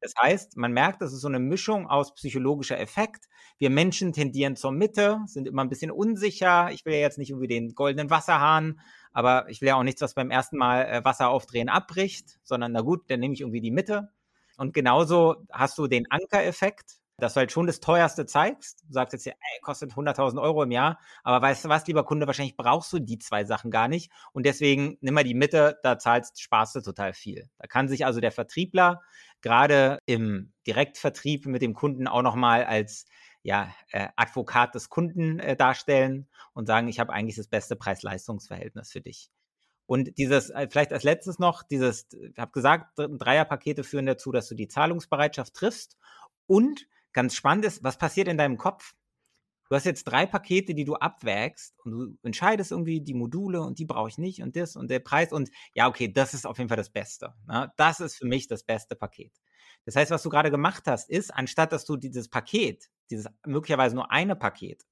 Das 0.03 0.13
heißt, 0.21 0.57
man 0.57 0.73
merkt, 0.73 1.01
das 1.01 1.13
ist 1.13 1.21
so 1.21 1.29
eine 1.29 1.39
Mischung 1.39 1.87
aus 1.87 2.13
psychologischer 2.15 2.77
Effekt. 2.77 3.29
Wir 3.57 3.69
Menschen 3.69 4.11
tendieren 4.11 4.57
zur 4.57 4.73
Mitte, 4.73 5.21
sind 5.27 5.47
immer 5.47 5.63
ein 5.63 5.69
bisschen 5.69 5.91
unsicher. 5.91 6.69
Ich 6.73 6.85
will 6.85 6.93
ja 6.93 6.99
jetzt 6.99 7.17
nicht 7.17 7.29
irgendwie 7.29 7.47
den 7.47 7.73
goldenen 7.73 8.09
Wasserhahn, 8.09 8.81
aber 9.13 9.47
ich 9.49 9.61
will 9.61 9.69
ja 9.69 9.75
auch 9.75 9.83
nichts, 9.83 10.01
was 10.01 10.13
beim 10.13 10.29
ersten 10.29 10.57
Mal 10.57 10.81
äh, 10.83 11.05
Wasser 11.05 11.29
aufdrehen 11.29 11.69
abbricht, 11.69 12.37
sondern 12.43 12.73
na 12.73 12.81
gut, 12.81 13.09
dann 13.09 13.21
nehme 13.21 13.33
ich 13.33 13.39
irgendwie 13.39 13.61
die 13.61 13.71
Mitte. 13.71 14.09
Und 14.57 14.73
genauso 14.73 15.35
hast 15.51 15.77
du 15.77 15.87
den 15.87 16.09
Ankereffekt, 16.11 16.99
dass 17.17 17.33
du 17.33 17.39
halt 17.39 17.51
schon 17.51 17.67
das 17.67 17.79
teuerste 17.79 18.25
zeigst. 18.25 18.83
Du 18.87 18.93
sagst 18.93 19.13
jetzt 19.13 19.25
ja, 19.25 19.33
ey, 19.33 19.59
kostet 19.61 19.93
100.000 19.93 20.41
Euro 20.41 20.63
im 20.63 20.71
Jahr, 20.71 20.99
aber 21.23 21.41
weißt 21.41 21.65
du 21.65 21.69
was, 21.69 21.85
lieber 21.87 22.03
Kunde, 22.03 22.27
wahrscheinlich 22.27 22.57
brauchst 22.57 22.91
du 22.91 22.99
die 22.99 23.19
zwei 23.19 23.43
Sachen 23.45 23.71
gar 23.71 23.87
nicht 23.87 24.11
und 24.33 24.45
deswegen 24.45 24.97
nimm 25.01 25.13
mal 25.13 25.23
die 25.23 25.35
Mitte, 25.35 25.79
da 25.83 25.97
zahlst, 25.97 26.41
sparst 26.41 26.75
du 26.75 26.81
total 26.81 27.13
viel. 27.13 27.49
Da 27.59 27.67
kann 27.67 27.87
sich 27.87 28.05
also 28.05 28.19
der 28.19 28.31
Vertriebler 28.31 29.01
gerade 29.41 29.99
im 30.05 30.53
Direktvertrieb 30.65 31.45
mit 31.45 31.61
dem 31.61 31.73
Kunden 31.73 32.07
auch 32.07 32.23
nochmal 32.23 32.65
als 32.65 33.05
ja, 33.43 33.73
äh, 33.91 34.07
Advokat 34.15 34.73
des 34.73 34.89
Kunden 34.89 35.39
äh, 35.39 35.55
darstellen 35.55 36.27
und 36.53 36.65
sagen, 36.65 36.87
ich 36.87 36.99
habe 36.99 37.13
eigentlich 37.13 37.35
das 37.35 37.47
beste 37.47 37.75
Preis-Leistungs-Verhältnis 37.75 38.91
für 38.91 39.01
dich. 39.01 39.29
Und 39.85 40.17
dieses, 40.17 40.49
äh, 40.49 40.67
vielleicht 40.69 40.93
als 40.93 41.03
letztes 41.03 41.39
noch, 41.39 41.63
dieses, 41.63 42.07
ich 42.13 42.37
habe 42.37 42.51
gesagt, 42.51 42.97
Dreierpakete 42.97 43.83
führen 43.83 44.05
dazu, 44.05 44.31
dass 44.31 44.47
du 44.47 44.55
die 44.55 44.67
Zahlungsbereitschaft 44.67 45.53
triffst. 45.53 45.97
Und 46.47 46.87
ganz 47.11 47.35
spannend 47.35 47.65
ist, 47.65 47.83
was 47.83 47.97
passiert 47.97 48.27
in 48.27 48.37
deinem 48.37 48.57
Kopf? 48.57 48.95
Du 49.69 49.75
hast 49.75 49.85
jetzt 49.85 50.03
drei 50.03 50.25
Pakete, 50.25 50.75
die 50.75 50.85
du 50.85 50.95
abwägst 50.95 51.73
und 51.83 51.91
du 51.91 52.17
entscheidest 52.21 52.71
irgendwie 52.71 53.01
die 53.01 53.13
Module 53.13 53.61
und 53.61 53.79
die 53.79 53.85
brauche 53.85 54.09
ich 54.09 54.17
nicht 54.17 54.43
und 54.43 54.55
das 54.55 54.75
und 54.75 54.89
der 54.91 54.99
Preis 54.99 55.31
und 55.31 55.49
ja, 55.73 55.87
okay, 55.87 56.11
das 56.11 56.33
ist 56.33 56.45
auf 56.45 56.57
jeden 56.57 56.67
Fall 56.67 56.77
das 56.77 56.91
Beste. 56.91 57.33
Ne? 57.47 57.71
Das 57.77 57.99
ist 57.99 58.15
für 58.17 58.27
mich 58.27 58.47
das 58.47 58.63
beste 58.63 58.95
Paket. 58.95 59.31
Das 59.85 59.95
heißt, 59.95 60.11
was 60.11 60.21
du 60.21 60.29
gerade 60.29 60.51
gemacht 60.51 60.83
hast, 60.85 61.09
ist, 61.09 61.33
anstatt 61.33 61.71
dass 61.71 61.85
du 61.85 61.97
dieses 61.97 62.29
Paket, 62.29 62.89
dieses 63.09 63.27
möglicherweise 63.45 63.95
nur 63.95 64.11
eine 64.11 64.35
Paket, 64.35 64.85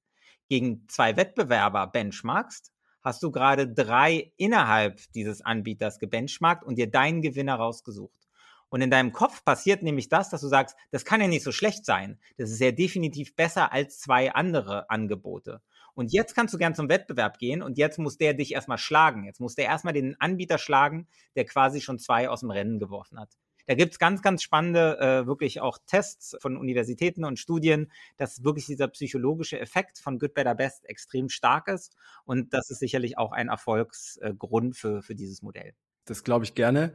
gegen 0.48 0.86
zwei 0.88 1.16
Wettbewerber 1.16 1.86
benchmarkst, 1.86 2.71
hast 3.02 3.22
du 3.22 3.30
gerade 3.30 3.68
drei 3.68 4.32
innerhalb 4.36 5.00
dieses 5.12 5.42
Anbieters 5.42 5.98
gebenchmarkt 5.98 6.64
und 6.64 6.76
dir 6.76 6.90
deinen 6.90 7.22
Gewinner 7.22 7.56
rausgesucht. 7.56 8.28
Und 8.68 8.80
in 8.80 8.90
deinem 8.90 9.12
Kopf 9.12 9.44
passiert 9.44 9.82
nämlich 9.82 10.08
das, 10.08 10.30
dass 10.30 10.40
du 10.40 10.48
sagst, 10.48 10.76
das 10.90 11.04
kann 11.04 11.20
ja 11.20 11.28
nicht 11.28 11.44
so 11.44 11.52
schlecht 11.52 11.84
sein. 11.84 12.18
Das 12.38 12.50
ist 12.50 12.60
ja 12.60 12.72
definitiv 12.72 13.36
besser 13.36 13.70
als 13.70 13.98
zwei 13.98 14.32
andere 14.32 14.88
Angebote. 14.88 15.60
Und 15.94 16.10
jetzt 16.10 16.34
kannst 16.34 16.54
du 16.54 16.58
gern 16.58 16.74
zum 16.74 16.88
Wettbewerb 16.88 17.38
gehen 17.38 17.62
und 17.62 17.76
jetzt 17.76 17.98
muss 17.98 18.16
der 18.16 18.32
dich 18.32 18.52
erstmal 18.52 18.78
schlagen. 18.78 19.24
Jetzt 19.24 19.40
muss 19.40 19.56
der 19.56 19.66
erstmal 19.66 19.92
den 19.92 20.18
Anbieter 20.20 20.56
schlagen, 20.56 21.06
der 21.36 21.44
quasi 21.44 21.82
schon 21.82 21.98
zwei 21.98 22.30
aus 22.30 22.40
dem 22.40 22.50
Rennen 22.50 22.78
geworfen 22.78 23.20
hat. 23.20 23.36
Da 23.66 23.74
gibt 23.74 23.92
es 23.92 23.98
ganz, 23.98 24.22
ganz 24.22 24.42
spannende, 24.42 24.98
äh, 24.98 25.26
wirklich 25.26 25.60
auch 25.60 25.78
Tests 25.86 26.36
von 26.40 26.56
Universitäten 26.56 27.24
und 27.24 27.38
Studien, 27.38 27.90
dass 28.16 28.44
wirklich 28.44 28.66
dieser 28.66 28.88
psychologische 28.88 29.58
Effekt 29.60 29.98
von 29.98 30.18
Good, 30.18 30.34
Better, 30.34 30.54
Best 30.54 30.88
extrem 30.88 31.28
stark 31.28 31.68
ist. 31.68 31.96
Und 32.24 32.52
das 32.52 32.70
ist 32.70 32.78
sicherlich 32.78 33.18
auch 33.18 33.32
ein 33.32 33.48
Erfolgsgrund 33.48 34.76
für, 34.76 35.02
für 35.02 35.14
dieses 35.14 35.42
Modell. 35.42 35.74
Das 36.04 36.24
glaube 36.24 36.44
ich 36.44 36.54
gerne. 36.54 36.94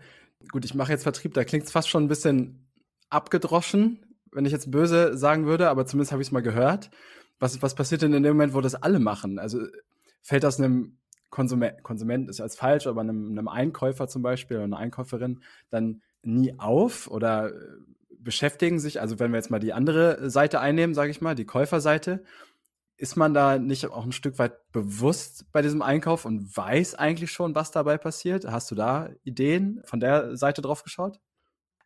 Gut, 0.51 0.65
ich 0.65 0.75
mache 0.75 0.91
jetzt 0.91 1.03
Vertrieb, 1.03 1.33
da 1.33 1.43
klingt 1.43 1.65
es 1.65 1.71
fast 1.71 1.89
schon 1.89 2.03
ein 2.03 2.09
bisschen 2.09 2.67
abgedroschen, 3.09 4.05
wenn 4.31 4.45
ich 4.45 4.51
jetzt 4.51 4.69
böse 4.69 5.17
sagen 5.17 5.45
würde, 5.45 5.69
aber 5.69 5.85
zumindest 5.85 6.11
habe 6.11 6.21
ich 6.21 6.27
es 6.27 6.31
mal 6.31 6.41
gehört. 6.41 6.91
Was, 7.39 7.61
was 7.61 7.75
passiert 7.75 8.01
denn 8.01 8.13
in 8.13 8.23
dem 8.23 8.33
Moment, 8.33 8.53
wo 8.53 8.61
das 8.61 8.75
alle 8.75 8.99
machen? 8.99 9.39
Also 9.39 9.65
fällt 10.21 10.43
das 10.43 10.59
einem 10.59 10.97
Konsument, 11.29 11.83
Konsument 11.83 12.29
ist 12.29 12.41
als 12.41 12.55
falsch, 12.55 12.87
aber 12.87 13.01
einem, 13.01 13.31
einem 13.31 13.47
Einkäufer 13.47 14.07
zum 14.07 14.21
Beispiel 14.21 14.57
oder 14.57 14.65
einer 14.65 14.77
Einkäuferin 14.77 15.41
dann 15.69 16.01
nie 16.23 16.59
auf 16.59 17.09
oder 17.09 17.49
äh, 17.49 17.53
beschäftigen 18.19 18.79
sich, 18.79 18.99
also 18.99 19.19
wenn 19.19 19.31
wir 19.31 19.37
jetzt 19.37 19.51
mal 19.51 19.59
die 19.59 19.73
andere 19.73 20.29
Seite 20.29 20.59
einnehmen, 20.59 20.93
sage 20.93 21.11
ich 21.11 21.21
mal, 21.21 21.35
die 21.35 21.45
Käuferseite, 21.45 22.23
ist 22.97 23.15
man 23.15 23.33
da 23.33 23.59
nicht 23.59 23.85
auch 23.85 24.03
ein 24.03 24.11
Stück 24.11 24.39
weit 24.39 24.71
bewusst 24.71 25.51
bei 25.51 25.61
diesem 25.61 25.81
Einkauf 25.81 26.25
und 26.25 26.57
weiß 26.57 26.95
eigentlich 26.95 27.31
schon, 27.31 27.55
was 27.55 27.71
dabei 27.71 27.97
passiert? 27.97 28.45
Hast 28.45 28.71
du 28.71 28.75
da 28.75 29.09
Ideen 29.23 29.81
von 29.85 29.99
der 29.99 30.35
Seite 30.35 30.61
drauf 30.61 30.83
geschaut? 30.83 31.19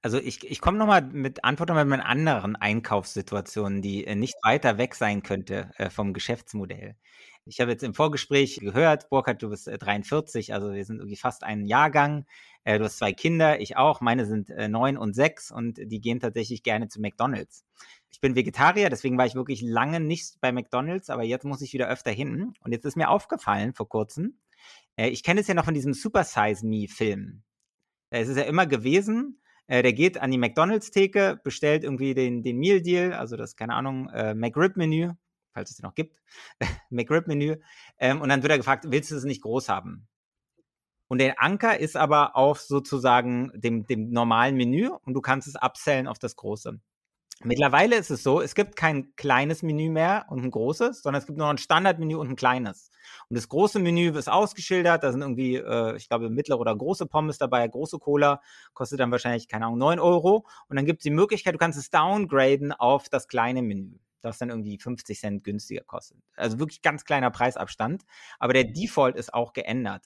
Also 0.02 0.18
ich, 0.18 0.50
ich 0.50 0.62
komme 0.62 0.80
nochmal 0.80 1.04
mit 1.04 1.44
Antworten 1.44 1.76
mit 1.76 1.86
meinen 1.86 2.02
anderen 2.02 2.56
Einkaufssituationen, 2.56 3.82
die 3.84 4.06
äh, 4.08 4.16
nicht 4.16 4.36
weiter 4.42 4.78
weg 4.80 4.96
sein 4.96 5.22
könnte 5.22 5.70
äh, 5.78 5.90
vom 5.92 6.14
Geschäftsmodell. 6.14 6.96
Ich 7.46 7.60
habe 7.60 7.72
jetzt 7.72 7.84
im 7.84 7.94
Vorgespräch 7.94 8.60
gehört, 8.62 9.10
Burkhard, 9.10 9.42
du 9.44 9.50
bist 9.50 9.68
43, 9.72 10.54
also 10.54 10.74
wir 10.74 10.86
sind 10.86 10.98
irgendwie 10.98 11.18
fast 11.18 11.44
ein 11.44 11.66
Jahrgang. 11.66 12.26
Du 12.64 12.84
hast 12.84 12.98
zwei 12.98 13.12
Kinder, 13.12 13.60
ich 13.60 13.76
auch. 13.76 14.02
Meine 14.02 14.26
sind 14.26 14.50
neun 14.70 14.98
und 14.98 15.14
sechs 15.14 15.52
und 15.52 15.78
die 15.78 16.00
gehen 16.00 16.20
tatsächlich 16.20 16.62
gerne 16.62 16.88
zu 16.90 17.02
McDonalds 17.02 17.66
ich 18.12 18.20
bin 18.20 18.36
Vegetarier, 18.36 18.90
deswegen 18.90 19.18
war 19.18 19.26
ich 19.26 19.36
wirklich 19.36 19.62
lange 19.62 20.00
nicht 20.00 20.40
bei 20.42 20.52
McDonald's, 20.52 21.10
aber 21.10 21.24
jetzt 21.24 21.46
muss 21.46 21.62
ich 21.62 21.74
wieder 21.74 21.88
öfter 21.88 22.12
hin. 22.12 22.54
Und 22.62 22.72
jetzt 22.72 22.86
ist 22.86 22.98
mir 22.98 23.10
aufgefallen 23.10 23.74
vor 23.74 23.88
kurzem, 23.88 24.38
äh, 24.98 25.10
ich 25.10 25.24
kenne 25.24 25.42
es 25.42 25.48
ja 25.48 25.54
noch 25.54 25.66
von 25.66 25.74
diesem 25.74 25.94
Super 25.94 26.24
Size 26.24 26.66
Me 26.66 26.88
Film. 26.88 27.44
Ist 28.12 28.28
es 28.28 28.38
ja 28.38 28.44
immer 28.44 28.68
gewesen, 28.68 29.42
äh, 29.68 29.82
der 29.82 29.94
geht 29.94 30.20
an 30.20 30.32
die 30.32 30.38
McDonalds-Theke, 30.38 31.40
bestellt 31.44 31.86
irgendwie 31.86 32.14
den, 32.14 32.44
den 32.44 32.58
Meal 32.60 32.82
Deal, 32.82 33.14
also 33.14 33.38
das, 33.38 33.56
keine 33.56 33.74
Ahnung, 33.76 34.10
äh, 34.10 34.36
McRib-Menü, 34.36 35.14
falls 35.54 35.72
es 35.72 35.78
den 35.78 35.84
noch 35.84 35.96
gibt, 35.96 36.20
McRib-Menü. 36.90 37.56
Ähm, 37.98 38.22
und 38.22 38.28
dann 38.28 38.44
wird 38.44 38.52
er 38.52 38.58
gefragt, 38.58 38.86
willst 38.90 39.12
du 39.12 39.16
es 39.16 39.24
nicht 39.24 39.42
groß 39.42 39.70
haben? 39.70 40.10
Und 41.12 41.18
der 41.18 41.44
Anker 41.44 41.78
ist 41.78 41.98
aber 41.98 42.38
auf 42.38 42.62
sozusagen 42.62 43.52
dem, 43.54 43.86
dem 43.86 44.12
normalen 44.12 44.56
Menü 44.56 44.92
und 45.04 45.14
du 45.14 45.20
kannst 45.20 45.46
es 45.46 45.56
upsellen 45.62 46.08
auf 46.08 46.20
das 46.20 46.38
große. 46.38 46.80
Mittlerweile 47.44 47.98
ist 47.98 48.12
es 48.12 48.24
so, 48.24 48.40
es 48.40 48.56
gibt 48.56 48.78
kein 48.78 49.14
kleines 49.18 49.62
Menü 49.62 49.90
mehr 49.90 50.28
und 50.30 50.42
ein 50.42 50.52
großes, 50.52 51.02
sondern 51.02 51.20
es 51.20 51.26
gibt 51.28 51.38
nur 51.38 51.50
ein 51.50 51.58
Standardmenü 51.58 52.16
und 52.16 52.30
ein 52.30 52.38
kleines. 52.38 52.92
Und 53.28 53.36
das 53.36 53.50
große 53.50 53.80
Menü 53.80 54.18
ist 54.18 54.30
ausgeschildert, 54.30 55.04
da 55.04 55.12
sind 55.12 55.20
irgendwie, 55.20 55.58
äh, 55.58 55.98
ich 55.98 56.08
glaube, 56.08 56.30
mittlere 56.30 56.62
oder 56.62 56.74
große 56.74 57.08
Pommes 57.08 57.38
dabei, 57.38 57.68
große 57.68 58.00
Cola, 58.00 58.42
kostet 58.74 59.02
dann 59.02 59.12
wahrscheinlich, 59.12 59.50
keine 59.50 59.66
Ahnung, 59.66 59.80
9 59.80 60.00
Euro. 60.00 60.48
Und 60.70 60.78
dann 60.78 60.86
gibt 60.86 61.02
es 61.02 61.04
die 61.04 61.10
Möglichkeit, 61.10 61.54
du 61.56 61.60
kannst 61.60 61.78
es 61.78 61.90
downgraden 61.90 62.72
auf 62.72 63.10
das 63.10 63.28
kleine 63.28 63.62
Menü, 63.62 63.98
das 64.22 64.38
dann 64.38 64.50
irgendwie 64.50 64.78
50 64.78 65.20
Cent 65.20 65.44
günstiger 65.44 65.84
kostet. 65.84 66.20
Also 66.38 66.58
wirklich 66.58 66.82
ganz 66.82 67.04
kleiner 67.04 67.32
Preisabstand. 67.32 68.06
Aber 68.40 68.54
der 68.54 68.64
Default 68.64 69.18
ist 69.18 69.34
auch 69.34 69.52
geändert. 69.52 70.06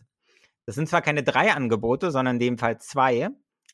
Das 0.65 0.75
sind 0.75 0.89
zwar 0.89 1.01
keine 1.01 1.23
drei 1.23 1.51
Angebote, 1.53 2.11
sondern 2.11 2.35
in 2.35 2.39
dem 2.39 2.57
Fall 2.57 2.79
zwei. 2.79 3.29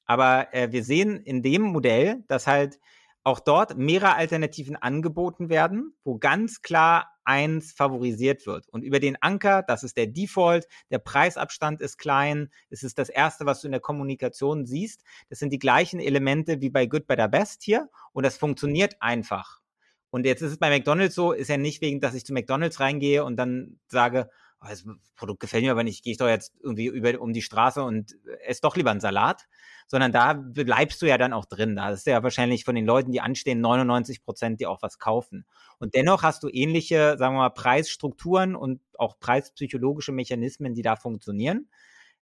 Aber 0.06 0.54
äh, 0.54 0.72
wir 0.72 0.84
sehen 0.84 1.22
in 1.22 1.42
dem 1.42 1.62
Modell, 1.62 2.24
dass 2.28 2.48
halt 2.48 2.80
auch 3.24 3.40
dort 3.40 3.78
mehrere 3.78 4.16
Alternativen 4.16 4.76
angeboten 4.76 5.50
werden, 5.50 5.94
wo 6.04 6.18
ganz 6.18 6.62
klar 6.62 7.12
eins 7.24 7.72
favorisiert 7.72 8.48
wird. 8.48 8.68
Und 8.70 8.82
über 8.82 9.00
den 9.00 9.16
Anker, 9.22 9.64
das 9.64 9.84
ist 9.84 9.96
der 9.96 10.08
Default, 10.08 10.68
der 10.90 10.98
Preisabstand 10.98 11.82
ist 11.82 11.98
klein, 11.98 12.50
es 12.70 12.82
ist 12.82 12.98
das 12.98 13.10
Erste, 13.10 13.46
was 13.46 13.62
du 13.62 13.68
in 13.68 13.72
der 13.72 13.82
Kommunikation 13.82 14.66
siehst. 14.66 15.04
Das 15.30 15.38
sind 15.40 15.54
die 15.54 15.60
gleichen 15.60 16.00
Elemente 16.00 16.62
wie 16.62 16.72
bei 16.72 16.88
Good, 16.88 17.06
Better, 17.06 17.28
Best 17.28 17.64
hier 17.64 17.90
und 18.12 18.26
das 18.26 18.38
funktioniert 18.38 18.96
einfach. 19.00 19.60
Und 20.10 20.26
jetzt 20.26 20.42
ist 20.42 20.52
es 20.52 20.58
bei 20.58 20.70
McDonald's 20.70 21.16
so, 21.16 21.32
ist 21.32 21.48
ja 21.48 21.58
nicht 21.58 21.82
wegen, 21.82 22.02
dass 22.02 22.16
ich 22.16 22.26
zu 22.26 22.34
McDonald's 22.34 22.80
reingehe 22.80 23.24
und 23.24 23.38
dann 23.38 23.80
sage, 23.88 24.30
das 24.69 24.86
Produkt 25.15 25.39
gefällt 25.39 25.63
mir 25.63 25.71
aber 25.71 25.84
nicht, 25.84 26.04
gehe 26.04 26.12
ich 26.12 26.17
doch 26.17 26.28
jetzt 26.28 26.54
irgendwie 26.62 26.86
über, 26.86 27.19
um 27.19 27.34
die 27.34 27.41
Straße 27.41 27.82
und 27.84 28.15
esse 28.45 28.62
doch 28.62 28.76
lieber 28.76 28.91
einen 28.91 29.00
Salat, 29.00 29.47
sondern 29.88 30.12
da 30.12 30.34
bleibst 30.34 31.02
du 31.02 31.08
ja 31.08 31.17
dann 31.17 31.34
auch 31.34 31.45
drin. 31.45 31.76
Da 31.76 31.89
ist 31.89 32.06
ja 32.06 32.21
wahrscheinlich 32.21 32.63
von 32.63 32.76
den 32.76 32.86
Leuten, 32.86 33.12
die 33.12 33.21
anstehen, 33.21 33.60
99 33.60 34.24
Prozent, 34.24 34.60
die 34.60 34.67
auch 34.67 34.82
was 34.82 35.00
kaufen. 35.00 35.45
Und 35.80 35.95
dennoch 35.95 36.21
hast 36.21 36.43
du 36.43 36.50
ähnliche, 36.50 37.17
sagen 37.17 37.36
wir 37.36 37.39
mal, 37.39 37.50
Preisstrukturen 37.50 38.56
und 38.56 38.82
auch 38.97 39.19
preispsychologische 39.19 40.12
Mechanismen, 40.12 40.76
die 40.76 40.84
da 40.84 40.95
funktionieren. 40.95 41.67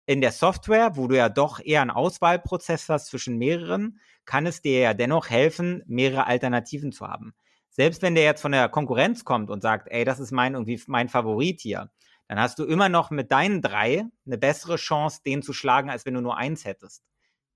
In 0.06 0.20
der 0.20 0.32
Software, 0.32 0.96
wo 0.96 1.06
du 1.06 1.16
ja 1.16 1.28
doch 1.28 1.60
eher 1.60 1.82
einen 1.82 1.90
Auswahlprozess 1.90 2.88
hast 2.88 3.06
zwischen 3.06 3.36
mehreren, 3.36 4.00
kann 4.24 4.46
es 4.46 4.62
dir 4.62 4.80
ja 4.80 4.94
dennoch 4.94 5.28
helfen, 5.28 5.82
mehrere 5.86 6.26
Alternativen 6.26 6.92
zu 6.92 7.06
haben. 7.06 7.34
Selbst 7.68 8.02
wenn 8.02 8.14
der 8.14 8.24
jetzt 8.24 8.42
von 8.42 8.52
der 8.52 8.68
Konkurrenz 8.68 9.24
kommt 9.24 9.50
und 9.50 9.62
sagt, 9.62 9.88
ey, 9.90 10.04
das 10.04 10.20
ist 10.20 10.32
mein 10.32 10.54
irgendwie 10.54 10.82
mein 10.88 11.08
Favorit 11.08 11.60
hier, 11.60 11.90
dann 12.32 12.40
hast 12.40 12.58
du 12.58 12.64
immer 12.64 12.88
noch 12.88 13.10
mit 13.10 13.30
deinen 13.30 13.60
drei 13.60 14.06
eine 14.24 14.38
bessere 14.38 14.76
Chance, 14.76 15.20
den 15.26 15.42
zu 15.42 15.52
schlagen, 15.52 15.90
als 15.90 16.06
wenn 16.06 16.14
du 16.14 16.22
nur 16.22 16.38
eins 16.38 16.64
hättest. 16.64 17.02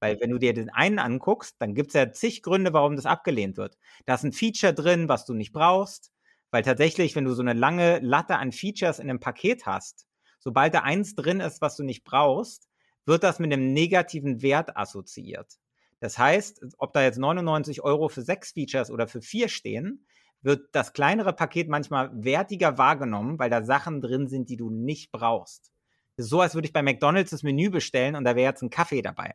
Weil 0.00 0.20
wenn 0.20 0.28
du 0.28 0.36
dir 0.36 0.52
den 0.52 0.68
einen 0.68 0.98
anguckst, 0.98 1.56
dann 1.60 1.74
gibt 1.74 1.88
es 1.88 1.94
ja 1.94 2.12
zig 2.12 2.42
Gründe, 2.42 2.74
warum 2.74 2.94
das 2.94 3.06
abgelehnt 3.06 3.56
wird. 3.56 3.78
Da 4.04 4.16
ist 4.16 4.24
ein 4.24 4.34
Feature 4.34 4.74
drin, 4.74 5.08
was 5.08 5.24
du 5.24 5.32
nicht 5.32 5.54
brauchst. 5.54 6.12
Weil 6.50 6.62
tatsächlich, 6.62 7.16
wenn 7.16 7.24
du 7.24 7.32
so 7.32 7.40
eine 7.40 7.54
lange 7.54 8.00
Latte 8.00 8.36
an 8.36 8.52
Features 8.52 8.98
in 8.98 9.08
einem 9.08 9.18
Paket 9.18 9.64
hast, 9.64 10.06
sobald 10.40 10.74
da 10.74 10.80
eins 10.80 11.14
drin 11.14 11.40
ist, 11.40 11.62
was 11.62 11.76
du 11.76 11.82
nicht 11.82 12.04
brauchst, 12.04 12.68
wird 13.06 13.22
das 13.22 13.38
mit 13.38 13.50
einem 13.54 13.72
negativen 13.72 14.42
Wert 14.42 14.76
assoziiert. 14.76 15.54
Das 16.00 16.18
heißt, 16.18 16.60
ob 16.76 16.92
da 16.92 17.02
jetzt 17.02 17.16
99 17.16 17.80
Euro 17.80 18.10
für 18.10 18.20
sechs 18.20 18.52
Features 18.52 18.90
oder 18.90 19.08
für 19.08 19.22
vier 19.22 19.48
stehen, 19.48 20.06
wird 20.46 20.68
das 20.72 20.92
kleinere 20.92 21.32
Paket 21.32 21.68
manchmal 21.68 22.10
wertiger 22.14 22.78
wahrgenommen, 22.78 23.38
weil 23.38 23.50
da 23.50 23.64
Sachen 23.64 24.00
drin 24.00 24.28
sind, 24.28 24.48
die 24.48 24.56
du 24.56 24.70
nicht 24.70 25.10
brauchst. 25.10 25.72
So, 26.16 26.40
als 26.40 26.54
würde 26.54 26.66
ich 26.66 26.72
bei 26.72 26.82
McDonald's 26.82 27.32
das 27.32 27.42
Menü 27.42 27.68
bestellen 27.68 28.14
und 28.14 28.24
da 28.24 28.36
wäre 28.36 28.48
jetzt 28.48 28.62
ein 28.62 28.70
Kaffee 28.70 29.02
dabei. 29.02 29.34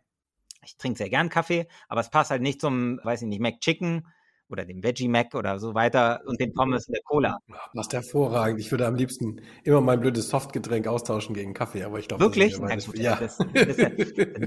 Ich 0.64 0.78
trinke 0.78 0.98
sehr 0.98 1.10
gern 1.10 1.30
Kaffee, 1.30 1.68
aber 1.90 2.02
es 2.02 2.10
passt 2.10 2.32
halt 2.32 2.42
nicht 2.42 2.62
zum, 2.62 3.00
weiß 3.04 3.24
ich 3.24 3.28
nicht, 3.28 3.42
McChicken 3.42 4.08
oder 4.48 4.66
dem 4.66 4.84
Veggie 4.84 5.08
Mac 5.08 5.36
oder 5.36 5.60
so 5.60 5.74
weiter 5.74 6.22
und 6.26 6.40
den 6.40 6.54
Pommes 6.54 6.88
und 6.88 6.94
der 6.94 7.04
Cola. 7.04 7.40
Was 7.74 7.90
hervorragend. 7.92 8.60
Ich 8.60 8.72
würde 8.72 8.88
am 8.88 8.96
liebsten 8.96 9.42
immer 9.64 9.82
mein 9.82 10.00
blödes 10.00 10.30
Softgetränk 10.30 10.88
austauschen 10.88 11.36
gegen 11.36 11.54
Kaffee, 11.54 11.84
aber 11.84 12.00
ich 12.00 12.08
glaube, 12.08 12.24
wirklich? 12.24 12.58
Das 12.58 12.86
gut, 12.86 13.00
ja. 13.00 13.16
Das, 13.16 13.38
das 13.38 13.78
ja, 13.78 13.90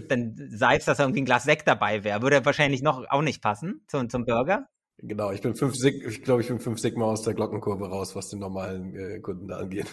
dann 0.09 0.35
sei 0.51 0.77
es, 0.77 0.85
dass 0.87 0.99
irgendwie 0.99 1.23
ein 1.23 1.27
Glas 1.27 1.45
Sekt 1.45 1.69
dabei 1.69 2.05
wäre, 2.05 2.23
würde 2.23 2.45
wahrscheinlich 2.45 2.83
noch 2.83 3.05
auch 3.09 3.23
nicht 3.23 3.43
passen 3.43 3.85
zum, 3.87 4.09
zum 4.09 4.25
Burger. 4.25 4.69
Genau, 4.99 5.33
ich 5.33 5.41
bin 5.41 5.55
fünf 5.55 5.75
Sig 5.75 6.05
ich 6.05 6.23
glaube, 6.23 6.43
ich 6.43 6.49
bin 6.49 6.61
fünf 6.61 6.79
Sigma 6.79 7.07
aus 7.07 7.23
der 7.23 7.35
Glockenkurve 7.35 7.89
raus, 7.89 8.15
was 8.15 8.31
den 8.31 8.39
normalen 8.39 8.95
äh, 8.97 9.21
Kunden 9.21 9.49
da 9.49 9.59
angeht. 9.59 9.87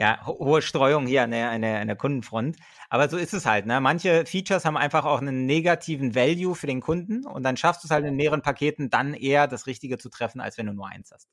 Ja, 0.00 0.24
ho 0.24 0.38
hohe 0.38 0.62
Streuung 0.62 1.08
hier 1.08 1.24
an 1.24 1.32
der, 1.32 1.50
an, 1.50 1.62
der, 1.62 1.80
an 1.80 1.88
der 1.88 1.96
Kundenfront. 1.96 2.56
Aber 2.88 3.08
so 3.08 3.16
ist 3.16 3.34
es 3.34 3.46
halt. 3.46 3.66
Ne? 3.66 3.80
Manche 3.80 4.26
Features 4.26 4.64
haben 4.64 4.76
einfach 4.76 5.04
auch 5.04 5.20
einen 5.20 5.44
negativen 5.44 6.14
Value 6.14 6.54
für 6.54 6.68
den 6.68 6.80
Kunden 6.80 7.26
und 7.26 7.42
dann 7.42 7.56
schaffst 7.56 7.82
du 7.82 7.88
es 7.88 7.90
halt 7.90 8.06
in 8.06 8.14
mehreren 8.14 8.40
Paketen 8.40 8.90
dann 8.90 9.12
eher 9.12 9.48
das 9.48 9.66
Richtige 9.66 9.98
zu 9.98 10.08
treffen, 10.08 10.40
als 10.40 10.56
wenn 10.56 10.66
du 10.66 10.72
nur 10.72 10.86
eins 10.86 11.10
hast. 11.12 11.28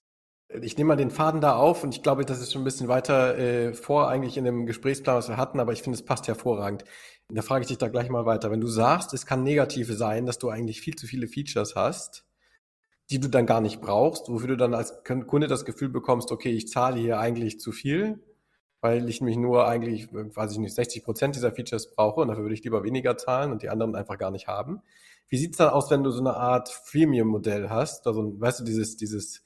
Ich 0.61 0.77
nehme 0.77 0.89
mal 0.89 0.95
den 0.95 1.11
Faden 1.11 1.41
da 1.41 1.55
auf 1.55 1.83
und 1.83 1.93
ich 1.93 2.01
glaube, 2.01 2.25
das 2.25 2.39
ist 2.39 2.53
schon 2.53 2.63
ein 2.63 2.65
bisschen 2.65 2.87
weiter 2.87 3.37
äh, 3.37 3.73
vor 3.73 4.09
eigentlich 4.09 4.35
in 4.35 4.45
dem 4.45 4.65
Gesprächsplan, 4.65 5.17
was 5.17 5.29
wir 5.29 5.37
hatten, 5.37 5.59
aber 5.59 5.73
ich 5.73 5.83
finde, 5.83 5.97
es 5.97 6.05
passt 6.05 6.27
hervorragend. 6.27 6.85
Da 7.29 7.43
frage 7.43 7.61
ich 7.61 7.67
dich 7.67 7.77
da 7.77 7.87
gleich 7.87 8.09
mal 8.09 8.25
weiter. 8.25 8.49
Wenn 8.49 8.61
du 8.61 8.67
sagst, 8.67 9.13
es 9.13 9.27
kann 9.27 9.43
negative 9.43 9.93
sein, 9.93 10.25
dass 10.25 10.39
du 10.39 10.49
eigentlich 10.49 10.81
viel 10.81 10.95
zu 10.95 11.05
viele 11.05 11.27
Features 11.27 11.75
hast, 11.75 12.24
die 13.09 13.19
du 13.19 13.29
dann 13.29 13.45
gar 13.45 13.61
nicht 13.61 13.81
brauchst, 13.81 14.29
wofür 14.29 14.47
du 14.49 14.57
dann 14.57 14.73
als 14.73 15.03
Kunde 15.03 15.47
das 15.47 15.65
Gefühl 15.65 15.89
bekommst, 15.89 16.31
okay, 16.31 16.51
ich 16.51 16.67
zahle 16.67 16.99
hier 16.99 17.19
eigentlich 17.19 17.59
zu 17.59 17.71
viel, 17.71 18.23
weil 18.81 19.07
ich 19.09 19.21
mich 19.21 19.37
nur 19.37 19.67
eigentlich, 19.67 20.09
weiß 20.11 20.51
ich 20.51 20.57
nicht, 20.57 20.73
60 20.73 21.03
Prozent 21.03 21.35
dieser 21.35 21.51
Features 21.51 21.91
brauche 21.91 22.21
und 22.21 22.29
dafür 22.29 22.43
würde 22.43 22.55
ich 22.55 22.63
lieber 22.63 22.83
weniger 22.83 23.17
zahlen 23.17 23.51
und 23.51 23.61
die 23.61 23.69
anderen 23.69 23.95
einfach 23.95 24.17
gar 24.17 24.31
nicht 24.31 24.47
haben. 24.47 24.81
Wie 25.27 25.37
sieht's 25.37 25.57
dann 25.57 25.69
aus, 25.69 25.89
wenn 25.91 26.03
du 26.03 26.11
so 26.11 26.19
eine 26.19 26.35
Art 26.35 26.69
Freemium-Modell 26.69 27.69
hast, 27.69 28.07
also 28.07 28.39
weißt 28.39 28.59
du, 28.59 28.63
dieses, 28.63 28.95
dieses, 28.97 29.43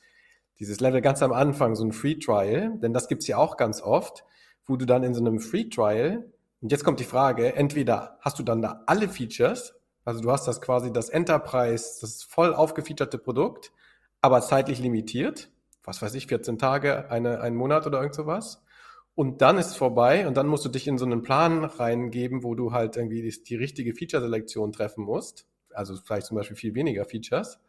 dieses 0.60 0.80
Level 0.80 1.02
ganz 1.02 1.22
am 1.22 1.32
Anfang, 1.32 1.76
so 1.76 1.84
ein 1.84 1.94
Free 1.94 2.16
Trial, 2.16 2.78
denn 2.82 2.94
das 2.94 3.08
gibt's 3.08 3.28
ja 3.28 3.38
auch 3.38 3.58
ganz 3.58 3.82
oft, 3.82 4.24
wo 4.66 4.76
du 4.76 4.86
dann 4.86 5.04
in 5.04 5.14
so 5.14 5.22
einem 5.22 5.40
Free 5.40 5.70
Trial, 5.70 6.32
und 6.62 6.72
jetzt 6.72 6.84
kommt 6.84 7.00
die 7.00 7.06
Frage, 7.06 7.56
entweder 7.56 8.18
hast 8.20 8.40
du 8.40 8.44
dann 8.44 8.62
da 8.62 8.84
alle 8.86 9.08
Features 9.08 9.79
also 10.06 10.22
du 10.22 10.32
hast 10.32 10.48
das 10.48 10.62
quasi 10.62 10.92
das 10.92 11.10
Enterprise, 11.10 12.00
das 12.02 12.24
voll 12.24 12.54
aufgefeaterte 12.54 13.18
Produkt, 13.18 13.72
aber 14.22 14.42
zeitlich 14.42 14.80
limitiert. 14.80 15.52
Was 15.84 16.02
weiß 16.02 16.14
ich, 16.16 16.28
14 16.28 16.58
Tage, 16.58 17.10
eine, 17.10 17.42
einen 17.42 17.56
Monat 17.56 17.88
oder 17.88 18.00
irgend 18.00 18.16
sowas. 18.16 18.64
Und 19.16 19.42
dann 19.42 19.58
ist 19.58 19.68
es 19.68 19.76
vorbei 19.76 20.28
und 20.28 20.38
dann 20.38 20.48
musst 20.48 20.64
du 20.64 20.70
dich 20.70 20.88
in 20.88 20.98
so 20.98 21.06
einen 21.06 21.24
Plan 21.24 21.64
reingeben, 21.64 22.44
wo 22.44 22.56
du 22.56 22.72
halt 22.72 22.96
irgendwie 22.96 23.22
die, 23.22 23.44
die 23.44 23.56
richtige 23.56 23.94
Feature-Selektion 23.94 24.72
treffen 24.72 25.04
musst. 25.04 25.46
Also 25.74 25.96
vielleicht 25.98 26.28
zum 26.28 26.38
Beispiel 26.38 26.56
viel 26.56 26.76
weniger 26.76 27.06
Features. 27.06 27.60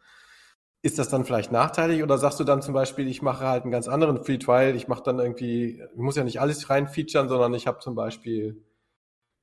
Ist 0.81 0.97
das 0.97 1.09
dann 1.09 1.25
vielleicht 1.25 1.51
nachteilig 1.51 2.03
oder 2.03 2.17
sagst 2.17 2.39
du 2.39 2.43
dann 2.43 2.61
zum 2.61 2.73
Beispiel, 2.73 3.07
ich 3.07 3.21
mache 3.21 3.45
halt 3.45 3.63
einen 3.63 3.71
ganz 3.71 3.87
anderen 3.87 4.23
Free 4.23 4.37
Trial, 4.37 4.75
ich 4.75 4.87
mache 4.87 5.03
dann 5.03 5.19
irgendwie, 5.19 5.83
ich 5.93 5.99
muss 5.99 6.15
ja 6.15 6.23
nicht 6.23 6.41
alles 6.41 6.69
rein 6.69 6.87
featuren, 6.87 7.29
sondern 7.29 7.53
ich 7.53 7.67
habe 7.67 7.79
zum 7.79 7.95
Beispiel 7.95 8.63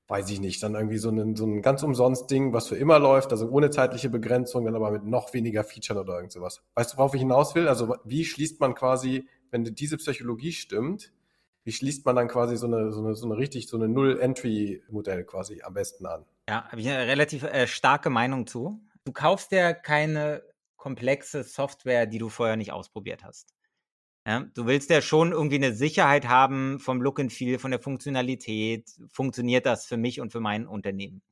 weiß 0.09 0.31
ich 0.31 0.41
nicht, 0.41 0.63
dann 0.63 0.75
irgendwie 0.75 0.97
so 0.97 1.11
ein, 1.11 1.37
so 1.37 1.45
ein 1.45 1.61
ganz 1.61 1.83
umsonst 1.83 2.31
Ding, 2.31 2.55
was 2.55 2.69
für 2.69 2.77
immer 2.77 2.99
läuft, 2.99 3.31
also 3.31 3.49
ohne 3.49 3.71
zeitliche 3.71 4.09
Begrenzung, 4.09 4.65
dann 4.65 4.75
aber 4.75 4.91
mit 4.91 5.05
noch 5.05 5.35
weniger 5.35 5.65
Features 5.65 5.99
oder 5.99 6.17
irgend 6.17 6.33
sowas. 6.33 6.63
Weißt 6.75 6.95
du, 6.95 6.99
worauf 6.99 7.15
ich 7.15 7.21
hinaus 7.21 7.55
will? 7.55 7.69
Also 7.69 7.95
wie 8.05 8.25
schließt 8.25 8.59
man 8.59 8.75
quasi, 8.75 9.29
wenn 9.51 9.65
diese 9.65 9.99
Psychologie 9.99 10.53
stimmt, 10.53 11.13
wie 11.65 11.73
schließt 11.73 12.07
man 12.07 12.17
dann 12.17 12.29
quasi 12.29 12.57
so 12.57 12.67
eine, 12.67 12.91
so 12.91 13.05
eine, 13.05 13.15
so 13.15 13.27
eine 13.27 13.37
richtig, 13.37 13.69
so 13.69 13.77
eine 13.77 13.89
Null-Entry-Modell 13.89 15.25
quasi 15.25 15.61
am 15.63 15.75
besten 15.75 16.07
an? 16.07 16.25
Ja, 16.49 16.65
habe 16.65 16.81
ich 16.81 16.89
eine 16.89 17.07
relativ 17.07 17.43
äh, 17.43 17.67
starke 17.67 18.09
Meinung 18.09 18.47
zu. 18.47 18.81
Du 19.05 19.13
kaufst 19.13 19.53
ja 19.53 19.75
keine 19.75 20.43
komplexe 20.77 21.45
Software, 21.45 22.07
die 22.07 22.19
du 22.19 22.31
vorher 22.31 22.57
nicht 22.57 22.73
ausprobiert 22.73 23.25
hast. 23.25 23.53
Ja, 24.29 24.41
du 24.41 24.67
willst 24.67 24.91
ja 24.91 25.01
schon 25.01 25.33
irgendwie 25.33 25.57
eine 25.57 25.73
Sicherheit 25.73 26.29
haben 26.29 26.81
vom 26.81 27.01
Look 27.01 27.19
and 27.19 27.33
Feel, 27.33 27.59
von 27.59 27.71
der 27.71 27.81
Funktionalität. 27.81 28.91
Funktioniert 29.11 29.65
das 29.65 29.87
für 29.87 29.97
mich 29.97 30.21
und 30.21 30.33
für 30.33 30.41
mein 30.41 30.67
Unternehmen? 30.67 31.23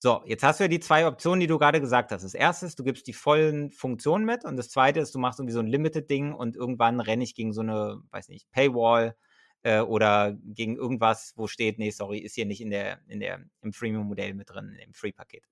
So, 0.00 0.20
jetzt 0.26 0.42
hast 0.42 0.58
du 0.58 0.64
ja 0.64 0.68
die 0.68 0.80
zwei 0.80 1.06
Optionen, 1.06 1.38
die 1.38 1.46
du 1.46 1.56
gerade 1.56 1.80
gesagt 1.80 2.10
hast. 2.10 2.24
Das 2.24 2.34
erste 2.34 2.66
ist, 2.66 2.80
du 2.80 2.82
gibst 2.82 3.06
die 3.06 3.12
vollen 3.12 3.70
Funktionen 3.70 4.24
mit 4.24 4.44
und 4.44 4.56
das 4.56 4.70
zweite 4.70 4.98
ist, 4.98 5.14
du 5.14 5.20
machst 5.20 5.38
irgendwie 5.38 5.52
so 5.52 5.60
ein 5.60 5.68
Limited-Ding 5.68 6.32
und 6.32 6.56
irgendwann 6.56 6.98
renne 6.98 7.22
ich 7.22 7.36
gegen 7.36 7.52
so 7.52 7.60
eine, 7.60 8.02
weiß 8.10 8.28
nicht, 8.28 8.50
Paywall 8.50 9.14
äh, 9.62 9.78
oder 9.78 10.36
gegen 10.42 10.74
irgendwas, 10.74 11.34
wo 11.36 11.46
steht, 11.46 11.78
nee, 11.78 11.90
sorry, 11.90 12.18
ist 12.18 12.34
hier 12.34 12.46
nicht 12.46 12.60
in 12.60 12.70
der, 12.70 12.98
in 13.06 13.20
der, 13.20 13.38
im 13.62 13.72
Freemium-Modell 13.72 14.34
mit 14.34 14.50
drin, 14.50 14.76
im 14.84 14.94
Free-Paket. 14.94 15.44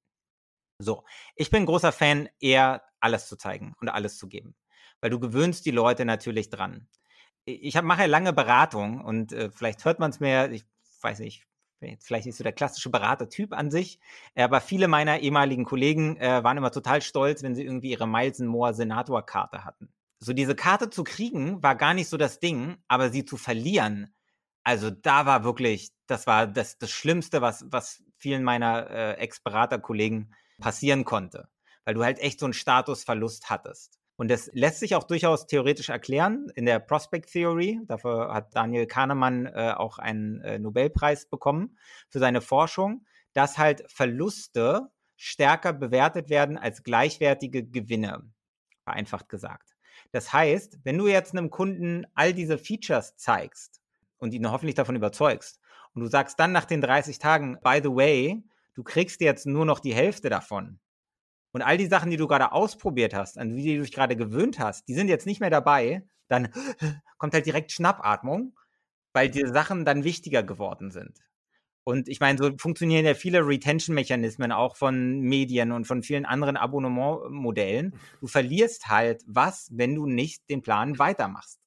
So, 0.81 1.05
ich 1.37 1.51
bin 1.51 1.67
großer 1.67 1.93
Fan, 1.93 2.29
eher 2.41 2.83
alles 2.99 3.29
zu 3.29 3.37
zeigen 3.37 3.75
und 3.81 3.89
alles 3.89 4.19
zu 4.19 4.27
geben 4.27 4.57
weil 5.01 5.11
du 5.11 5.19
gewöhnst 5.19 5.67
die 5.67 5.71
Leute 5.71 6.05
natürlich 6.05 6.51
dran. 6.51 6.89
Ich 7.45 7.77
hab, 7.77 7.85
mache 7.85 8.03
ja 8.03 8.07
lange 8.07 8.33
Beratung 8.33 9.01
und 9.01 9.33
äh, 9.33 9.51
vielleicht 9.51 9.85
hört 9.85 10.01
man 10.01 10.11
es 10.11 10.21
mir, 10.21 10.51
ich 10.51 10.65
weiß 11.01 11.21
nicht, 11.21 11.47
vielleicht 12.01 12.27
nicht 12.27 12.37
so 12.37 12.45
der 12.45 12.53
klassische 12.53 12.91
Beratertyp 12.91 13.53
an 13.53 13.71
sich, 13.71 14.01
aber 14.35 14.61
viele 14.61 14.89
meiner 14.89 15.21
ehemaligen 15.21 15.65
Kollegen 15.65 16.17
äh, 16.17 16.43
waren 16.43 16.57
immer 16.57 16.73
total 16.73 17.03
stolz, 17.03 17.43
wenn 17.43 17.55
sie 17.55 17.65
irgendwie 17.65 17.91
ihre 17.91 18.07
Moore 18.07 18.75
Senator-Karte 18.75 19.65
hatten. 19.65 19.89
So 20.19 20.33
diese 20.33 20.57
Karte 20.57 20.91
zu 20.91 21.05
kriegen 21.05 21.63
war 21.63 21.77
gar 21.77 21.95
nicht 21.95 22.09
so 22.09 22.17
das 22.17 22.41
Ding, 22.41 22.79
aber 22.89 23.11
sie 23.11 23.25
zu 23.25 23.37
verlieren, 23.37 24.13
also 24.65 24.91
da 24.91 25.25
war 25.25 25.45
wirklich, 25.45 25.93
das 26.07 26.27
war 26.27 26.47
das, 26.47 26.77
das 26.77 26.91
Schlimmste, 26.91 27.41
was, 27.41 27.65
was 27.71 28.03
vielen 28.19 28.43
meiner 28.45 28.91
äh, 28.91 29.13
Ex-Beraterkollegen 29.15 30.35
passieren 30.61 31.05
konnte, 31.05 31.49
weil 31.85 31.95
du 31.95 32.05
halt 32.05 32.19
echt 32.19 32.41
so 32.41 32.47
einen 32.47 32.53
Statusverlust 32.53 33.49
hattest. 33.49 33.98
Und 34.19 34.33
das 34.33 34.51
lässt 34.53 34.81
sich 34.81 34.97
auch 34.97 35.05
durchaus 35.05 35.47
theoretisch 35.47 35.91
erklären 35.91 36.49
in 36.57 36.67
der 36.67 36.81
Prospect 36.81 37.31
Theory. 37.31 37.81
Dafür 37.87 38.35
hat 38.35 38.53
Daniel 38.53 38.87
Kahnemann 38.87 39.47
äh, 39.47 39.73
auch 39.77 39.99
einen 39.99 40.41
äh, 40.41 40.59
Nobelpreis 40.59 41.27
bekommen 41.27 41.79
für 42.09 42.19
seine 42.19 42.41
Forschung, 42.41 43.07
dass 43.33 43.59
halt 43.59 43.85
Verluste 43.89 44.91
stärker 45.15 45.73
bewertet 45.73 46.31
werden 46.31 46.59
als 46.59 46.83
gleichwertige 46.83 47.65
Gewinne, 47.65 48.25
vereinfacht 48.83 49.29
gesagt. 49.29 49.77
Das 50.11 50.33
heißt, 50.33 50.81
wenn 50.83 50.99
du 50.99 51.07
jetzt 51.07 51.33
einem 51.33 51.51
Kunden 51.51 52.05
all 52.15 52.33
diese 52.33 52.59
Features 52.59 53.17
zeigst 53.17 53.81
und 54.19 54.35
ihn 54.35 54.51
hoffentlich 54.51 54.75
davon 54.75 54.97
überzeugst 54.97 55.61
und 55.95 56.03
du 56.03 56.09
sagst 56.09 56.41
dann 56.41 56.51
nach 56.51 56.65
den 56.65 56.81
30 56.81 57.21
Tagen, 57.21 57.59
by 57.63 57.79
the 57.81 57.91
way, 57.91 58.43
du 58.75 58.83
kriegst 58.83 59.21
jetzt 59.21 59.47
nur 59.47 59.65
noch 59.65 59.79
die 59.79 59.95
Hälfte 59.95 60.29
davon. 60.29 60.81
Und 61.53 61.63
all 61.63 61.79
die 61.79 61.87
Sachen, 61.87 62.11
die 62.11 62.17
du 62.17 62.27
gerade 62.27 62.53
ausprobiert 62.53 63.15
hast, 63.15 63.39
an 63.39 63.57
die 63.57 63.77
du 63.77 63.83
dich 63.83 63.93
gerade 63.93 64.17
gewöhnt 64.17 64.59
hast, 64.59 64.87
die 64.89 64.95
sind 64.95 65.09
jetzt 65.09 65.27
nicht 65.27 65.41
mehr 65.41 65.51
dabei, 65.51 66.03
dann 66.29 66.49
kommt 67.19 67.35
halt 67.35 67.47
direkt 67.47 67.73
Schnappatmung, 67.73 68.55
weil 69.13 69.31
die 69.31 69.47
Sachen 69.47 69.85
dann 69.85 70.05
wichtiger 70.05 70.43
geworden 70.43 70.91
sind. 70.91 71.19
Und 71.89 72.07
ich 72.09 72.21
meine, 72.21 72.37
so 72.37 72.51
funktionieren 72.59 73.07
ja 73.07 73.15
viele 73.15 73.47
Retention-Mechanismen 73.47 74.53
auch 74.53 74.77
von 74.77 75.21
Medien 75.21 75.73
und 75.73 75.87
von 75.87 76.03
vielen 76.03 76.27
anderen 76.27 76.59
Abonnementmodellen. 76.59 77.95
Du 78.21 78.27
verlierst 78.27 78.89
halt 78.89 79.23
was, 79.27 79.71
wenn 79.73 79.95
du 79.95 80.05
nicht 80.05 80.51
den 80.51 80.61
Plan 80.61 80.99
weitermachst. 80.99 81.59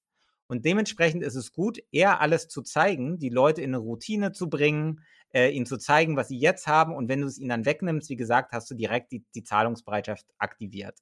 Und 0.45 0.63
dementsprechend 0.65 1.23
ist 1.23 1.33
es 1.33 1.53
gut, 1.53 1.79
eher 1.91 2.21
alles 2.21 2.49
zu 2.49 2.61
zeigen, 2.61 3.17
die 3.17 3.29
Leute 3.29 3.61
in 3.61 3.71
eine 3.71 3.79
Routine 3.79 4.31
zu 4.31 4.47
bringen, 4.47 5.01
äh, 5.33 5.49
ihnen 5.49 5.65
zu 5.65 5.77
zeigen, 5.77 6.17
was 6.17 6.27
sie 6.27 6.37
jetzt 6.37 6.67
haben. 6.67 6.93
Und 6.93 7.09
wenn 7.09 7.21
du 7.21 7.27
es 7.27 7.37
ihnen 7.37 7.49
dann 7.49 7.65
wegnimmst, 7.65 8.09
wie 8.09 8.15
gesagt, 8.15 8.51
hast 8.51 8.69
du 8.69 8.75
direkt 8.75 9.11
die, 9.11 9.23
die 9.35 9.43
Zahlungsbereitschaft 9.43 10.25
aktiviert. 10.37 10.99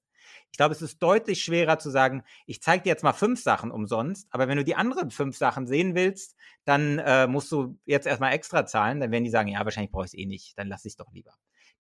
Ich 0.52 0.58
glaube, 0.58 0.74
es 0.74 0.82
ist 0.82 1.02
deutlich 1.02 1.44
schwerer 1.44 1.80
zu 1.80 1.90
sagen, 1.90 2.24
ich 2.46 2.62
zeige 2.62 2.84
dir 2.84 2.90
jetzt 2.90 3.04
mal 3.04 3.14
fünf 3.14 3.42
Sachen 3.42 3.72
umsonst, 3.72 4.28
aber 4.30 4.48
wenn 4.48 4.58
du 4.58 4.64
die 4.64 4.76
anderen 4.76 5.12
fünf 5.12 5.38
Sachen 5.38 5.66
sehen 5.66 5.96
willst, 5.96 6.36
dann 6.66 7.00
äh, 7.00 7.28
musst 7.28 7.52
du 7.52 7.80
jetzt 7.86 8.06
erstmal 8.06 8.34
extra 8.34 8.66
zahlen. 8.66 9.00
Dann 9.00 9.12
werden 9.12 9.24
die 9.24 9.30
sagen, 9.30 9.50
ja, 9.50 9.64
wahrscheinlich 9.64 9.92
brauche 9.92 10.06
ich 10.06 10.14
es 10.14 10.18
eh 10.18 10.26
nicht, 10.26 10.58
dann 10.58 10.68
lass 10.68 10.86
ich 10.86 10.92
es 10.92 10.98
doch 10.98 11.12
lieber. 11.12 11.34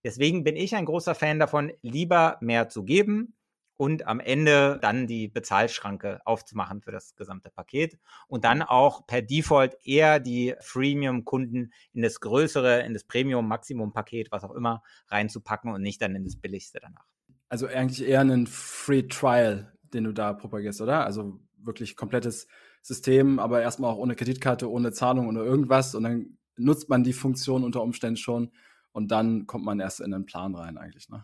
Deswegen 0.03 0.43
bin 0.43 0.55
ich 0.55 0.75
ein 0.75 0.85
großer 0.85 1.13
Fan 1.13 1.39
davon, 1.39 1.71
lieber 1.81 2.37
mehr 2.41 2.69
zu 2.69 2.83
geben 2.83 3.35
und 3.79 4.07
am 4.07 4.19
Ende 4.19 4.77
dann 4.81 5.07
die 5.07 5.29
Bezahlschranke 5.29 6.19
aufzumachen 6.25 6.81
für 6.81 6.91
das 6.91 7.15
gesamte 7.15 7.49
Paket 7.49 7.97
und 8.27 8.43
dann 8.43 8.61
auch 8.61 9.07
per 9.07 9.21
Default 9.21 9.77
eher 9.85 10.19
die 10.19 10.53
Freemium-Kunden 10.59 11.71
in 11.93 12.01
das 12.01 12.19
größere, 12.19 12.81
in 12.81 12.93
das 12.93 13.05
Premium-Maximum-Paket, 13.05 14.33
was 14.33 14.43
auch 14.43 14.51
immer, 14.51 14.83
reinzupacken 15.07 15.71
und 15.71 15.81
nicht 15.81 16.01
dann 16.01 16.13
in 16.13 16.25
das 16.25 16.35
billigste 16.35 16.81
danach. 16.81 17.05
Also 17.47 17.67
eigentlich 17.67 18.05
eher 18.05 18.19
einen 18.19 18.47
Free 18.47 19.03
Trial, 19.03 19.71
den 19.93 20.03
du 20.03 20.11
da 20.11 20.33
propagierst, 20.33 20.81
oder? 20.81 21.05
Also 21.05 21.39
wirklich 21.55 21.95
komplettes 21.95 22.47
System, 22.81 23.39
aber 23.39 23.61
erstmal 23.61 23.93
auch 23.93 23.97
ohne 23.97 24.17
Kreditkarte, 24.17 24.69
ohne 24.69 24.91
Zahlung, 24.91 25.29
ohne 25.29 25.39
irgendwas. 25.39 25.95
Und 25.95 26.03
dann 26.03 26.37
nutzt 26.57 26.89
man 26.89 27.05
die 27.05 27.13
Funktion 27.13 27.63
unter 27.63 27.81
Umständen 27.81 28.17
schon 28.17 28.51
und 28.91 29.09
dann 29.09 29.47
kommt 29.47 29.63
man 29.63 29.79
erst 29.79 30.01
in 30.01 30.11
den 30.11 30.25
Plan 30.25 30.53
rein 30.53 30.77
eigentlich. 30.77 31.07
Ne? 31.07 31.23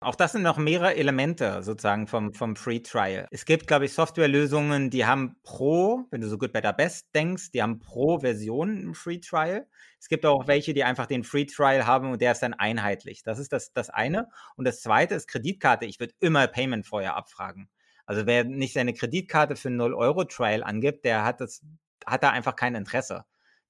Auch 0.00 0.14
das 0.14 0.30
sind 0.30 0.42
noch 0.42 0.58
mehrere 0.58 0.94
Elemente 0.94 1.60
sozusagen 1.64 2.06
vom, 2.06 2.32
vom 2.32 2.54
Free 2.54 2.78
Trial. 2.78 3.26
Es 3.32 3.44
gibt, 3.44 3.66
glaube 3.66 3.86
ich, 3.86 3.92
Softwarelösungen, 3.94 4.90
die 4.90 5.04
haben 5.04 5.34
pro, 5.42 6.04
wenn 6.12 6.20
du 6.20 6.28
so 6.28 6.38
gut 6.38 6.52
better 6.52 6.72
best 6.72 7.12
denkst, 7.16 7.50
die 7.50 7.62
haben 7.62 7.80
pro 7.80 8.20
Version 8.20 8.80
im 8.80 8.94
Free 8.94 9.18
Trial. 9.18 9.66
Es 9.98 10.08
gibt 10.08 10.24
auch 10.24 10.46
welche, 10.46 10.72
die 10.72 10.84
einfach 10.84 11.06
den 11.06 11.24
Free 11.24 11.46
Trial 11.46 11.84
haben 11.84 12.12
und 12.12 12.22
der 12.22 12.30
ist 12.30 12.44
dann 12.44 12.54
einheitlich. 12.54 13.24
Das 13.24 13.40
ist 13.40 13.52
das, 13.52 13.72
das 13.72 13.90
eine. 13.90 14.28
Und 14.54 14.66
das 14.66 14.82
zweite 14.82 15.16
ist 15.16 15.26
Kreditkarte. 15.26 15.84
Ich 15.86 15.98
würde 15.98 16.14
immer 16.20 16.46
Payment 16.46 16.86
vorher 16.86 17.16
abfragen. 17.16 17.68
Also 18.06 18.24
wer 18.24 18.44
nicht 18.44 18.74
seine 18.74 18.94
Kreditkarte 18.94 19.56
für 19.56 19.70
0 19.70 19.94
Euro 19.94 20.22
Trial 20.24 20.62
angibt, 20.62 21.04
der 21.04 21.24
hat 21.24 21.40
das, 21.40 21.64
hat 22.06 22.22
da 22.22 22.30
einfach 22.30 22.54
kein 22.54 22.76
Interesse. 22.76 23.24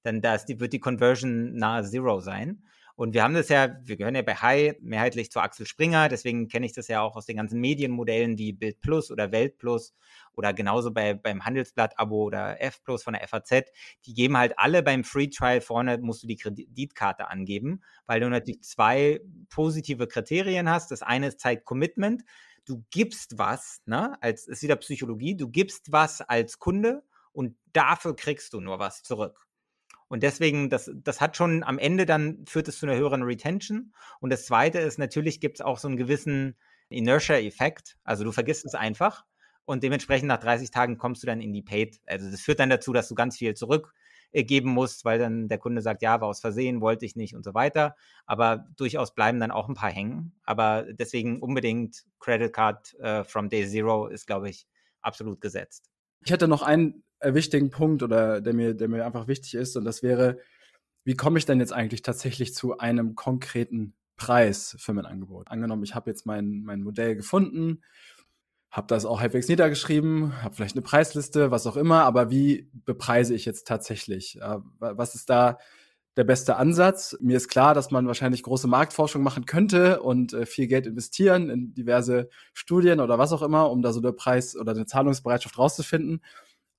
Denn 0.05 0.21
da 0.21 0.37
die, 0.37 0.59
wird 0.59 0.73
die 0.73 0.79
Conversion 0.79 1.55
nahe 1.55 1.83
Zero 1.83 2.19
sein. 2.19 2.63
Und 2.99 3.13
wir 3.13 3.23
haben 3.23 3.33
das 3.33 3.47
ja, 3.47 3.77
wir 3.81 3.95
gehören 3.95 4.15
ja 4.15 4.23
bei 4.23 4.35
High 4.35 4.75
mehrheitlich 4.81 5.31
zu 5.31 5.39
Axel 5.39 5.65
Springer, 5.65 6.09
deswegen 6.09 6.49
kenne 6.49 6.65
ich 6.65 6.73
das 6.73 6.89
ja 6.89 6.99
auch 6.99 7.15
aus 7.15 7.25
den 7.25 7.37
ganzen 7.37 7.61
Medienmodellen 7.61 8.37
wie 8.37 8.51
Bild 8.51 8.81
Plus 8.81 9.09
oder 9.09 9.31
Welt 9.31 9.57
Plus 9.57 9.93
oder 10.33 10.51
genauso 10.51 10.91
bei, 10.91 11.13
beim 11.13 11.45
Handelsblatt-Abo 11.45 12.23
oder 12.23 12.61
F 12.61 12.83
Plus 12.83 13.01
von 13.01 13.13
der 13.13 13.25
FAZ. 13.25 13.71
Die 14.05 14.13
geben 14.13 14.35
halt 14.35 14.59
alle 14.59 14.83
beim 14.83 15.05
Free 15.05 15.29
Trial 15.29 15.61
vorne, 15.61 15.97
musst 15.99 16.23
du 16.23 16.27
die 16.27 16.35
Kreditkarte 16.35 17.29
angeben, 17.29 17.83
weil 18.05 18.19
du 18.19 18.27
natürlich 18.27 18.63
zwei 18.63 19.21
positive 19.49 20.05
Kriterien 20.05 20.69
hast. 20.69 20.91
Das 20.91 21.01
eine 21.01 21.27
ist 21.27 21.39
Zeit 21.39 21.63
Commitment. 21.63 22.23
Du 22.65 22.83
gibst 22.91 23.37
was, 23.37 23.81
ne, 23.85 24.21
als 24.21 24.45
ist 24.45 24.61
wieder 24.61 24.75
Psychologie, 24.75 25.37
du 25.37 25.47
gibst 25.47 25.93
was 25.93 26.19
als 26.19 26.59
Kunde 26.59 27.03
und 27.31 27.55
dafür 27.71 28.13
kriegst 28.17 28.51
du 28.51 28.59
nur 28.59 28.79
was 28.79 29.03
zurück. 29.03 29.47
Und 30.09 30.23
deswegen, 30.23 30.69
das, 30.69 30.91
das 30.93 31.21
hat 31.21 31.37
schon 31.37 31.63
am 31.63 31.79
Ende 31.79 32.05
dann 32.05 32.45
führt 32.45 32.67
es 32.67 32.79
zu 32.79 32.87
einer 32.87 32.97
höheren 32.97 33.23
Retention. 33.23 33.93
Und 34.19 34.31
das 34.31 34.45
zweite 34.45 34.79
ist, 34.79 34.97
natürlich 34.97 35.39
gibt 35.39 35.57
es 35.57 35.61
auch 35.61 35.77
so 35.77 35.87
einen 35.87 35.97
gewissen 35.97 36.57
Inertia-Effekt. 36.89 37.97
Also 38.03 38.23
du 38.23 38.31
vergisst 38.31 38.65
es 38.65 38.73
einfach 38.73 39.23
und 39.65 39.83
dementsprechend 39.83 40.27
nach 40.27 40.39
30 40.39 40.71
Tagen 40.71 40.97
kommst 40.97 41.21
du 41.21 41.27
dann 41.27 41.41
in 41.41 41.53
die 41.53 41.61
Paid. 41.61 42.01
Also 42.07 42.29
das 42.31 42.41
führt 42.41 42.59
dann 42.59 42.71
dazu, 42.71 42.91
dass 42.91 43.07
du 43.07 43.13
ganz 43.13 43.37
viel 43.37 43.53
zurückgeben 43.53 44.71
musst, 44.71 45.05
weil 45.05 45.19
dann 45.19 45.47
der 45.47 45.59
Kunde 45.59 45.83
sagt, 45.83 46.01
ja, 46.01 46.19
war 46.19 46.27
aus 46.27 46.39
Versehen, 46.39 46.81
wollte 46.81 47.05
ich 47.05 47.15
nicht 47.15 47.35
und 47.35 47.43
so 47.43 47.53
weiter. 47.53 47.95
Aber 48.25 48.65
durchaus 48.77 49.13
bleiben 49.13 49.39
dann 49.39 49.51
auch 49.51 49.69
ein 49.69 49.75
paar 49.75 49.91
hängen. 49.91 50.33
Aber 50.43 50.87
deswegen 50.89 51.39
unbedingt 51.39 52.03
Credit 52.19 52.51
Card 52.51 52.95
äh, 52.95 53.23
from 53.23 53.49
Day 53.49 53.67
Zero 53.67 54.07
ist, 54.07 54.25
glaube 54.25 54.49
ich, 54.49 54.65
absolut 55.01 55.39
gesetzt. 55.39 55.91
Ich 56.25 56.31
hätte 56.31 56.47
noch 56.47 56.63
einen 56.63 56.95
äh, 56.95 57.08
wichtigen 57.21 57.69
Punkt 57.69 58.03
oder 58.03 58.41
der 58.41 58.53
mir, 58.53 58.73
der 58.73 58.87
mir 58.87 59.05
einfach 59.05 59.27
wichtig 59.27 59.55
ist. 59.55 59.75
Und 59.75 59.85
das 59.85 60.03
wäre, 60.03 60.37
wie 61.03 61.15
komme 61.15 61.39
ich 61.39 61.45
denn 61.45 61.59
jetzt 61.59 61.73
eigentlich 61.73 62.01
tatsächlich 62.01 62.53
zu 62.53 62.77
einem 62.77 63.15
konkreten 63.15 63.93
Preis 64.15 64.75
für 64.79 64.93
mein 64.93 65.05
Angebot? 65.05 65.49
Angenommen, 65.49 65.83
ich 65.83 65.95
habe 65.95 66.09
jetzt 66.09 66.25
mein, 66.25 66.61
mein 66.63 66.81
Modell 66.81 67.15
gefunden, 67.15 67.81
habe 68.71 68.87
das 68.87 69.05
auch 69.05 69.19
halbwegs 69.19 69.47
niedergeschrieben, 69.47 70.43
habe 70.43 70.55
vielleicht 70.55 70.75
eine 70.75 70.83
Preisliste, 70.83 71.51
was 71.51 71.65
auch 71.65 71.77
immer, 71.77 72.03
aber 72.03 72.29
wie 72.29 72.69
bepreise 72.85 73.33
ich 73.33 73.45
jetzt 73.45 73.67
tatsächlich? 73.67 74.39
Äh, 74.41 74.57
was 74.79 75.15
ist 75.15 75.29
da 75.29 75.57
der 76.17 76.23
beste 76.23 76.57
Ansatz? 76.57 77.17
Mir 77.21 77.37
ist 77.37 77.47
klar, 77.47 77.73
dass 77.73 77.91
man 77.91 78.05
wahrscheinlich 78.05 78.43
große 78.43 78.67
Marktforschung 78.67 79.23
machen 79.23 79.45
könnte 79.45 80.01
und 80.01 80.33
äh, 80.33 80.45
viel 80.45 80.67
Geld 80.67 80.85
investieren 80.85 81.49
in 81.49 81.73
diverse 81.73 82.29
Studien 82.53 82.99
oder 82.99 83.17
was 83.17 83.31
auch 83.31 83.41
immer, 83.41 83.71
um 83.71 83.81
da 83.81 83.91
so 83.93 84.01
eine 84.01 84.13
Preis- 84.13 84.55
oder 84.55 84.73
eine 84.73 84.85
Zahlungsbereitschaft 84.85 85.57
rauszufinden 85.57 86.21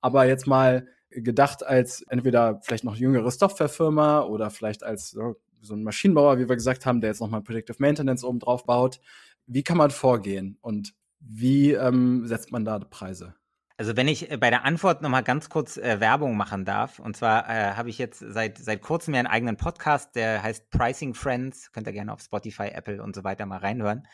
aber 0.01 0.26
jetzt 0.26 0.46
mal 0.46 0.86
gedacht 1.11 1.66
als 1.66 2.03
entweder 2.03 2.61
vielleicht 2.62 2.84
noch 2.84 2.96
jüngere 2.96 3.30
Softwarefirma 3.30 4.22
oder 4.22 4.51
vielleicht 4.51 4.82
als 4.82 5.11
so, 5.11 5.36
ein 5.68 5.82
Maschinenbauer, 5.82 6.38
wie 6.38 6.48
wir 6.48 6.57
gesagt 6.57 6.86
haben, 6.86 7.01
der 7.01 7.11
jetzt 7.11 7.20
nochmal 7.20 7.42
Predictive 7.42 7.76
Maintenance 7.80 8.24
oben 8.24 8.38
drauf 8.38 8.64
baut. 8.64 9.01
Wie 9.46 9.62
kann 9.62 9.76
man 9.76 9.90
vorgehen 9.90 10.57
und 10.61 10.94
wie 11.18 11.72
ähm, 11.72 12.26
setzt 12.26 12.53
man 12.53 12.64
da 12.64 12.78
Preise? 12.78 13.34
Also 13.80 13.96
wenn 13.96 14.09
ich 14.09 14.30
äh, 14.30 14.36
bei 14.36 14.51
der 14.51 14.66
Antwort 14.66 15.01
nochmal 15.01 15.22
ganz 15.22 15.48
kurz 15.48 15.78
äh, 15.78 16.01
Werbung 16.01 16.36
machen 16.36 16.66
darf, 16.66 16.98
und 16.98 17.16
zwar 17.16 17.48
äh, 17.48 17.72
habe 17.72 17.88
ich 17.88 17.96
jetzt 17.96 18.18
seit, 18.18 18.59
seit 18.59 18.82
kurzem 18.82 19.14
ja 19.14 19.20
einen 19.20 19.26
eigenen 19.26 19.57
Podcast, 19.57 20.16
der 20.16 20.42
heißt 20.42 20.68
Pricing 20.68 21.14
Friends, 21.14 21.72
könnt 21.72 21.86
ihr 21.86 21.94
gerne 21.94 22.12
auf 22.12 22.20
Spotify, 22.20 22.68
Apple 22.68 23.03
und 23.03 23.14
so 23.14 23.24
weiter 23.24 23.46
mal 23.46 23.57
reinhören. 23.57 24.07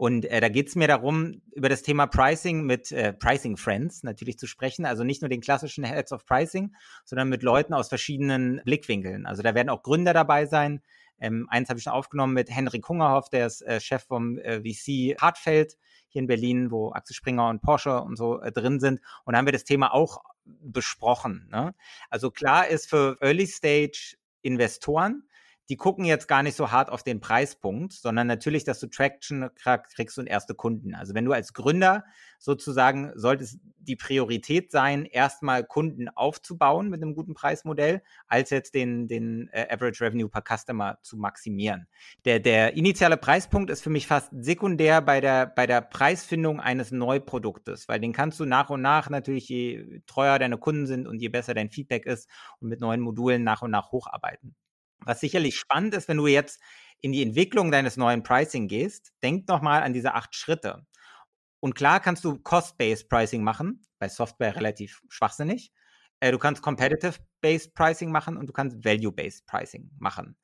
Und 0.00 0.24
äh, 0.24 0.40
da 0.40 0.48
geht 0.48 0.68
es 0.68 0.76
mir 0.76 0.88
darum, 0.88 1.42
über 1.52 1.68
das 1.68 1.82
Thema 1.82 2.06
Pricing 2.06 2.64
mit 2.64 2.90
äh, 2.90 3.12
Pricing 3.12 3.58
Friends 3.58 4.02
natürlich 4.02 4.38
zu 4.38 4.46
sprechen, 4.46 4.86
also 4.86 5.04
nicht 5.04 5.20
nur 5.20 5.28
den 5.28 5.42
klassischen 5.42 5.84
Heads 5.84 6.10
of 6.12 6.24
Pricing, 6.24 6.74
sondern 7.04 7.28
mit 7.28 7.42
Leuten 7.42 7.74
aus 7.74 7.90
verschiedenen 7.90 8.62
Blickwinkeln. 8.64 9.26
Also 9.26 9.42
da 9.42 9.54
werden 9.54 9.68
auch 9.68 9.82
Gründer 9.82 10.14
dabei 10.14 10.46
sein. 10.46 10.80
Ähm, 11.20 11.48
eins 11.50 11.68
habe 11.68 11.78
ich 11.78 11.84
schon 11.84 11.92
aufgenommen 11.92 12.32
mit 12.32 12.48
Henrik 12.48 12.88
Hungerhoff, 12.88 13.28
der 13.28 13.46
ist 13.46 13.60
äh, 13.60 13.78
Chef 13.78 14.02
vom 14.04 14.38
VC 14.38 15.20
Hartfeld 15.20 15.76
hier 16.08 16.22
in 16.22 16.26
Berlin, 16.26 16.70
wo 16.70 16.92
Axel 16.92 17.14
Springer 17.14 17.50
und 17.50 17.60
Porsche 17.60 18.00
und 18.00 18.16
so 18.16 18.40
äh, 18.40 18.50
drin 18.50 18.80
sind. 18.80 19.02
Und 19.26 19.34
da 19.34 19.38
haben 19.38 19.46
wir 19.46 19.52
das 19.52 19.64
Thema 19.64 19.92
auch 19.92 20.22
besprochen. 20.46 21.46
Ne? 21.52 21.74
Also 22.08 22.30
klar 22.30 22.68
ist 22.68 22.88
für 22.88 23.18
Early 23.20 23.46
Stage 23.46 24.16
Investoren 24.40 25.24
die 25.70 25.76
gucken 25.76 26.04
jetzt 26.04 26.26
gar 26.26 26.42
nicht 26.42 26.56
so 26.56 26.72
hart 26.72 26.90
auf 26.90 27.04
den 27.04 27.20
Preispunkt, 27.20 27.92
sondern 27.92 28.26
natürlich, 28.26 28.64
dass 28.64 28.80
du 28.80 28.88
Traction 28.88 29.50
kriegst 29.54 30.18
und 30.18 30.26
erste 30.26 30.56
Kunden. 30.56 30.96
Also 30.96 31.14
wenn 31.14 31.24
du 31.24 31.32
als 31.32 31.52
Gründer 31.52 32.04
sozusagen 32.40 33.12
solltest 33.14 33.60
die 33.78 33.94
Priorität 33.94 34.72
sein, 34.72 35.04
erstmal 35.04 35.62
Kunden 35.62 36.08
aufzubauen 36.08 36.88
mit 36.88 37.00
einem 37.00 37.14
guten 37.14 37.34
Preismodell, 37.34 38.02
als 38.26 38.50
jetzt 38.50 38.74
den, 38.74 39.06
den 39.06 39.48
äh, 39.52 39.68
Average 39.70 40.04
Revenue 40.04 40.28
per 40.28 40.42
Customer 40.42 40.98
zu 41.02 41.16
maximieren. 41.16 41.86
Der, 42.24 42.40
der 42.40 42.74
initiale 42.74 43.16
Preispunkt 43.16 43.70
ist 43.70 43.82
für 43.82 43.90
mich 43.90 44.08
fast 44.08 44.30
sekundär 44.32 45.00
bei 45.00 45.20
der, 45.20 45.46
bei 45.46 45.68
der 45.68 45.82
Preisfindung 45.82 46.58
eines 46.58 46.90
Neuproduktes, 46.90 47.86
weil 47.88 48.00
den 48.00 48.12
kannst 48.12 48.40
du 48.40 48.44
nach 48.44 48.70
und 48.70 48.82
nach 48.82 49.08
natürlich, 49.08 49.48
je 49.48 50.00
treuer 50.06 50.40
deine 50.40 50.58
Kunden 50.58 50.86
sind 50.86 51.06
und 51.06 51.20
je 51.20 51.28
besser 51.28 51.54
dein 51.54 51.70
Feedback 51.70 52.06
ist 52.06 52.28
und 52.58 52.68
mit 52.68 52.80
neuen 52.80 53.00
Modulen 53.00 53.44
nach 53.44 53.62
und 53.62 53.70
nach 53.70 53.92
hocharbeiten. 53.92 54.56
Was 55.04 55.20
sicherlich 55.20 55.58
spannend 55.58 55.94
ist, 55.94 56.08
wenn 56.08 56.18
du 56.18 56.26
jetzt 56.26 56.60
in 57.00 57.12
die 57.12 57.22
Entwicklung 57.22 57.70
deines 57.70 57.96
neuen 57.96 58.22
Pricing 58.22 58.68
gehst, 58.68 59.12
denk 59.22 59.48
noch 59.48 59.62
mal 59.62 59.82
an 59.82 59.92
diese 59.92 60.14
acht 60.14 60.34
Schritte. 60.34 60.86
Und 61.60 61.74
klar 61.74 62.00
kannst 62.00 62.24
du 62.24 62.38
Cost-Based 62.38 63.08
Pricing 63.08 63.42
machen, 63.42 63.86
bei 63.98 64.08
Software 64.08 64.56
relativ 64.56 65.02
schwachsinnig. 65.08 65.72
Äh, 66.20 66.32
du 66.32 66.38
kannst 66.38 66.62
Competitive-Based 66.62 67.74
Pricing 67.74 68.10
machen 68.10 68.36
und 68.36 68.46
du 68.46 68.52
kannst 68.52 68.84
Value-Based 68.84 69.46
Pricing 69.46 69.90
machen. 69.98 70.36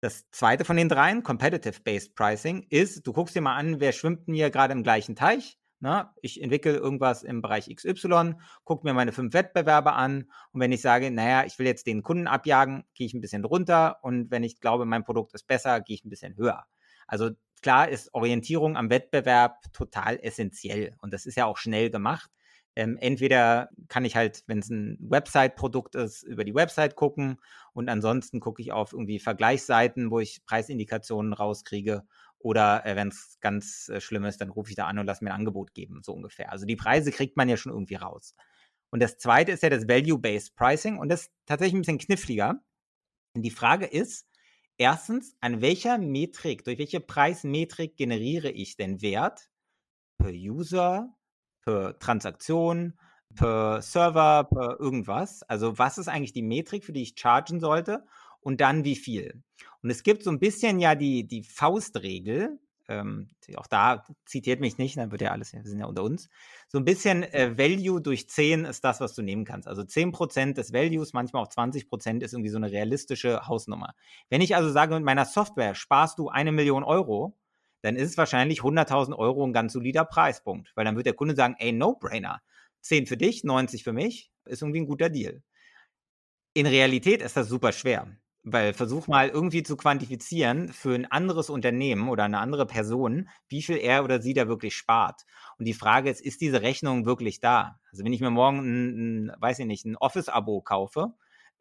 Das 0.00 0.30
zweite 0.30 0.64
von 0.64 0.76
den 0.76 0.88
dreien, 0.88 1.24
Competitive-Based 1.24 2.14
Pricing, 2.14 2.66
ist, 2.70 3.06
du 3.06 3.12
guckst 3.12 3.34
dir 3.34 3.40
mal 3.40 3.56
an, 3.56 3.80
wer 3.80 3.92
schwimmt 3.92 4.28
denn 4.28 4.34
hier 4.34 4.50
gerade 4.50 4.72
im 4.72 4.84
gleichen 4.84 5.16
Teich, 5.16 5.57
Na, 5.80 6.12
ich 6.22 6.42
entwickle 6.42 6.76
irgendwas 6.76 7.22
im 7.22 7.40
Bereich 7.40 7.72
XY, 7.72 8.34
gucke 8.64 8.86
mir 8.86 8.94
meine 8.94 9.12
fünf 9.12 9.32
Wettbewerber 9.32 9.94
an. 9.94 10.30
Und 10.52 10.60
wenn 10.60 10.72
ich 10.72 10.80
sage, 10.80 11.10
naja, 11.10 11.44
ich 11.46 11.58
will 11.58 11.66
jetzt 11.66 11.86
den 11.86 12.02
Kunden 12.02 12.26
abjagen, 12.26 12.84
gehe 12.94 13.06
ich 13.06 13.14
ein 13.14 13.20
bisschen 13.20 13.44
runter. 13.44 13.98
Und 14.02 14.30
wenn 14.30 14.42
ich 14.42 14.60
glaube, 14.60 14.86
mein 14.86 15.04
Produkt 15.04 15.34
ist 15.34 15.46
besser, 15.46 15.80
gehe 15.80 15.94
ich 15.94 16.04
ein 16.04 16.10
bisschen 16.10 16.36
höher. 16.36 16.66
Also 17.06 17.30
klar 17.62 17.88
ist 17.88 18.12
Orientierung 18.12 18.76
am 18.76 18.90
Wettbewerb 18.90 19.56
total 19.72 20.18
essentiell. 20.20 20.96
Und 21.00 21.12
das 21.12 21.26
ist 21.26 21.36
ja 21.36 21.46
auch 21.46 21.58
schnell 21.58 21.90
gemacht. 21.90 22.30
Ähm, 22.76 22.96
entweder 23.00 23.70
kann 23.88 24.04
ich 24.04 24.14
halt, 24.14 24.44
wenn 24.46 24.60
es 24.60 24.70
ein 24.70 24.98
Website-Produkt 25.00 25.96
ist, 25.96 26.22
über 26.22 26.44
die 26.44 26.54
Website 26.54 26.94
gucken. 26.94 27.38
Und 27.72 27.88
ansonsten 27.88 28.40
gucke 28.40 28.62
ich 28.62 28.72
auf 28.72 28.92
irgendwie 28.92 29.18
Vergleichsseiten, 29.18 30.10
wo 30.10 30.20
ich 30.20 30.44
Preisindikationen 30.46 31.32
rauskriege 31.32 32.04
oder 32.38 32.86
äh, 32.86 32.96
wenn 32.96 33.08
es 33.08 33.38
ganz 33.40 33.88
äh, 33.88 34.00
schlimm 34.00 34.24
ist, 34.24 34.40
dann 34.40 34.50
rufe 34.50 34.70
ich 34.70 34.76
da 34.76 34.86
an 34.86 34.98
und 34.98 35.06
lasse 35.06 35.24
mir 35.24 35.30
ein 35.30 35.40
Angebot 35.40 35.74
geben, 35.74 36.02
so 36.02 36.12
ungefähr. 36.12 36.52
Also 36.52 36.66
die 36.66 36.76
Preise 36.76 37.10
kriegt 37.10 37.36
man 37.36 37.48
ja 37.48 37.56
schon 37.56 37.72
irgendwie 37.72 37.96
raus. 37.96 38.34
Und 38.90 39.02
das 39.02 39.18
zweite 39.18 39.52
ist 39.52 39.62
ja 39.62 39.70
das 39.70 39.88
Value-Based 39.88 40.56
Pricing 40.56 40.98
und 40.98 41.08
das 41.08 41.22
ist 41.22 41.32
tatsächlich 41.46 41.74
ein 41.74 41.80
bisschen 41.82 41.98
kniffliger. 41.98 42.62
Und 43.34 43.42
die 43.42 43.50
Frage 43.50 43.86
ist, 43.86 44.26
erstens, 44.78 45.36
an 45.40 45.60
welcher 45.60 45.98
Metrik, 45.98 46.64
durch 46.64 46.78
welche 46.78 47.00
Preismetrik 47.00 47.96
generiere 47.96 48.50
ich 48.50 48.76
denn 48.76 49.02
Wert 49.02 49.50
per 50.16 50.30
User, 50.30 51.14
per 51.62 51.98
Transaktion, 51.98 52.98
per 53.34 53.82
Server, 53.82 54.44
per 54.44 54.80
irgendwas? 54.80 55.42
Also 55.42 55.78
was 55.78 55.98
ist 55.98 56.08
eigentlich 56.08 56.32
die 56.32 56.42
Metrik, 56.42 56.84
für 56.84 56.92
die 56.92 57.02
ich 57.02 57.14
chargen 57.16 57.60
sollte? 57.60 58.06
Und 58.48 58.62
dann 58.62 58.82
wie 58.82 58.96
viel. 58.96 59.42
Und 59.82 59.90
es 59.90 60.02
gibt 60.02 60.22
so 60.22 60.30
ein 60.30 60.38
bisschen 60.38 60.80
ja 60.80 60.94
die, 60.94 61.28
die 61.28 61.42
Faustregel, 61.42 62.58
ähm, 62.88 63.28
auch 63.56 63.66
da 63.66 64.06
zitiert 64.24 64.60
mich 64.60 64.78
nicht, 64.78 64.96
dann 64.96 65.10
wird 65.12 65.20
ja 65.20 65.32
alles, 65.32 65.52
wir 65.52 65.62
sind 65.64 65.78
ja 65.78 65.84
unter 65.84 66.02
uns. 66.02 66.30
So 66.68 66.78
ein 66.78 66.86
bisschen 66.86 67.24
äh, 67.24 67.58
Value 67.58 68.00
durch 68.00 68.26
10 68.26 68.64
ist 68.64 68.82
das, 68.84 69.00
was 69.00 69.14
du 69.14 69.20
nehmen 69.20 69.44
kannst. 69.44 69.68
Also 69.68 69.82
10% 69.82 70.54
des 70.54 70.72
Values, 70.72 71.12
manchmal 71.12 71.42
auch 71.42 71.50
20% 71.50 72.22
ist 72.22 72.32
irgendwie 72.32 72.48
so 72.48 72.56
eine 72.56 72.72
realistische 72.72 73.46
Hausnummer. 73.46 73.94
Wenn 74.30 74.40
ich 74.40 74.56
also 74.56 74.70
sage, 74.70 74.94
mit 74.94 75.04
meiner 75.04 75.26
Software 75.26 75.74
sparst 75.74 76.18
du 76.18 76.30
eine 76.30 76.50
Million 76.50 76.84
Euro, 76.84 77.36
dann 77.82 77.96
ist 77.96 78.12
es 78.12 78.16
wahrscheinlich 78.16 78.60
100.000 78.60 79.14
Euro 79.14 79.46
ein 79.46 79.52
ganz 79.52 79.74
solider 79.74 80.06
Preispunkt, 80.06 80.72
weil 80.74 80.86
dann 80.86 80.96
wird 80.96 81.04
der 81.04 81.12
Kunde 81.12 81.36
sagen, 81.36 81.54
ey, 81.58 81.72
no-brainer. 81.72 82.40
10 82.80 83.06
für 83.06 83.18
dich, 83.18 83.44
90 83.44 83.84
für 83.84 83.92
mich, 83.92 84.32
ist 84.46 84.62
irgendwie 84.62 84.80
ein 84.80 84.86
guter 84.86 85.10
Deal. 85.10 85.42
In 86.54 86.66
Realität 86.66 87.20
ist 87.20 87.36
das 87.36 87.48
super 87.48 87.72
schwer. 87.72 88.08
Weil 88.50 88.72
versuch 88.72 89.08
mal 89.08 89.28
irgendwie 89.28 89.62
zu 89.62 89.76
quantifizieren 89.76 90.72
für 90.72 90.94
ein 90.94 91.04
anderes 91.04 91.50
Unternehmen 91.50 92.08
oder 92.08 92.24
eine 92.24 92.38
andere 92.38 92.66
Person, 92.66 93.28
wie 93.48 93.62
viel 93.62 93.76
er 93.76 94.04
oder 94.04 94.22
sie 94.22 94.32
da 94.32 94.48
wirklich 94.48 94.74
spart. 94.74 95.22
Und 95.58 95.66
die 95.66 95.74
Frage 95.74 96.08
ist, 96.08 96.20
ist 96.20 96.40
diese 96.40 96.62
Rechnung 96.62 97.04
wirklich 97.04 97.40
da? 97.40 97.78
Also 97.90 98.04
wenn 98.04 98.12
ich 98.12 98.20
mir 98.20 98.30
morgen 98.30 98.58
ein, 98.60 99.26
ein 99.26 99.32
weiß 99.38 99.58
ich 99.58 99.66
nicht, 99.66 99.84
ein 99.84 99.96
Office-Abo 99.96 100.62
kaufe 100.62 101.12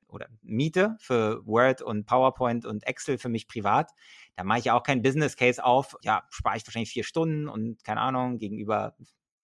oder 0.07 0.27
miete 0.41 0.95
für 0.99 1.45
Word 1.45 1.81
und 1.81 2.05
PowerPoint 2.05 2.65
und 2.65 2.88
Excel 2.88 3.17
für 3.17 3.29
mich 3.29 3.47
privat, 3.47 3.91
dann 4.35 4.47
mache 4.47 4.59
ich 4.59 4.65
ja 4.65 4.73
auch 4.73 4.83
keinen 4.83 5.01
Business 5.01 5.35
Case 5.35 5.63
auf. 5.63 5.97
Ja, 6.03 6.23
spare 6.29 6.57
ich 6.57 6.65
wahrscheinlich 6.65 6.91
vier 6.91 7.03
Stunden 7.03 7.49
und 7.49 7.83
keine 7.83 7.99
Ahnung, 8.01 8.38
gegenüber 8.38 8.95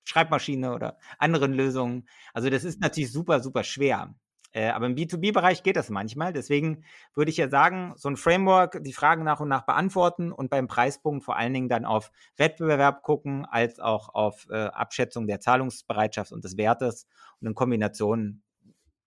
Schreibmaschine 0.05 0.73
oder 0.73 0.97
anderen 1.17 1.53
Lösungen. 1.53 2.07
Also 2.33 2.49
das 2.49 2.63
ist 2.63 2.79
natürlich 2.79 3.11
super, 3.11 3.41
super 3.41 3.63
schwer. 3.63 4.15
Äh, 4.53 4.69
aber 4.69 4.85
im 4.85 4.95
B2B-Bereich 4.95 5.63
geht 5.63 5.75
das 5.75 5.89
manchmal. 5.89 6.31
Deswegen 6.31 6.83
würde 7.15 7.31
ich 7.31 7.37
ja 7.37 7.49
sagen, 7.49 7.93
so 7.97 8.07
ein 8.07 8.17
Framework, 8.17 8.83
die 8.83 8.93
Fragen 8.93 9.23
nach 9.23 9.39
und 9.39 9.49
nach 9.49 9.65
beantworten 9.65 10.31
und 10.31 10.49
beim 10.49 10.67
Preispunkt 10.67 11.25
vor 11.25 11.37
allen 11.37 11.53
Dingen 11.53 11.69
dann 11.69 11.85
auf 11.85 12.11
Wettbewerb 12.37 13.01
gucken, 13.01 13.45
als 13.45 13.79
auch 13.79 14.13
auf 14.13 14.47
äh, 14.49 14.65
Abschätzung 14.65 15.27
der 15.27 15.39
Zahlungsbereitschaft 15.39 16.31
und 16.31 16.43
des 16.43 16.55
Wertes. 16.55 17.07
Und 17.41 17.47
in 17.47 17.55
Kombination 17.55 18.43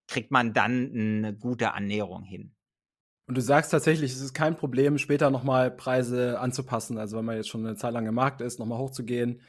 kriegt 0.09 0.33
man 0.33 0.53
dann 0.53 0.91
eine 0.93 1.35
gute 1.35 1.73
Annäherung 1.73 2.25
hin. 2.25 2.53
Und 3.29 3.37
du 3.37 3.41
sagst 3.41 3.73
tatsächlich, 3.73 4.13
es 4.13 4.21
ist 4.21 4.35
kein 4.35 4.57
Problem, 4.57 4.99
später 4.99 5.31
nochmal 5.31 5.71
Preise 5.71 6.39
anzupassen. 6.39 6.99
Also 6.99 7.17
wenn 7.17 7.25
man 7.25 7.37
jetzt 7.37 7.49
schon 7.49 7.67
eine 7.67 7.77
Zeit 7.77 7.93
lang 7.93 8.07
im 8.07 8.15
Markt 8.15 8.41
ist, 8.41 8.59
nochmal 8.59 8.79
hochzugehen 8.79 9.41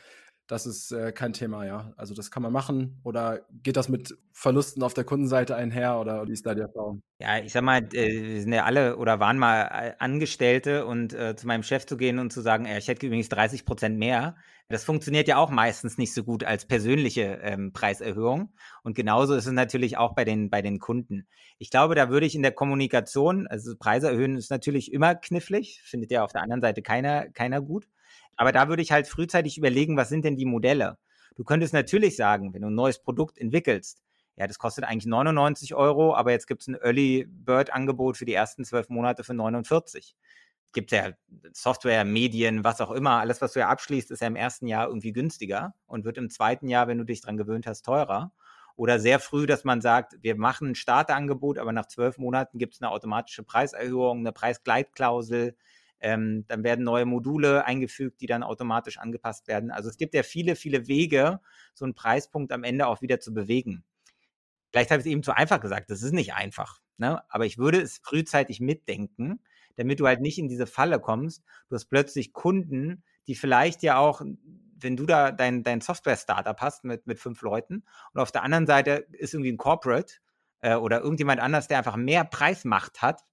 das 0.47 0.65
ist 0.65 0.91
äh, 0.91 1.11
kein 1.11 1.33
Thema, 1.33 1.65
ja. 1.65 1.93
Also 1.97 2.13
das 2.13 2.31
kann 2.31 2.41
man 2.41 2.53
machen. 2.53 2.99
Oder 3.03 3.41
geht 3.63 3.75
das 3.75 3.89
mit 3.89 4.17
Verlusten 4.31 4.81
auf 4.81 4.93
der 4.93 5.03
Kundenseite 5.03 5.55
einher 5.55 5.99
oder 5.99 6.25
wie 6.27 6.31
ist 6.31 6.45
da 6.45 6.55
die 6.55 6.61
Erfahrung? 6.61 7.01
Ja, 7.19 7.39
ich 7.39 7.51
sag 7.51 7.63
mal, 7.63 7.83
äh, 7.93 8.33
wir 8.33 8.41
sind 8.41 8.53
ja 8.53 8.63
alle 8.63 8.97
oder 8.97 9.19
waren 9.19 9.37
mal 9.37 9.63
äh, 9.63 9.93
Angestellte 9.99 10.85
und 10.85 11.13
äh, 11.13 11.35
zu 11.35 11.47
meinem 11.47 11.63
Chef 11.63 11.85
zu 11.85 11.97
gehen 11.97 12.17
und 12.19 12.31
zu 12.31 12.41
sagen, 12.41 12.65
äh, 12.65 12.77
ich 12.77 12.87
hätte 12.87 13.05
übrigens 13.05 13.29
30 13.29 13.65
Prozent 13.65 13.99
mehr, 13.99 14.35
das 14.69 14.83
funktioniert 14.83 15.27
ja 15.27 15.37
auch 15.37 15.49
meistens 15.49 15.97
nicht 15.97 16.13
so 16.13 16.23
gut 16.23 16.43
als 16.43 16.65
persönliche 16.65 17.39
ähm, 17.41 17.71
Preiserhöhung. 17.71 18.53
Und 18.83 18.95
genauso 18.95 19.33
ist 19.33 19.45
es 19.45 19.53
natürlich 19.53 19.97
auch 19.97 20.13
bei 20.13 20.25
den, 20.25 20.49
bei 20.49 20.61
den 20.61 20.79
Kunden. 20.79 21.27
Ich 21.57 21.71
glaube, 21.71 21.95
da 21.95 22.09
würde 22.09 22.25
ich 22.25 22.35
in 22.35 22.41
der 22.41 22.51
Kommunikation, 22.51 23.47
also 23.47 23.75
Preise 23.77 24.09
erhöhen 24.09 24.35
ist 24.37 24.51
natürlich 24.51 24.91
immer 24.91 25.15
knifflig, 25.15 25.81
findet 25.83 26.11
ja 26.11 26.23
auf 26.23 26.33
der 26.33 26.41
anderen 26.41 26.61
Seite 26.61 26.81
keiner, 26.81 27.29
keiner 27.29 27.61
gut. 27.61 27.87
Aber 28.37 28.51
da 28.51 28.69
würde 28.69 28.81
ich 28.81 28.91
halt 28.91 29.07
frühzeitig 29.07 29.57
überlegen, 29.57 29.97
was 29.97 30.09
sind 30.09 30.23
denn 30.23 30.37
die 30.37 30.45
Modelle? 30.45 30.97
Du 31.35 31.43
könntest 31.43 31.73
natürlich 31.73 32.15
sagen, 32.15 32.53
wenn 32.53 32.61
du 32.61 32.69
ein 32.69 32.75
neues 32.75 32.99
Produkt 32.99 33.37
entwickelst, 33.37 34.01
ja, 34.37 34.45
das 34.45 34.59
kostet 34.59 34.83
eigentlich 34.85 35.07
99 35.07 35.73
Euro, 35.73 36.15
aber 36.15 36.31
jetzt 36.31 36.47
gibt 36.47 36.61
es 36.61 36.67
ein 36.67 36.75
Early 36.75 37.25
Bird 37.27 37.73
Angebot 37.73 38.17
für 38.17 38.25
die 38.25 38.35
ersten 38.35 38.63
zwölf 38.63 38.87
Monate 38.87 39.23
für 39.23 39.33
49. 39.33 40.15
Gibt 40.73 40.91
ja 40.91 41.11
Software, 41.53 42.05
Medien, 42.05 42.63
was 42.63 42.79
auch 42.79 42.91
immer. 42.91 43.19
Alles, 43.19 43.41
was 43.41 43.53
du 43.53 43.59
ja 43.59 43.69
abschließt, 43.69 44.11
ist 44.11 44.21
ja 44.21 44.27
im 44.27 44.35
ersten 44.35 44.67
Jahr 44.67 44.87
irgendwie 44.87 45.11
günstiger 45.11 45.73
und 45.87 46.05
wird 46.05 46.19
im 46.19 46.29
zweiten 46.29 46.67
Jahr, 46.67 46.87
wenn 46.87 46.99
du 46.99 47.03
dich 47.03 47.21
dran 47.21 47.37
gewöhnt 47.37 47.65
hast, 47.65 47.81
teurer. 47.83 48.31
Oder 48.75 48.99
sehr 48.99 49.19
früh, 49.19 49.47
dass 49.47 49.63
man 49.63 49.81
sagt, 49.81 50.17
wir 50.21 50.35
machen 50.35 50.69
ein 50.69 50.75
Starterangebot, 50.75 51.57
aber 51.57 51.71
nach 51.71 51.87
zwölf 51.87 52.19
Monaten 52.19 52.59
gibt 52.59 52.75
es 52.75 52.81
eine 52.81 52.91
automatische 52.91 53.41
Preiserhöhung, 53.41 54.19
eine 54.19 54.31
Preisgleitklausel, 54.31 55.55
ähm, 55.99 56.45
dann 56.47 56.63
werden 56.63 56.85
neue 56.85 57.05
Module 57.05 57.65
eingefügt, 57.65 58.21
die 58.21 58.27
dann 58.27 58.43
automatisch 58.43 58.97
angepasst 58.97 59.47
werden. 59.47 59.71
Also 59.71 59.89
es 59.89 59.97
gibt 59.97 60.13
ja 60.13 60.23
viele, 60.23 60.55
viele 60.55 60.87
Wege, 60.87 61.39
so 61.73 61.85
einen 61.85 61.95
Preispunkt 61.95 62.51
am 62.51 62.63
Ende 62.63 62.87
auch 62.87 63.01
wieder 63.01 63.19
zu 63.19 63.33
bewegen. 63.33 63.83
Vielleicht 64.71 64.91
habe 64.91 64.99
ich 64.99 65.07
es 65.07 65.11
eben 65.11 65.23
zu 65.23 65.35
einfach 65.35 65.59
gesagt, 65.59 65.89
das 65.89 66.03
ist 66.03 66.13
nicht 66.13 66.33
einfach. 66.33 66.79
Ne? 66.97 67.21
Aber 67.29 67.45
ich 67.45 67.57
würde 67.57 67.81
es 67.81 67.99
frühzeitig 68.03 68.59
mitdenken, 68.59 69.39
damit 69.75 69.99
du 69.99 70.07
halt 70.07 70.21
nicht 70.21 70.37
in 70.37 70.49
diese 70.49 70.67
Falle 70.67 70.99
kommst. 70.99 71.43
Du 71.69 71.75
hast 71.75 71.85
plötzlich 71.85 72.33
Kunden, 72.33 73.03
die 73.27 73.35
vielleicht 73.35 73.83
ja 73.83 73.97
auch, 73.97 74.21
wenn 74.79 74.97
du 74.97 75.05
da 75.05 75.31
dein, 75.31 75.63
dein 75.63 75.81
Software-Startup 75.81 76.59
hast 76.59 76.83
mit, 76.83 77.07
mit 77.07 77.19
fünf 77.19 77.41
Leuten 77.41 77.83
und 78.13 78.21
auf 78.21 78.31
der 78.31 78.43
anderen 78.43 78.67
Seite 78.67 79.07
ist 79.11 79.33
irgendwie 79.33 79.51
ein 79.51 79.57
Corporate 79.57 80.15
äh, 80.61 80.75
oder 80.75 81.01
irgendjemand 81.01 81.39
anders, 81.41 81.67
der 81.67 81.77
einfach 81.77 81.95
mehr 81.95 82.23
Preismacht 82.23 83.01
hat, 83.01 83.23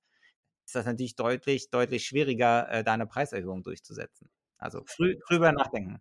ist 0.65 0.75
das 0.75 0.87
natürlich 0.87 1.17
deutlich, 1.17 1.71
deutlich 1.71 2.05
schwieriger, 2.05 2.69
äh, 2.71 2.85
da 2.85 2.93
eine 2.93 3.07
Preiserhöhung 3.07 3.63
durchzusetzen. 3.63 4.29
Also 4.59 4.83
früh 4.87 5.17
drüber 5.29 5.53
nachdenken. 5.53 6.01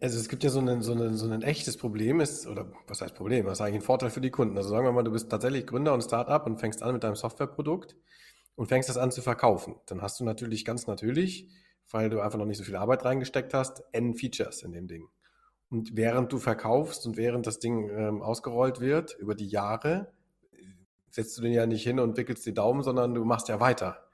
Also 0.00 0.18
es 0.18 0.28
gibt 0.28 0.44
ja 0.44 0.50
so 0.50 0.60
ein, 0.60 0.82
so, 0.82 0.92
ein, 0.92 1.14
so 1.14 1.26
ein 1.26 1.42
echtes 1.42 1.76
Problem, 1.78 2.20
ist, 2.20 2.46
oder 2.46 2.70
was 2.86 3.00
heißt 3.00 3.14
Problem, 3.14 3.46
was 3.46 3.54
ist 3.54 3.60
eigentlich 3.62 3.76
ein 3.76 3.82
Vorteil 3.82 4.10
für 4.10 4.20
die 4.20 4.30
Kunden? 4.30 4.56
Also 4.56 4.68
sagen 4.68 4.84
wir 4.84 4.92
mal, 4.92 5.02
du 5.02 5.10
bist 5.10 5.30
tatsächlich 5.30 5.66
Gründer 5.66 5.94
und 5.94 6.02
Startup 6.02 6.44
und 6.46 6.58
fängst 6.58 6.82
an 6.82 6.92
mit 6.92 7.02
deinem 7.02 7.16
Softwareprodukt 7.16 7.96
und 8.56 8.66
fängst 8.66 8.88
das 8.88 8.98
an 8.98 9.10
zu 9.10 9.22
verkaufen. 9.22 9.76
Dann 9.86 10.02
hast 10.02 10.20
du 10.20 10.24
natürlich 10.24 10.66
ganz 10.66 10.86
natürlich, 10.86 11.48
weil 11.90 12.10
du 12.10 12.20
einfach 12.20 12.38
noch 12.38 12.46
nicht 12.46 12.58
so 12.58 12.64
viel 12.64 12.76
Arbeit 12.76 13.04
reingesteckt 13.04 13.54
hast, 13.54 13.82
N 13.92 14.14
Features 14.14 14.62
in 14.62 14.72
dem 14.72 14.86
Ding. 14.86 15.08
Und 15.70 15.96
während 15.96 16.32
du 16.32 16.38
verkaufst 16.38 17.06
und 17.06 17.16
während 17.16 17.46
das 17.46 17.58
Ding 17.58 17.88
ähm, 17.88 18.22
ausgerollt 18.22 18.80
wird 18.80 19.16
über 19.18 19.34
die 19.34 19.48
Jahre, 19.48 20.12
setzt 21.16 21.38
du 21.38 21.42
den 21.42 21.52
ja 21.52 21.66
nicht 21.66 21.82
hin 21.82 21.98
und 21.98 22.16
wickelst 22.18 22.44
die 22.44 22.52
Daumen, 22.52 22.82
sondern 22.82 23.14
du 23.14 23.24
machst 23.24 23.48
ja 23.48 23.58
weiter. 23.58 24.06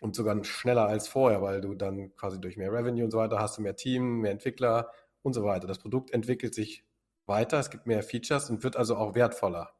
Und 0.00 0.14
sogar 0.14 0.44
schneller 0.44 0.86
als 0.86 1.08
vorher, 1.08 1.40
weil 1.40 1.62
du 1.62 1.74
dann 1.74 2.14
quasi 2.16 2.38
durch 2.38 2.58
mehr 2.58 2.70
Revenue 2.70 3.04
und 3.04 3.10
so 3.10 3.18
weiter 3.18 3.38
hast 3.40 3.56
du 3.56 3.62
mehr 3.62 3.76
Team, 3.76 4.20
mehr 4.20 4.32
Entwickler 4.32 4.90
und 5.22 5.32
so 5.32 5.42
weiter. 5.42 5.66
Das 5.66 5.78
Produkt 5.78 6.10
entwickelt 6.10 6.54
sich 6.54 6.84
weiter, 7.24 7.58
es 7.58 7.70
gibt 7.70 7.86
mehr 7.86 8.02
Features 8.02 8.50
und 8.50 8.62
wird 8.62 8.76
also 8.76 8.96
auch 8.96 9.14
wertvoller, 9.14 9.72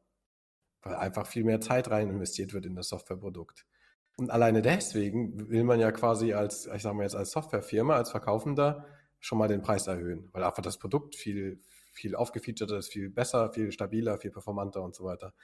weil 0.81 0.95
einfach 0.95 1.27
viel 1.27 1.43
mehr 1.43 1.61
Zeit 1.61 1.91
rein 1.91 2.09
investiert 2.09 2.53
wird 2.53 2.65
in 2.65 2.75
das 2.75 2.89
Softwareprodukt. 2.89 3.67
Und 4.17 4.31
alleine 4.31 4.63
deswegen 4.63 5.47
will 5.51 5.63
man 5.63 5.79
ja 5.79 5.91
quasi 5.91 6.33
als, 6.33 6.65
ich 6.65 6.81
sage 6.81 6.95
mal 6.95 7.03
jetzt 7.03 7.15
als 7.15 7.29
Softwarefirma, 7.29 7.95
als 7.95 8.09
Verkaufender 8.09 8.87
schon 9.19 9.37
mal 9.37 9.47
den 9.47 9.61
Preis 9.61 9.85
erhöhen, 9.85 10.29
weil 10.31 10.43
einfach 10.43 10.63
das 10.63 10.79
Produkt 10.79 11.15
viel, 11.15 11.61
viel 11.91 12.15
aufgefeaturter 12.15 12.77
ist, 12.79 12.91
viel 12.91 13.11
besser, 13.11 13.51
viel 13.53 13.71
stabiler, 13.71 14.17
viel 14.17 14.31
performanter 14.31 14.81
und 14.81 14.95
so 14.95 15.03
weiter. 15.03 15.35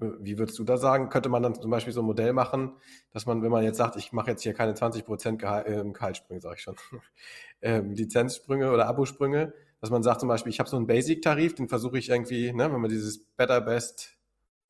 Wie 0.00 0.38
würdest 0.38 0.58
du 0.58 0.64
da 0.64 0.76
sagen? 0.76 1.08
Könnte 1.08 1.28
man 1.28 1.42
dann 1.42 1.60
zum 1.60 1.70
Beispiel 1.70 1.92
so 1.92 2.02
ein 2.02 2.06
Modell 2.06 2.32
machen, 2.32 2.76
dass 3.10 3.26
man, 3.26 3.42
wenn 3.42 3.50
man 3.50 3.64
jetzt 3.64 3.78
sagt, 3.78 3.96
ich 3.96 4.12
mache 4.12 4.30
jetzt 4.30 4.42
hier 4.42 4.54
keine 4.54 4.74
20% 4.74 5.38
Geha 5.38 5.62
äh, 5.62 5.84
Gehaltssprünge, 5.92 6.40
sage 6.40 6.54
ich 6.56 6.62
schon, 6.62 6.76
ähm, 7.62 7.90
Lizenzsprünge 7.90 8.70
oder 8.70 8.86
Abosprünge, 8.86 9.52
dass 9.80 9.90
man 9.90 10.04
sagt 10.04 10.20
zum 10.20 10.28
Beispiel, 10.28 10.50
ich 10.50 10.60
habe 10.60 10.68
so 10.68 10.76
einen 10.76 10.86
Basic-Tarif, 10.86 11.56
den 11.56 11.68
versuche 11.68 11.98
ich 11.98 12.10
irgendwie, 12.10 12.52
ne, 12.52 12.72
wenn 12.72 12.80
man 12.80 12.90
dieses 12.90 13.24
Better 13.36 13.60
Best, 13.60 14.16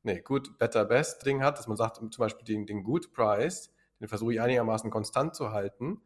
nee, 0.01 0.19
Good, 0.19 0.57
Better 0.57 0.85
Best 0.85 1.25
Ding 1.25 1.43
hat, 1.43 1.59
dass 1.59 1.67
man 1.67 1.77
sagt 1.77 1.97
zum 1.97 2.09
Beispiel 2.17 2.45
den, 2.45 2.65
den 2.65 2.83
Good 2.83 3.13
Price, 3.13 3.71
den 3.99 4.07
versuche 4.07 4.33
ich 4.33 4.41
einigermaßen 4.41 4.89
konstant 4.89 5.35
zu 5.35 5.51
halten. 5.51 6.01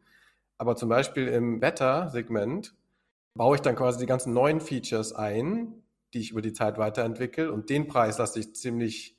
Aber 0.58 0.76
zum 0.76 0.88
Beispiel 0.88 1.28
im 1.28 1.60
Better-Segment 1.60 2.74
baue 3.34 3.56
ich 3.56 3.62
dann 3.62 3.76
quasi 3.76 3.98
die 3.98 4.06
ganzen 4.06 4.32
neuen 4.34 4.60
Features 4.60 5.12
ein, 5.12 5.83
die 6.14 6.20
ich 6.20 6.30
über 6.30 6.42
die 6.42 6.52
Zeit 6.52 6.78
weiterentwickle 6.78 7.52
und 7.52 7.68
den 7.68 7.88
Preis 7.88 8.18
lasse 8.18 8.40
ich 8.40 8.54
ziemlich, 8.54 9.18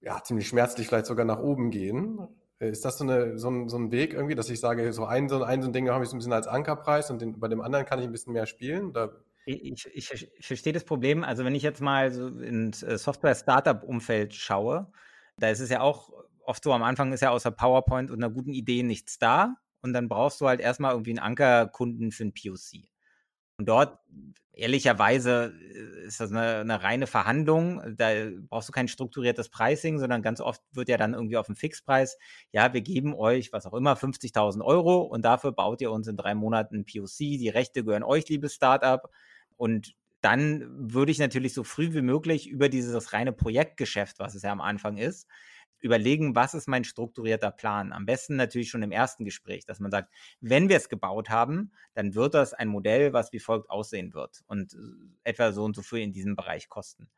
ja, 0.00 0.22
ziemlich 0.22 0.48
schmerzlich 0.48 0.86
vielleicht 0.86 1.06
sogar 1.06 1.26
nach 1.26 1.40
oben 1.40 1.70
gehen. 1.70 2.26
Äh, 2.58 2.70
ist 2.70 2.84
das 2.84 2.98
so, 2.98 3.04
eine, 3.04 3.38
so, 3.38 3.50
ein, 3.50 3.68
so 3.68 3.76
ein 3.76 3.90
Weg 3.90 4.14
irgendwie, 4.14 4.34
dass 4.34 4.48
ich 4.48 4.60
sage, 4.60 4.92
so 4.92 5.04
ein, 5.04 5.28
so 5.28 5.42
ein, 5.42 5.62
so 5.62 5.68
ein 5.68 5.72
Ding 5.72 5.88
habe 5.90 6.04
ich 6.04 6.10
so 6.10 6.16
ein 6.16 6.18
bisschen 6.18 6.32
als 6.32 6.46
Ankerpreis 6.46 7.10
und 7.10 7.20
den, 7.20 7.38
bei 7.38 7.48
dem 7.48 7.60
anderen 7.60 7.84
kann 7.84 7.98
ich 7.98 8.06
ein 8.06 8.12
bisschen 8.12 8.32
mehr 8.32 8.46
spielen? 8.46 8.90
Oder? 8.90 9.24
Ich, 9.46 9.86
ich, 9.86 10.10
ich 10.10 10.30
verstehe 10.40 10.72
das 10.72 10.84
Problem. 10.84 11.22
Also 11.22 11.44
wenn 11.44 11.54
ich 11.54 11.62
jetzt 11.62 11.82
mal 11.82 12.10
so 12.10 12.28
ins 12.28 12.82
äh, 12.82 12.96
Software-Startup-Umfeld 12.96 14.34
schaue, 14.34 14.90
da 15.36 15.50
ist 15.50 15.60
es 15.60 15.68
ja 15.68 15.80
auch 15.80 16.12
oft 16.44 16.62
so, 16.62 16.72
am 16.72 16.82
Anfang 16.82 17.12
ist 17.12 17.20
ja 17.20 17.30
außer 17.30 17.50
PowerPoint 17.50 18.10
und 18.10 18.22
einer 18.22 18.32
guten 18.32 18.52
Idee 18.52 18.82
nichts 18.82 19.18
da. 19.18 19.56
Und 19.82 19.92
dann 19.92 20.08
brauchst 20.08 20.40
du 20.40 20.48
halt 20.48 20.60
erstmal 20.60 20.92
irgendwie 20.92 21.10
einen 21.10 21.18
Ankerkunden 21.18 22.10
für 22.10 22.24
ein 22.24 22.32
POC. 22.32 22.88
Und 23.58 23.68
dort, 23.68 23.98
ehrlicherweise, 24.52 25.54
äh, 25.74 26.06
ist 26.06 26.20
das 26.20 26.30
eine, 26.30 26.60
eine, 26.60 26.82
reine 26.82 27.06
Verhandlung. 27.06 27.82
Da 27.96 28.10
brauchst 28.48 28.68
du 28.68 28.72
kein 28.72 28.88
strukturiertes 28.88 29.48
Pricing, 29.48 29.98
sondern 29.98 30.22
ganz 30.22 30.40
oft 30.40 30.60
wird 30.72 30.88
ja 30.88 30.96
dann 30.96 31.14
irgendwie 31.14 31.36
auf 31.36 31.46
dem 31.46 31.56
Fixpreis, 31.56 32.18
ja, 32.52 32.72
wir 32.72 32.80
geben 32.80 33.14
euch, 33.14 33.52
was 33.52 33.66
auch 33.66 33.74
immer, 33.74 33.94
50.000 33.94 34.62
Euro 34.64 35.02
und 35.02 35.24
dafür 35.24 35.52
baut 35.52 35.80
ihr 35.80 35.90
uns 35.90 36.08
in 36.08 36.16
drei 36.16 36.34
Monaten 36.34 36.84
POC. 36.84 37.18
Die 37.18 37.48
Rechte 37.48 37.84
gehören 37.84 38.02
euch, 38.02 38.28
liebes 38.28 38.54
Startup. 38.54 39.08
Und 39.56 39.94
dann 40.20 40.64
würde 40.90 41.12
ich 41.12 41.18
natürlich 41.18 41.52
so 41.52 41.64
früh 41.64 41.92
wie 41.92 42.00
möglich 42.00 42.48
über 42.48 42.68
dieses 42.68 43.12
reine 43.12 43.32
Projektgeschäft, 43.32 44.18
was 44.18 44.34
es 44.34 44.42
ja 44.42 44.52
am 44.52 44.62
Anfang 44.62 44.96
ist, 44.96 45.28
überlegen, 45.84 46.34
was 46.34 46.54
ist 46.54 46.66
mein 46.66 46.84
strukturierter 46.84 47.50
Plan. 47.50 47.92
Am 47.92 48.06
besten 48.06 48.36
natürlich 48.36 48.70
schon 48.70 48.82
im 48.82 48.90
ersten 48.90 49.24
Gespräch, 49.24 49.66
dass 49.66 49.80
man 49.80 49.90
sagt, 49.90 50.12
wenn 50.40 50.68
wir 50.68 50.76
es 50.76 50.88
gebaut 50.88 51.28
haben, 51.28 51.72
dann 51.92 52.14
wird 52.14 52.34
das 52.34 52.54
ein 52.54 52.68
Modell, 52.68 53.12
was 53.12 53.32
wie 53.32 53.38
folgt 53.38 53.70
aussehen 53.70 54.14
wird 54.14 54.42
und 54.46 54.74
äh, 54.74 54.78
etwa 55.24 55.52
so 55.52 55.62
und 55.62 55.76
so 55.76 55.82
viel 55.82 56.00
in 56.00 56.12
diesem 56.12 56.36
Bereich 56.36 56.68
kosten. 56.68 57.10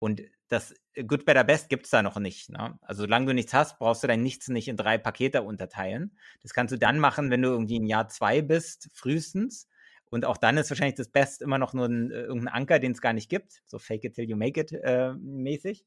Und 0.00 0.22
das 0.48 0.74
Good, 1.06 1.24
Better, 1.24 1.44
Best 1.44 1.68
gibt 1.68 1.84
es 1.84 1.90
da 1.90 2.02
noch 2.02 2.18
nicht. 2.18 2.50
Ne? 2.50 2.78
Also 2.82 3.02
solange 3.02 3.26
du 3.26 3.34
nichts 3.34 3.54
hast, 3.54 3.78
brauchst 3.78 4.02
du 4.02 4.06
dein 4.06 4.22
Nichts 4.22 4.48
nicht 4.48 4.68
in 4.68 4.76
drei 4.76 4.98
Pakete 4.98 5.42
unterteilen. 5.42 6.16
Das 6.42 6.52
kannst 6.52 6.72
du 6.72 6.78
dann 6.78 6.98
machen, 6.98 7.30
wenn 7.30 7.42
du 7.42 7.48
irgendwie 7.48 7.76
im 7.76 7.86
Jahr 7.86 8.08
zwei 8.08 8.42
bist, 8.42 8.90
frühestens. 8.94 9.68
Und 10.10 10.24
auch 10.24 10.36
dann 10.36 10.56
ist 10.56 10.70
wahrscheinlich 10.70 10.96
das 10.96 11.08
Best 11.08 11.42
immer 11.42 11.58
noch 11.58 11.74
nur 11.74 11.86
ein, 11.86 12.10
äh, 12.10 12.22
irgendein 12.22 12.54
Anker, 12.54 12.78
den 12.78 12.92
es 12.92 13.00
gar 13.00 13.12
nicht 13.12 13.28
gibt. 13.28 13.62
So 13.66 13.78
fake 13.78 14.04
it 14.04 14.14
till 14.14 14.28
you 14.28 14.36
make 14.36 14.58
it 14.60 14.72
äh, 14.72 15.12
mäßig. 15.14 15.84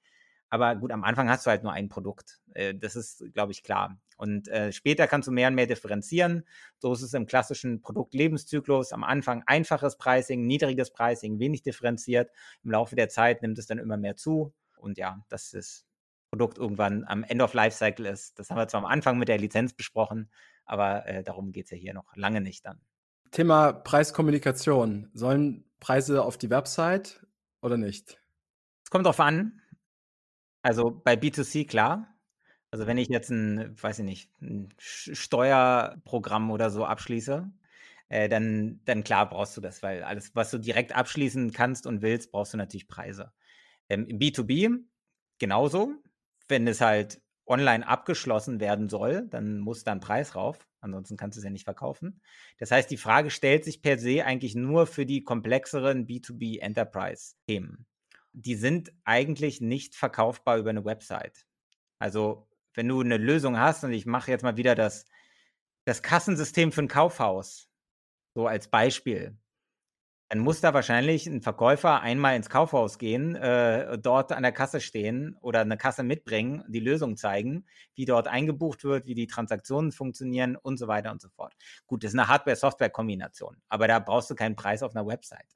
Aber 0.51 0.75
gut, 0.75 0.91
am 0.91 1.05
Anfang 1.05 1.29
hast 1.29 1.45
du 1.45 1.49
halt 1.49 1.63
nur 1.63 1.71
ein 1.71 1.87
Produkt. 1.87 2.41
Äh, 2.53 2.75
das 2.75 2.97
ist, 2.97 3.23
glaube 3.33 3.53
ich, 3.53 3.63
klar. 3.63 3.97
Und 4.17 4.49
äh, 4.49 4.73
später 4.73 5.07
kannst 5.07 5.27
du 5.27 5.31
mehr 5.31 5.47
und 5.47 5.55
mehr 5.55 5.65
differenzieren. 5.65 6.43
So 6.77 6.91
ist 6.91 7.01
es 7.01 7.13
im 7.13 7.25
klassischen 7.25 7.81
Produktlebenszyklus. 7.81 8.91
Am 8.91 9.05
Anfang 9.05 9.43
einfaches 9.45 9.97
Pricing, 9.97 10.45
niedriges 10.45 10.91
Pricing, 10.91 11.39
wenig 11.39 11.63
differenziert. 11.63 12.29
Im 12.63 12.71
Laufe 12.71 12.97
der 12.97 13.07
Zeit 13.07 13.41
nimmt 13.41 13.57
es 13.59 13.65
dann 13.65 13.77
immer 13.77 13.95
mehr 13.95 14.17
zu. 14.17 14.53
Und 14.75 14.97
ja, 14.97 15.23
dass 15.29 15.51
das 15.51 15.85
Produkt 16.31 16.57
irgendwann 16.57 17.05
am 17.05 17.23
End 17.23 17.41
of 17.41 17.53
Life 17.53 17.77
Cycle 17.77 18.05
ist. 18.05 18.37
Das 18.37 18.49
haben 18.49 18.57
wir 18.57 18.67
zwar 18.67 18.81
am 18.81 18.85
Anfang 18.85 19.17
mit 19.17 19.29
der 19.29 19.37
Lizenz 19.37 19.73
besprochen, 19.73 20.29
aber 20.65 21.05
äh, 21.05 21.23
darum 21.23 21.53
geht 21.53 21.65
es 21.65 21.71
ja 21.71 21.77
hier 21.77 21.93
noch 21.93 22.13
lange 22.15 22.41
nicht 22.41 22.65
dann. 22.65 22.81
Thema 23.31 23.71
Preiskommunikation. 23.71 25.09
Sollen 25.13 25.63
Preise 25.79 26.23
auf 26.23 26.37
die 26.37 26.49
Website 26.49 27.25
oder 27.61 27.77
nicht? 27.77 28.21
Es 28.83 28.89
kommt 28.89 29.05
darauf 29.05 29.21
an. 29.21 29.60
Also 30.61 30.91
bei 30.91 31.15
B2C 31.15 31.65
klar. 31.65 32.07
Also 32.71 32.87
wenn 32.87 32.97
ich 32.97 33.09
jetzt 33.09 33.29
ein, 33.29 33.75
weiß 33.81 33.99
ich 33.99 34.05
nicht, 34.05 34.41
ein 34.41 34.69
Steuerprogramm 34.79 36.51
oder 36.51 36.69
so 36.69 36.85
abschließe, 36.85 37.51
äh, 38.09 38.29
dann, 38.29 38.79
dann 38.85 39.03
klar 39.03 39.27
brauchst 39.29 39.57
du 39.57 39.61
das, 39.61 39.83
weil 39.83 40.03
alles, 40.03 40.35
was 40.35 40.51
du 40.51 40.57
direkt 40.57 40.95
abschließen 40.95 41.51
kannst 41.51 41.85
und 41.87 42.01
willst, 42.01 42.31
brauchst 42.31 42.53
du 42.53 42.57
natürlich 42.57 42.87
Preise. 42.87 43.33
Ähm, 43.89 44.07
Im 44.07 44.19
B2B 44.19 44.85
genauso. 45.39 45.93
Wenn 46.47 46.67
es 46.67 46.81
halt 46.81 47.21
online 47.45 47.87
abgeschlossen 47.87 48.59
werden 48.59 48.89
soll, 48.89 49.27
dann 49.29 49.59
muss 49.59 49.83
da 49.83 49.93
ein 49.93 49.99
Preis 49.99 50.35
rauf. 50.35 50.67
Ansonsten 50.81 51.17
kannst 51.17 51.37
du 51.37 51.39
es 51.41 51.45
ja 51.45 51.51
nicht 51.51 51.65
verkaufen. 51.65 52.21
Das 52.57 52.71
heißt, 52.71 52.89
die 52.91 52.97
Frage 52.97 53.29
stellt 53.29 53.65
sich 53.65 53.81
per 53.81 53.97
se 53.99 54.25
eigentlich 54.25 54.55
nur 54.55 54.87
für 54.87 55.05
die 55.05 55.23
komplexeren 55.23 56.07
B2B 56.07 56.59
Enterprise 56.59 57.35
Themen 57.47 57.85
die 58.33 58.55
sind 58.55 58.91
eigentlich 59.03 59.61
nicht 59.61 59.95
verkaufbar 59.95 60.57
über 60.57 60.69
eine 60.69 60.85
Website. 60.85 61.45
Also, 61.99 62.47
wenn 62.73 62.87
du 62.87 63.01
eine 63.01 63.17
Lösung 63.17 63.59
hast, 63.59 63.83
und 63.83 63.91
ich 63.91 64.05
mache 64.05 64.31
jetzt 64.31 64.43
mal 64.43 64.57
wieder 64.57 64.75
das, 64.75 65.05
das 65.85 66.01
Kassensystem 66.01 66.71
für 66.71 66.83
ein 66.83 66.87
Kaufhaus, 66.87 67.69
so 68.33 68.47
als 68.47 68.69
Beispiel, 68.69 69.37
dann 70.29 70.39
muss 70.39 70.61
da 70.61 70.73
wahrscheinlich 70.73 71.27
ein 71.27 71.41
Verkäufer 71.41 71.99
einmal 71.99 72.37
ins 72.37 72.49
Kaufhaus 72.49 72.97
gehen, 72.97 73.35
äh, 73.35 73.97
dort 73.99 74.31
an 74.31 74.43
der 74.43 74.53
Kasse 74.53 74.79
stehen 74.79 75.35
oder 75.41 75.59
eine 75.59 75.75
Kasse 75.75 76.03
mitbringen, 76.03 76.63
die 76.69 76.79
Lösung 76.79 77.17
zeigen, 77.17 77.65
wie 77.95 78.05
dort 78.05 78.29
eingebucht 78.29 78.85
wird, 78.85 79.07
wie 79.07 79.13
die 79.13 79.27
Transaktionen 79.27 79.91
funktionieren 79.91 80.55
und 80.55 80.77
so 80.77 80.87
weiter 80.87 81.11
und 81.11 81.21
so 81.21 81.27
fort. 81.27 81.53
Gut, 81.85 82.05
das 82.05 82.13
ist 82.13 82.17
eine 82.19 82.29
Hardware-Software-Kombination, 82.29 83.57
aber 83.67 83.89
da 83.89 83.99
brauchst 83.99 84.29
du 84.29 84.35
keinen 84.35 84.55
Preis 84.55 84.83
auf 84.83 84.95
einer 84.95 85.05
Website. 85.05 85.53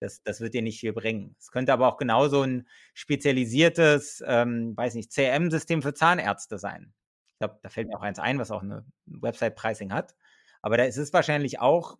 Das, 0.00 0.22
das 0.22 0.40
wird 0.40 0.54
dir 0.54 0.62
nicht 0.62 0.80
viel 0.80 0.92
bringen. 0.92 1.36
Es 1.38 1.50
könnte 1.50 1.72
aber 1.72 1.88
auch 1.88 1.96
genauso 1.96 2.42
ein 2.42 2.68
spezialisiertes, 2.94 4.22
ähm, 4.26 4.76
weiß 4.76 4.94
nicht, 4.94 5.12
CRM-System 5.12 5.82
für 5.82 5.94
Zahnärzte 5.94 6.58
sein. 6.58 6.92
Ich 7.32 7.38
glaube, 7.38 7.58
da 7.62 7.68
fällt 7.68 7.88
mir 7.88 7.96
auch 7.96 8.02
eins 8.02 8.18
ein, 8.18 8.38
was 8.38 8.50
auch 8.50 8.62
eine 8.62 8.84
Website-Pricing 9.06 9.92
hat. 9.92 10.14
Aber 10.62 10.76
da 10.76 10.84
ist 10.84 10.96
es 10.96 11.12
wahrscheinlich 11.12 11.60
auch 11.60 11.96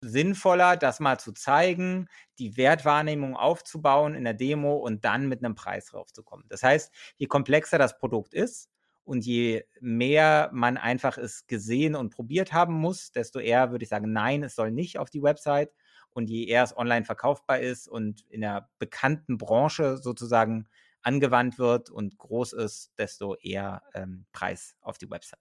sinnvoller, 0.00 0.76
das 0.76 1.00
mal 1.00 1.18
zu 1.18 1.32
zeigen, 1.32 2.08
die 2.38 2.56
Wertwahrnehmung 2.56 3.36
aufzubauen 3.36 4.14
in 4.14 4.24
der 4.24 4.34
Demo 4.34 4.76
und 4.76 5.04
dann 5.04 5.28
mit 5.28 5.44
einem 5.44 5.54
Preis 5.54 5.92
raufzukommen. 5.92 6.46
Das 6.48 6.62
heißt, 6.62 6.92
je 7.16 7.26
komplexer 7.26 7.78
das 7.78 7.98
Produkt 7.98 8.32
ist 8.32 8.70
und 9.04 9.24
je 9.26 9.64
mehr 9.80 10.50
man 10.52 10.76
einfach 10.78 11.18
es 11.18 11.46
gesehen 11.46 11.94
und 11.94 12.10
probiert 12.10 12.52
haben 12.52 12.74
muss, 12.74 13.12
desto 13.12 13.40
eher 13.40 13.72
würde 13.72 13.82
ich 13.82 13.88
sagen, 13.88 14.12
nein, 14.12 14.42
es 14.42 14.54
soll 14.54 14.70
nicht 14.70 14.98
auf 14.98 15.10
die 15.10 15.22
Website, 15.22 15.70
und 16.12 16.28
je 16.28 16.46
eher 16.46 16.62
es 16.64 16.76
online 16.76 17.04
verkaufbar 17.04 17.60
ist 17.60 17.88
und 17.88 18.24
in 18.28 18.40
der 18.40 18.68
bekannten 18.78 19.38
Branche 19.38 19.98
sozusagen 19.98 20.68
angewandt 21.02 21.58
wird 21.58 21.90
und 21.90 22.18
groß 22.18 22.52
ist, 22.52 22.92
desto 22.98 23.34
eher 23.36 23.82
ähm, 23.94 24.26
Preis 24.32 24.76
auf 24.80 24.98
die 24.98 25.10
Website. 25.10 25.40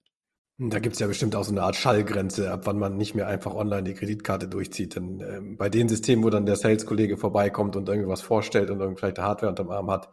Da 0.61 0.79
gibt 0.79 0.95
es 0.95 0.99
ja 0.99 1.07
bestimmt 1.07 1.35
auch 1.35 1.43
so 1.43 1.51
eine 1.51 1.63
Art 1.63 1.77
Schallgrenze, 1.77 2.51
ab 2.51 2.61
wann 2.65 2.77
man 2.77 2.97
nicht 2.97 3.15
mehr 3.15 3.27
einfach 3.27 3.55
online 3.55 3.83
die 3.83 3.93
Kreditkarte 3.93 4.49
durchzieht. 4.49 4.95
Denn 4.95 5.21
ähm, 5.21 5.57
bei 5.57 5.69
den 5.69 5.87
Systemen, 5.87 6.23
wo 6.23 6.29
dann 6.29 6.45
der 6.45 6.57
Sales-Kollege 6.57 7.15
vorbeikommt 7.15 7.77
und 7.77 7.87
irgendwas 7.87 8.21
vorstellt 8.21 8.69
und 8.69 8.81
irgendwie 8.81 8.99
vielleicht 8.99 9.19
eine 9.19 9.27
Hardware 9.27 9.51
unterm 9.51 9.71
Arm 9.71 9.89
hat, 9.89 10.09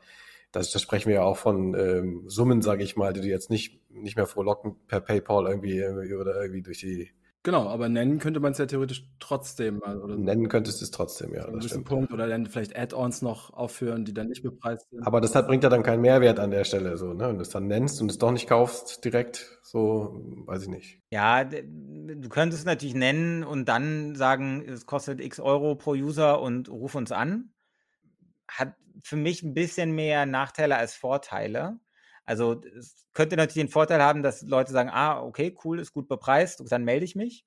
das 0.52 0.80
sprechen 0.80 1.08
wir 1.08 1.16
ja 1.16 1.22
auch 1.22 1.36
von 1.36 1.74
ähm, 1.74 2.22
Summen, 2.28 2.62
sage 2.62 2.84
ich 2.84 2.96
mal, 2.96 3.12
die 3.12 3.22
du 3.22 3.26
jetzt 3.26 3.50
nicht, 3.50 3.80
nicht 3.90 4.16
mehr 4.16 4.26
frohlocken 4.26 4.76
per 4.86 5.00
PayPal 5.00 5.46
irgendwie, 5.46 5.78
irgendwie 5.78 6.14
oder 6.14 6.40
irgendwie 6.40 6.62
durch 6.62 6.78
die 6.78 7.10
Genau, 7.46 7.68
aber 7.68 7.88
nennen 7.88 8.18
könnte 8.18 8.40
man 8.40 8.50
es 8.50 8.58
ja 8.58 8.66
theoretisch 8.66 9.08
trotzdem. 9.20 9.80
Oder 9.80 10.16
nennen 10.16 10.48
könntest 10.48 10.80
du 10.80 10.84
es 10.84 10.90
trotzdem, 10.90 11.32
ja. 11.32 11.48
Das 11.48 11.66
stimmt. 11.66 11.84
Punkt 11.84 12.12
oder 12.12 12.26
dann 12.26 12.46
vielleicht 12.46 12.76
Add-ons 12.76 13.22
noch 13.22 13.52
aufführen, 13.52 14.04
die 14.04 14.12
dann 14.12 14.26
nicht 14.26 14.42
bepreist 14.42 14.90
sind. 14.90 15.06
Aber 15.06 15.20
das 15.20 15.36
hat, 15.36 15.46
bringt 15.46 15.62
ja 15.62 15.70
dann 15.70 15.84
keinen 15.84 16.00
Mehrwert 16.00 16.40
an 16.40 16.50
der 16.50 16.64
Stelle, 16.64 16.96
so, 16.96 17.12
ne? 17.12 17.28
Wenn 17.28 17.36
du 17.36 17.42
es 17.42 17.50
dann 17.50 17.68
nennst 17.68 18.00
und 18.00 18.10
es 18.10 18.18
doch 18.18 18.32
nicht 18.32 18.48
kaufst 18.48 19.04
direkt, 19.04 19.60
so, 19.62 20.24
weiß 20.46 20.64
ich 20.64 20.68
nicht. 20.68 21.00
Ja, 21.10 21.44
du 21.44 22.28
könntest 22.28 22.62
es 22.62 22.66
natürlich 22.66 22.96
nennen 22.96 23.44
und 23.44 23.68
dann 23.68 24.16
sagen, 24.16 24.64
es 24.66 24.84
kostet 24.84 25.20
x 25.20 25.38
Euro 25.38 25.76
pro 25.76 25.92
User 25.92 26.42
und 26.42 26.68
ruf 26.68 26.96
uns 26.96 27.12
an. 27.12 27.52
Hat 28.48 28.74
für 29.04 29.16
mich 29.16 29.44
ein 29.44 29.54
bisschen 29.54 29.92
mehr 29.92 30.26
Nachteile 30.26 30.78
als 30.78 30.96
Vorteile. 30.96 31.78
Also 32.26 32.60
es 32.76 33.06
könnte 33.14 33.36
natürlich 33.36 33.68
den 33.68 33.72
Vorteil 33.72 34.02
haben, 34.02 34.22
dass 34.22 34.42
Leute 34.42 34.72
sagen, 34.72 34.90
ah, 34.92 35.22
okay, 35.22 35.56
cool, 35.64 35.78
ist 35.78 35.92
gut 35.92 36.08
bepreist, 36.08 36.62
dann 36.70 36.84
melde 36.84 37.04
ich 37.04 37.14
mich. 37.14 37.44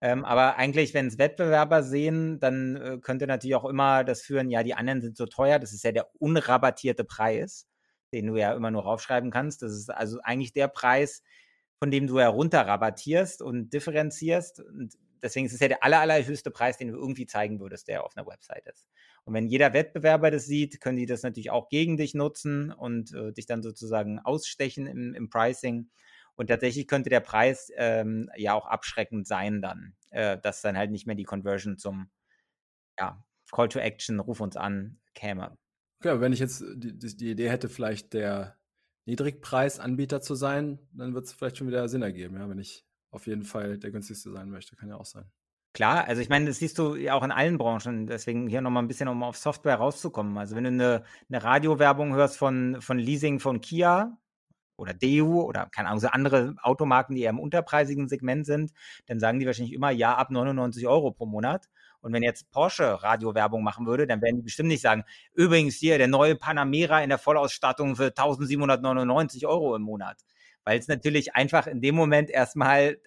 Ähm, 0.00 0.24
aber 0.24 0.56
eigentlich, 0.56 0.94
wenn 0.94 1.06
es 1.06 1.18
Wettbewerber 1.18 1.82
sehen, 1.84 2.40
dann 2.40 2.76
äh, 2.76 2.98
könnte 3.00 3.26
natürlich 3.28 3.54
auch 3.54 3.66
immer 3.66 4.02
das 4.02 4.22
führen, 4.22 4.50
ja, 4.50 4.64
die 4.64 4.74
anderen 4.74 5.00
sind 5.00 5.16
so 5.16 5.26
teuer, 5.26 5.60
das 5.60 5.72
ist 5.72 5.84
ja 5.84 5.92
der 5.92 6.08
unrabattierte 6.18 7.04
Preis, 7.04 7.68
den 8.12 8.26
du 8.26 8.36
ja 8.36 8.52
immer 8.52 8.72
nur 8.72 8.82
raufschreiben 8.82 9.30
kannst. 9.30 9.62
Das 9.62 9.72
ist 9.72 9.90
also 9.90 10.18
eigentlich 10.24 10.52
der 10.52 10.66
Preis, 10.66 11.22
von 11.78 11.90
dem 11.92 12.08
du 12.08 12.18
herunterrabattierst 12.18 13.42
und 13.42 13.70
differenzierst. 13.72 14.60
Und 14.60 14.94
deswegen 15.22 15.46
ist 15.46 15.52
es 15.52 15.60
ja 15.60 15.68
der 15.68 15.84
aller, 15.84 16.00
allerhöchste 16.00 16.50
Preis, 16.50 16.78
den 16.78 16.88
du 16.88 16.96
irgendwie 16.96 17.26
zeigen 17.26 17.60
würdest, 17.60 17.86
der 17.86 18.04
auf 18.04 18.16
einer 18.16 18.26
Website 18.26 18.66
ist. 18.66 18.88
Und 19.24 19.34
wenn 19.34 19.46
jeder 19.46 19.72
Wettbewerber 19.72 20.30
das 20.30 20.46
sieht, 20.46 20.80
können 20.80 20.96
die 20.96 21.06
das 21.06 21.22
natürlich 21.22 21.50
auch 21.50 21.68
gegen 21.68 21.96
dich 21.96 22.14
nutzen 22.14 22.72
und 22.72 23.14
äh, 23.14 23.32
dich 23.32 23.46
dann 23.46 23.62
sozusagen 23.62 24.18
ausstechen 24.18 24.86
im, 24.86 25.14
im, 25.14 25.30
Pricing. 25.30 25.90
Und 26.34 26.48
tatsächlich 26.48 26.88
könnte 26.88 27.10
der 27.10 27.20
Preis 27.20 27.70
ähm, 27.76 28.28
ja 28.36 28.54
auch 28.54 28.66
abschreckend 28.66 29.26
sein 29.26 29.62
dann, 29.62 29.94
äh, 30.10 30.38
dass 30.38 30.60
dann 30.60 30.76
halt 30.76 30.90
nicht 30.90 31.06
mehr 31.06 31.14
die 31.14 31.24
Conversion 31.24 31.78
zum 31.78 32.10
ja, 32.98 33.24
Call 33.52 33.68
to 33.68 33.78
Action, 33.78 34.18
ruf 34.18 34.40
uns 34.40 34.56
an, 34.56 34.98
käme. 35.14 35.56
Okay, 36.00 36.20
wenn 36.20 36.32
ich 36.32 36.40
jetzt 36.40 36.64
die, 36.74 36.96
die 36.98 37.30
Idee 37.30 37.50
hätte, 37.50 37.68
vielleicht 37.68 38.12
der 38.14 38.56
Niedrigpreisanbieter 39.04 40.20
zu 40.20 40.34
sein, 40.34 40.78
dann 40.92 41.14
wird 41.14 41.26
es 41.26 41.32
vielleicht 41.32 41.58
schon 41.58 41.68
wieder 41.68 41.88
Sinn 41.88 42.02
ergeben, 42.02 42.36
ja, 42.36 42.48
wenn 42.48 42.58
ich 42.58 42.84
auf 43.10 43.26
jeden 43.26 43.44
Fall 43.44 43.78
der 43.78 43.90
günstigste 43.90 44.32
sein 44.32 44.50
möchte, 44.50 44.74
kann 44.74 44.88
ja 44.88 44.96
auch 44.96 45.06
sein. 45.06 45.30
Klar, 45.74 46.06
also 46.06 46.20
ich 46.20 46.28
meine, 46.28 46.46
das 46.46 46.58
siehst 46.58 46.78
du 46.78 46.96
ja 46.96 47.14
auch 47.14 47.22
in 47.22 47.30
allen 47.30 47.56
Branchen. 47.56 48.06
Deswegen 48.06 48.46
hier 48.46 48.60
nochmal 48.60 48.82
ein 48.82 48.88
bisschen, 48.88 49.08
um 49.08 49.22
auf 49.22 49.38
Software 49.38 49.76
rauszukommen. 49.76 50.36
Also 50.36 50.54
wenn 50.54 50.64
du 50.64 50.70
eine, 50.70 51.04
eine 51.30 51.42
Radiowerbung 51.42 52.14
hörst 52.14 52.36
von, 52.36 52.82
von 52.82 52.98
Leasing 52.98 53.40
von 53.40 53.62
Kia 53.62 54.18
oder 54.76 54.92
DEU 54.92 55.40
oder 55.42 55.68
keine 55.74 55.88
Ahnung, 55.88 56.00
so 56.00 56.08
andere 56.08 56.56
Automarken, 56.62 57.16
die 57.16 57.22
eher 57.22 57.30
im 57.30 57.40
unterpreisigen 57.40 58.08
Segment 58.08 58.44
sind, 58.44 58.72
dann 59.06 59.18
sagen 59.18 59.40
die 59.40 59.46
wahrscheinlich 59.46 59.72
immer 59.72 59.90
ja 59.90 60.14
ab 60.14 60.30
99 60.30 60.86
Euro 60.88 61.10
pro 61.10 61.24
Monat. 61.24 61.70
Und 62.02 62.12
wenn 62.12 62.22
jetzt 62.22 62.50
Porsche 62.50 63.02
Radiowerbung 63.02 63.62
machen 63.62 63.86
würde, 63.86 64.06
dann 64.06 64.20
werden 64.20 64.36
die 64.36 64.42
bestimmt 64.42 64.68
nicht 64.68 64.82
sagen, 64.82 65.04
übrigens 65.34 65.76
hier 65.76 65.96
der 65.96 66.08
neue 66.08 66.36
Panamera 66.36 67.02
in 67.02 67.08
der 67.08 67.18
Vollausstattung 67.18 67.96
für 67.96 68.06
1799 68.06 69.46
Euro 69.46 69.74
im 69.74 69.82
Monat. 69.82 70.18
Weil 70.64 70.78
es 70.78 70.88
natürlich 70.88 71.34
einfach 71.34 71.66
in 71.66 71.80
dem 71.80 71.94
Moment 71.94 72.28
erstmal 72.28 72.98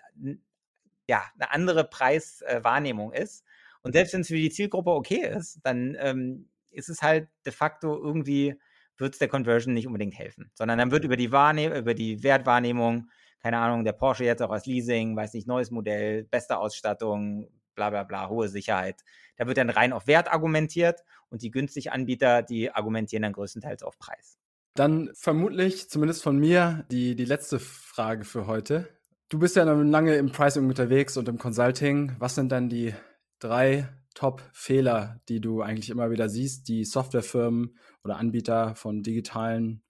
ja, 1.08 1.24
eine 1.40 1.52
andere 1.52 1.84
Preiswahrnehmung 1.84 3.14
ist. 3.14 3.44
Und 3.82 3.94
selbst 3.94 4.14
wenn 4.14 4.22
es 4.22 4.28
für 4.28 4.36
die 4.36 4.50
Zielgruppe 4.50 4.92
okay 4.92 5.28
ist, 5.38 5.60
dann 5.64 5.96
ähm, 6.00 6.50
ist 6.72 6.90
es 6.90 7.02
halt 7.02 7.28
de 7.46 7.54
facto 7.54 7.96
irgendwie, 7.96 8.60
wird 8.98 9.14
es 9.14 9.20
der 9.20 9.28
Conversion 9.28 9.74
nicht 9.74 9.88
unbedingt 9.88 10.18
helfen, 10.18 10.52
sondern 10.54 10.78
dann 10.78 10.92
wird 10.92 11.04
über 11.04 11.18
die 11.18 11.32
Wahrnehmung, 11.32 11.78
über 11.78 11.94
die 11.94 12.24
Wertwahrnehmung, 12.24 13.10
keine 13.40 13.60
Ahnung, 13.60 13.84
der 13.84 13.94
Porsche 13.94 14.24
jetzt 14.24 14.42
auch 14.42 14.50
als 14.50 14.66
Leasing, 14.66 15.16
weiß 15.16 15.34
nicht, 15.34 15.48
neues 15.48 15.70
Modell, 15.70 16.24
beste 16.24 16.58
Ausstattung, 16.58 17.48
bla 17.76 17.90
bla 17.90 18.04
bla, 18.04 18.30
hohe 18.30 18.48
Sicherheit. 18.48 19.02
Da 19.38 19.46
wird 19.46 19.58
dann 19.58 19.70
rein 19.70 19.94
auf 19.94 20.08
Wert 20.08 20.32
argumentiert 20.32 21.02
und 21.30 21.42
die 21.42 21.52
günstigen 21.52 21.90
Anbieter, 21.90 22.42
die 22.42 22.72
argumentieren 22.72 23.24
dann 23.24 23.34
größtenteils 23.34 23.84
auf 23.84 24.00
Preis. 24.00 24.38
Dann 24.74 25.12
vermutlich, 25.14 25.90
zumindest 25.90 26.24
von 26.24 26.38
mir, 26.38 26.86
die, 26.92 27.16
die 27.16 27.26
letzte 27.26 27.60
Frage 27.60 28.26
für 28.26 28.48
heute. 28.48 28.90
Du 29.36 29.40
bist 29.40 29.58
ja 29.58 29.66
lange 29.66 30.16
im 30.16 30.32
Pricing 30.32 30.66
unterwegs 30.66 31.18
und 31.18 31.28
im 31.28 31.38
Consulting. 31.38 32.16
Was 32.20 32.36
sind 32.36 32.54
dann 32.54 32.70
die 32.70 32.94
drei 33.40 33.90
Top-Fehler, 34.14 35.20
die 35.28 35.42
du 35.42 35.62
eigentlich 35.62 35.90
immer 35.90 36.10
wieder 36.10 36.30
siehst, 36.30 36.70
die 36.70 36.86
Softwarefirmen 36.86 37.78
oder 38.06 38.16
Anbieter 38.16 38.76
von 38.76 39.04
digitalen 39.04 39.84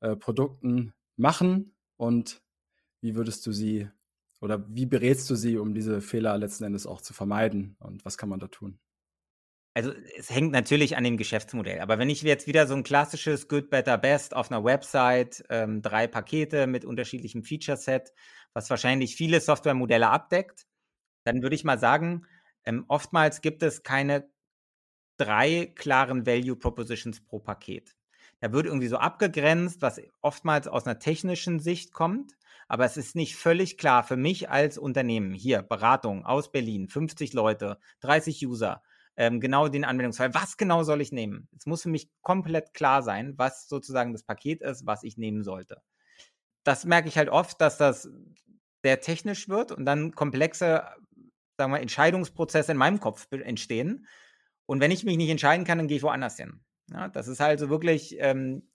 äh, 0.00 0.16
Produkten 0.16 0.94
machen? 1.16 1.76
Und 1.98 2.40
wie 3.02 3.16
würdest 3.16 3.46
du 3.46 3.52
sie 3.52 3.90
oder 4.40 4.64
wie 4.66 4.86
berätst 4.86 5.28
du 5.28 5.34
sie, 5.34 5.58
um 5.58 5.74
diese 5.74 6.00
Fehler 6.00 6.38
letzten 6.38 6.64
Endes 6.64 6.86
auch 6.86 7.02
zu 7.02 7.12
vermeiden? 7.12 7.76
Und 7.80 8.06
was 8.06 8.16
kann 8.16 8.30
man 8.30 8.40
da 8.40 8.48
tun? 8.48 8.78
Also 9.72 9.92
es 10.16 10.30
hängt 10.30 10.50
natürlich 10.50 10.96
an 10.96 11.04
dem 11.04 11.16
Geschäftsmodell. 11.16 11.80
Aber 11.80 11.98
wenn 11.98 12.10
ich 12.10 12.22
jetzt 12.22 12.46
wieder 12.46 12.66
so 12.66 12.74
ein 12.74 12.82
klassisches 12.82 13.46
Good, 13.46 13.70
Better, 13.70 13.98
Best 13.98 14.34
auf 14.34 14.50
einer 14.50 14.64
Website, 14.64 15.44
ähm, 15.48 15.80
drei 15.80 16.08
Pakete 16.08 16.66
mit 16.66 16.84
unterschiedlichem 16.84 17.44
Feature-Set, 17.44 18.12
was 18.52 18.68
wahrscheinlich 18.68 19.14
viele 19.14 19.40
Softwaremodelle 19.40 20.08
abdeckt, 20.08 20.66
dann 21.24 21.42
würde 21.42 21.54
ich 21.54 21.64
mal 21.64 21.78
sagen, 21.78 22.26
ähm, 22.64 22.84
oftmals 22.88 23.42
gibt 23.42 23.62
es 23.62 23.82
keine 23.84 24.28
drei 25.18 25.72
klaren 25.76 26.26
Value 26.26 26.56
Propositions 26.56 27.22
pro 27.22 27.38
Paket. 27.38 27.94
Da 28.40 28.52
wird 28.52 28.66
irgendwie 28.66 28.88
so 28.88 28.96
abgegrenzt, 28.96 29.82
was 29.82 30.00
oftmals 30.22 30.66
aus 30.66 30.86
einer 30.86 30.98
technischen 30.98 31.60
Sicht 31.60 31.92
kommt, 31.92 32.32
aber 32.68 32.86
es 32.86 32.96
ist 32.96 33.14
nicht 33.14 33.36
völlig 33.36 33.76
klar 33.76 34.02
für 34.02 34.16
mich 34.16 34.48
als 34.48 34.78
Unternehmen, 34.78 35.34
hier 35.34 35.62
Beratung 35.62 36.24
aus 36.24 36.50
Berlin, 36.50 36.88
50 36.88 37.34
Leute, 37.34 37.78
30 38.00 38.46
User, 38.46 38.82
ähm, 39.20 39.38
genau 39.38 39.68
den 39.68 39.84
Anwendungsfall. 39.84 40.32
Was 40.32 40.56
genau 40.56 40.82
soll 40.82 41.02
ich 41.02 41.12
nehmen? 41.12 41.46
Es 41.54 41.66
muss 41.66 41.82
für 41.82 41.90
mich 41.90 42.08
komplett 42.22 42.72
klar 42.72 43.02
sein, 43.02 43.34
was 43.36 43.68
sozusagen 43.68 44.14
das 44.14 44.22
Paket 44.22 44.62
ist, 44.62 44.86
was 44.86 45.02
ich 45.02 45.18
nehmen 45.18 45.42
sollte. 45.42 45.82
Das 46.64 46.86
merke 46.86 47.08
ich 47.08 47.18
halt 47.18 47.28
oft, 47.28 47.60
dass 47.60 47.76
das 47.76 48.08
sehr 48.82 49.00
technisch 49.02 49.46
wird 49.50 49.72
und 49.72 49.84
dann 49.84 50.14
komplexe, 50.14 50.84
sagen 51.58 51.70
wir, 51.70 51.80
Entscheidungsprozesse 51.80 52.72
in 52.72 52.78
meinem 52.78 52.98
Kopf 52.98 53.26
entstehen. 53.30 54.06
Und 54.64 54.80
wenn 54.80 54.90
ich 54.90 55.04
mich 55.04 55.18
nicht 55.18 55.28
entscheiden 55.28 55.66
kann, 55.66 55.76
dann 55.76 55.88
gehe 55.88 55.98
ich 55.98 56.02
woanders 56.02 56.38
hin. 56.38 56.64
Ja, 56.90 57.08
das 57.08 57.28
ist 57.28 57.42
also 57.42 57.68
wirklich 57.68 58.16
ähm, 58.20 58.70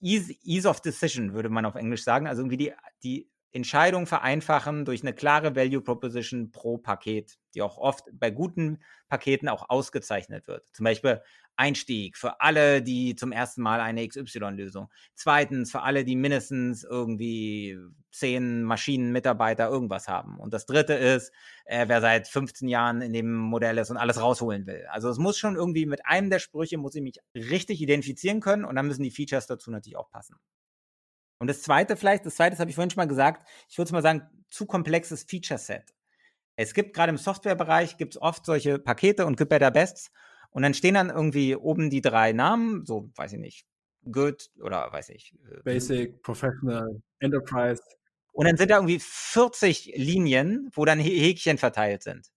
ease, 0.00 0.32
ease 0.44 0.66
of 0.66 0.80
decision, 0.80 1.34
würde 1.34 1.50
man 1.50 1.66
auf 1.66 1.74
Englisch 1.74 2.04
sagen. 2.04 2.26
Also 2.26 2.40
irgendwie 2.40 2.56
die, 2.56 2.72
die 3.02 3.30
Entscheidung 3.52 4.06
vereinfachen 4.06 4.84
durch 4.84 5.02
eine 5.02 5.14
klare 5.14 5.56
Value 5.56 5.80
Proposition 5.80 6.50
pro 6.50 6.78
Paket, 6.78 7.38
die 7.54 7.62
auch 7.62 7.78
oft 7.78 8.04
bei 8.12 8.30
guten 8.30 8.82
Paketen 9.08 9.48
auch 9.48 9.70
ausgezeichnet 9.70 10.46
wird. 10.46 10.64
Zum 10.72 10.84
Beispiel 10.84 11.22
Einstieg 11.56 12.16
für 12.16 12.40
alle, 12.40 12.82
die 12.82 13.16
zum 13.16 13.32
ersten 13.32 13.62
Mal 13.62 13.80
eine 13.80 14.06
XY-Lösung. 14.06 14.88
Zweitens 15.14 15.70
für 15.70 15.82
alle, 15.82 16.04
die 16.04 16.16
mindestens 16.16 16.84
irgendwie 16.84 17.78
zehn 18.12 18.62
Maschinenmitarbeiter 18.62 19.68
irgendwas 19.68 20.06
haben. 20.06 20.38
Und 20.38 20.52
das 20.52 20.66
dritte 20.66 20.94
ist, 20.94 21.32
äh, 21.64 21.88
wer 21.88 22.00
seit 22.00 22.28
15 22.28 22.68
Jahren 22.68 23.00
in 23.00 23.12
dem 23.12 23.34
Modell 23.34 23.78
ist 23.78 23.90
und 23.90 23.96
alles 23.96 24.20
rausholen 24.20 24.66
will. 24.66 24.86
Also 24.90 25.08
es 25.08 25.18
muss 25.18 25.38
schon 25.38 25.56
irgendwie 25.56 25.86
mit 25.86 26.04
einem 26.04 26.30
der 26.30 26.38
Sprüche 26.38 26.78
muss 26.78 26.94
ich 26.94 27.02
mich 27.02 27.20
richtig 27.34 27.80
identifizieren 27.80 28.40
können 28.40 28.64
und 28.64 28.76
dann 28.76 28.86
müssen 28.86 29.02
die 29.02 29.10
Features 29.10 29.46
dazu 29.46 29.70
natürlich 29.70 29.96
auch 29.96 30.10
passen. 30.10 30.36
Und 31.38 31.48
das 31.48 31.62
zweite 31.62 31.96
vielleicht, 31.96 32.24
das 32.24 32.36
zweite, 32.36 32.52
das 32.52 32.60
habe 32.60 32.70
ich 32.70 32.76
vorhin 32.76 32.90
schon 32.90 33.00
mal 33.00 33.08
gesagt, 33.08 33.48
ich 33.68 33.78
würde 33.78 33.92
mal 33.92 34.02
sagen, 34.02 34.22
zu 34.50 34.66
komplexes 34.66 35.24
Feature-Set. 35.24 35.94
Es 36.56 36.72
gibt 36.72 36.94
gerade 36.94 37.10
im 37.10 37.18
Softwarebereich, 37.18 37.98
gibt 37.98 38.14
es 38.14 38.22
oft 38.22 38.46
solche 38.46 38.78
Pakete 38.78 39.26
und 39.26 39.36
Good 39.36 39.50
Better 39.50 39.70
Bests 39.70 40.10
und 40.50 40.62
dann 40.62 40.72
stehen 40.72 40.94
dann 40.94 41.10
irgendwie 41.10 41.54
oben 41.54 41.90
die 41.90 42.00
drei 42.00 42.32
Namen, 42.32 42.86
so, 42.86 43.10
weiß 43.14 43.34
ich 43.34 43.38
nicht, 43.38 43.66
Good 44.10 44.50
oder 44.62 44.90
weiß 44.90 45.10
ich. 45.10 45.34
Äh, 45.50 45.62
Basic, 45.62 46.22
Professional, 46.22 47.02
Enterprise. 47.18 47.82
Und 48.32 48.46
dann 48.46 48.56
sind 48.56 48.70
da 48.70 48.76
irgendwie 48.76 49.00
40 49.00 49.92
Linien, 49.96 50.70
wo 50.74 50.84
dann 50.84 50.98
Häkchen 50.98 51.58
verteilt 51.58 52.02
sind. 52.02 52.30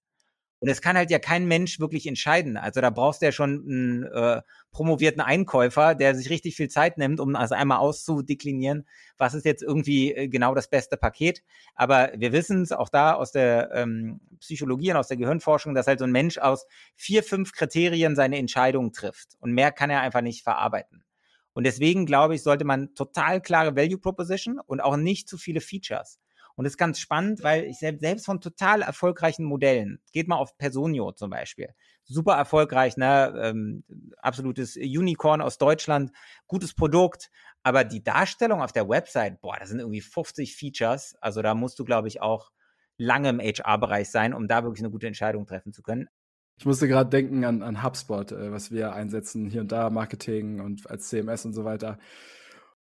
Und 0.60 0.68
es 0.68 0.82
kann 0.82 0.97
halt 0.97 1.10
ja 1.10 1.20
kein 1.20 1.47
Mensch 1.47 1.80
wirklich 1.80 2.05
entscheiden. 2.05 2.57
Also 2.57 2.82
da 2.82 2.89
brauchst 2.89 3.22
du 3.22 3.28
ja 3.28 3.32
schon 3.32 3.64
einen 3.66 4.03
äh, 4.03 4.41
promovierten 4.72 5.22
Einkäufer, 5.22 5.95
der 5.95 6.16
sich 6.16 6.30
richtig 6.30 6.55
viel 6.55 6.70
Zeit 6.70 6.97
nimmt, 6.97 7.22
um 7.22 7.36
also 7.36 7.55
einmal 7.55 7.78
auszudeklinieren, 7.78 8.86
was 9.18 9.34
ist 9.34 9.45
jetzt 9.45 9.64
irgendwie 9.64 10.14
äh, 10.14 10.28
genau 10.28 10.53
das 10.53 10.70
beste 10.70 10.97
Paket. 10.97 11.43
Aber 11.76 12.12
wir 12.16 12.34
wissen 12.34 12.62
es 12.62 12.74
auch 12.74 12.89
da 12.89 13.14
aus 13.14 13.32
der 13.32 13.72
ähm, 13.74 14.20
Psychologie 14.39 14.91
und 14.91 14.97
aus 14.97 15.07
der 15.07 15.18
Gehirnforschung, 15.18 15.74
dass 15.74 15.88
halt 15.88 15.99
so 15.99 16.05
ein 16.05 16.12
Mensch 16.12 16.38
aus 16.38 16.66
vier, 16.95 17.24
fünf 17.24 17.53
Kriterien 17.53 18.16
seine 18.16 18.38
Entscheidung 18.38 18.91
trifft. 18.91 19.38
Und 19.39 19.53
mehr 19.53 19.72
kann 19.72 19.89
er 19.89 20.01
einfach 20.01 20.22
nicht 20.22 20.43
verarbeiten. 20.43 21.05
Und 21.53 21.64
deswegen 21.64 22.05
glaube 22.05 22.36
ich, 22.36 22.43
sollte 22.43 22.66
man 22.66 22.93
total 22.95 23.41
klare 23.41 23.76
Value 23.76 23.97
Proposition 23.97 24.60
und 24.60 24.82
auch 24.82 24.97
nicht 24.97 25.28
zu 25.30 25.38
viele 25.38 25.62
Features. 25.62 26.20
Und 26.60 26.66
das 26.66 26.74
ist 26.74 26.78
ganz 26.78 26.99
spannend, 26.99 27.41
weil 27.41 27.64
ich 27.64 27.80
selbst 27.80 28.26
von 28.26 28.41
total 28.41 28.82
erfolgreichen 28.82 29.45
Modellen, 29.45 30.01
geht 30.12 30.28
mal 30.28 30.36
auf 30.36 30.57
Personio 30.57 31.14
zum 31.14 31.30
Beispiel, 31.30 31.70
super 32.03 32.34
erfolgreich, 32.34 32.97
ne? 32.97 33.34
Ähm, 33.41 33.86
absolutes 34.18 34.76
Unicorn 34.76 35.39
aus 35.39 35.57
Deutschland, 35.57 36.12
gutes 36.47 36.74
Produkt, 36.74 37.32
aber 37.64 37.86
die 37.86 38.03
Darstellung 38.03 38.62
auf 38.62 38.74
der 38.74 38.89
Website, 38.89 39.39
boah, 39.39 39.55
da 39.57 39.68
sind 39.68 39.80
irgendwie 39.80 40.01
50 40.01 40.53
Features, 40.53 41.16
also 41.22 41.41
da 41.41 41.55
musst 41.55 41.80
du, 41.80 41.86
glaube 41.86 42.10
ich, 42.10 42.22
auch 42.22 42.51
lange 42.97 43.30
im 43.30 43.39
HR-Bereich 43.39 44.10
sein, 44.12 44.34
um 44.34 44.49
da 44.49 44.66
wirklich 44.66 44.82
eine 44.82 44.91
gute 44.91 45.07
Entscheidung 45.07 45.45
treffen 45.47 45.72
zu 45.72 45.82
können. 45.82 46.10
Ich 46.57 46.66
musste 46.66 46.89
gerade 46.89 47.10
denken 47.10 47.45
an, 47.45 47.64
an 47.64 47.84
HubSpot, 47.84 48.34
äh, 48.34 48.51
was 48.51 48.70
wir 48.70 48.91
einsetzen, 48.91 49.49
hier 49.49 49.62
und 49.62 49.72
da, 49.72 49.89
Marketing 49.89 50.60
und 50.60 50.89
als 50.89 51.07
CMS 51.07 51.45
und 51.45 51.53
so 51.53 51.64
weiter. 51.64 51.99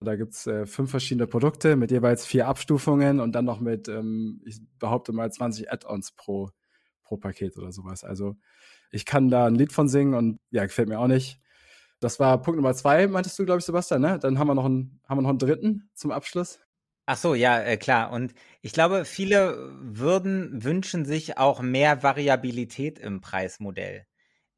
Da 0.00 0.14
gibt 0.14 0.34
es 0.34 0.46
äh, 0.46 0.64
fünf 0.66 0.90
verschiedene 0.90 1.26
Produkte 1.26 1.74
mit 1.74 1.90
jeweils 1.90 2.24
vier 2.24 2.46
Abstufungen 2.46 3.18
und 3.18 3.32
dann 3.32 3.44
noch 3.44 3.60
mit, 3.60 3.88
ähm, 3.88 4.40
ich 4.44 4.60
behaupte 4.78 5.12
mal, 5.12 5.30
20 5.30 5.72
Add-ons 5.72 6.12
pro, 6.12 6.50
pro 7.02 7.16
Paket 7.16 7.56
oder 7.56 7.72
sowas. 7.72 8.04
Also 8.04 8.36
ich 8.90 9.04
kann 9.04 9.28
da 9.28 9.46
ein 9.46 9.56
Lied 9.56 9.72
von 9.72 9.88
singen 9.88 10.14
und 10.14 10.38
ja, 10.50 10.64
gefällt 10.64 10.88
mir 10.88 11.00
auch 11.00 11.08
nicht. 11.08 11.40
Das 12.00 12.20
war 12.20 12.40
Punkt 12.40 12.56
Nummer 12.56 12.74
zwei, 12.74 13.08
meintest 13.08 13.38
du, 13.40 13.44
glaube 13.44 13.58
ich, 13.58 13.64
Sebastian, 13.64 14.00
ne? 14.00 14.20
Dann 14.20 14.38
haben 14.38 14.46
wir 14.46 14.54
noch 14.54 14.66
einen, 14.66 15.00
haben 15.08 15.18
wir 15.18 15.22
noch 15.22 15.30
einen 15.30 15.38
dritten 15.40 15.90
zum 15.94 16.12
Abschluss. 16.12 16.60
Ach 17.06 17.16
so, 17.16 17.34
ja, 17.34 17.58
äh, 17.60 17.76
klar. 17.76 18.12
Und 18.12 18.34
ich 18.60 18.72
glaube, 18.72 19.04
viele 19.04 19.72
würden 19.80 20.62
wünschen 20.62 21.04
sich 21.06 21.38
auch 21.38 21.60
mehr 21.60 22.04
Variabilität 22.04 23.00
im 23.00 23.20
Preismodell. 23.20 24.06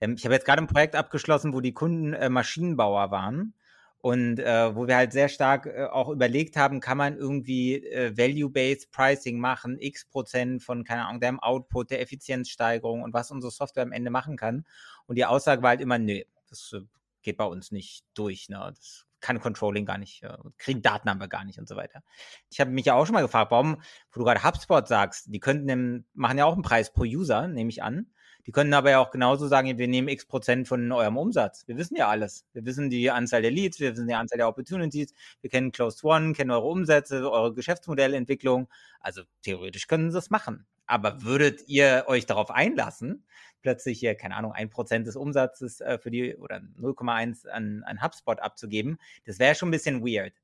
Ähm, 0.00 0.16
ich 0.18 0.24
habe 0.24 0.34
jetzt 0.34 0.44
gerade 0.44 0.60
ein 0.60 0.66
Projekt 0.66 0.96
abgeschlossen, 0.96 1.54
wo 1.54 1.60
die 1.60 1.72
Kunden 1.72 2.12
äh, 2.12 2.28
Maschinenbauer 2.28 3.10
waren 3.10 3.54
und 4.02 4.38
äh, 4.38 4.74
wo 4.74 4.86
wir 4.86 4.96
halt 4.96 5.12
sehr 5.12 5.28
stark 5.28 5.66
äh, 5.66 5.84
auch 5.84 6.08
überlegt 6.08 6.56
haben, 6.56 6.80
kann 6.80 6.96
man 6.96 7.16
irgendwie 7.16 7.84
äh, 7.84 8.16
Value-Based 8.16 8.90
Pricing 8.90 9.38
machen, 9.38 9.76
x 9.78 10.06
Prozent 10.06 10.62
von, 10.62 10.84
keine 10.84 11.06
Ahnung, 11.06 11.20
dem 11.20 11.40
Output, 11.40 11.90
der 11.90 12.00
Effizienzsteigerung 12.00 13.02
und 13.02 13.12
was 13.12 13.30
unsere 13.30 13.50
Software 13.50 13.82
am 13.82 13.92
Ende 13.92 14.10
machen 14.10 14.36
kann. 14.36 14.64
Und 15.06 15.16
die 15.16 15.26
Aussage 15.26 15.62
war 15.62 15.70
halt 15.70 15.82
immer, 15.82 15.98
nö, 15.98 16.22
das 16.48 16.72
äh, 16.72 16.80
geht 17.22 17.36
bei 17.36 17.44
uns 17.44 17.72
nicht 17.72 18.04
durch. 18.14 18.48
Ne? 18.48 18.72
Das 18.74 19.06
kann 19.20 19.38
Controlling 19.38 19.84
gar 19.84 19.98
nicht, 19.98 20.22
äh, 20.22 20.36
kriegen 20.56 20.80
Daten 20.80 21.10
haben 21.10 21.20
wir 21.20 21.28
gar 21.28 21.44
nicht 21.44 21.58
und 21.58 21.68
so 21.68 21.76
weiter. 21.76 22.02
Ich 22.48 22.58
habe 22.58 22.70
mich 22.70 22.86
ja 22.86 22.94
auch 22.94 23.04
schon 23.04 23.14
mal 23.14 23.20
gefragt, 23.20 23.50
warum, 23.50 23.82
wo 24.12 24.20
du 24.20 24.24
gerade 24.24 24.42
HubSpot 24.42 24.88
sagst, 24.88 25.26
die 25.28 25.40
könnten, 25.40 26.06
machen 26.14 26.38
ja 26.38 26.46
auch 26.46 26.54
einen 26.54 26.62
Preis 26.62 26.90
pro 26.90 27.02
User, 27.02 27.48
nehme 27.48 27.68
ich 27.68 27.82
an. 27.82 28.06
Die 28.46 28.52
können 28.52 28.72
aber 28.72 28.90
ja 28.90 28.98
auch 28.98 29.10
genauso 29.10 29.46
sagen, 29.48 29.76
wir 29.78 29.88
nehmen 29.88 30.08
x 30.08 30.26
Prozent 30.26 30.66
von 30.66 30.90
eurem 30.92 31.16
Umsatz. 31.16 31.66
Wir 31.66 31.76
wissen 31.76 31.96
ja 31.96 32.08
alles. 32.08 32.46
Wir 32.52 32.64
wissen 32.64 32.90
die 32.90 33.10
Anzahl 33.10 33.42
der 33.42 33.50
Leads, 33.50 33.80
wir 33.80 33.92
wissen 33.92 34.08
die 34.08 34.14
Anzahl 34.14 34.38
der 34.38 34.48
Opportunities, 34.48 35.12
wir 35.40 35.50
kennen 35.50 35.72
Closed 35.72 36.02
One, 36.04 36.32
kennen 36.32 36.50
eure 36.50 36.66
Umsätze, 36.66 37.30
eure 37.30 37.52
Geschäftsmodellentwicklung. 37.54 38.68
Also 39.00 39.22
theoretisch 39.42 39.86
können 39.86 40.10
sie 40.10 40.16
das 40.16 40.30
machen. 40.30 40.66
Aber 40.86 41.22
würdet 41.22 41.68
ihr 41.68 42.04
euch 42.08 42.26
darauf 42.26 42.50
einlassen, 42.50 43.24
plötzlich 43.62 44.00
hier, 44.00 44.14
keine 44.14 44.36
Ahnung, 44.36 44.52
ein 44.52 44.70
Prozent 44.70 45.06
des 45.06 45.16
Umsatzes 45.16 45.80
äh, 45.80 45.98
für 45.98 46.10
die 46.10 46.36
oder 46.36 46.56
0,1 46.56 47.46
an, 47.48 47.82
an 47.84 48.02
HubSpot 48.02 48.40
abzugeben, 48.40 48.98
das 49.24 49.38
wäre 49.38 49.54
schon 49.54 49.68
ein 49.68 49.72
bisschen 49.72 50.02
weird. 50.02 50.34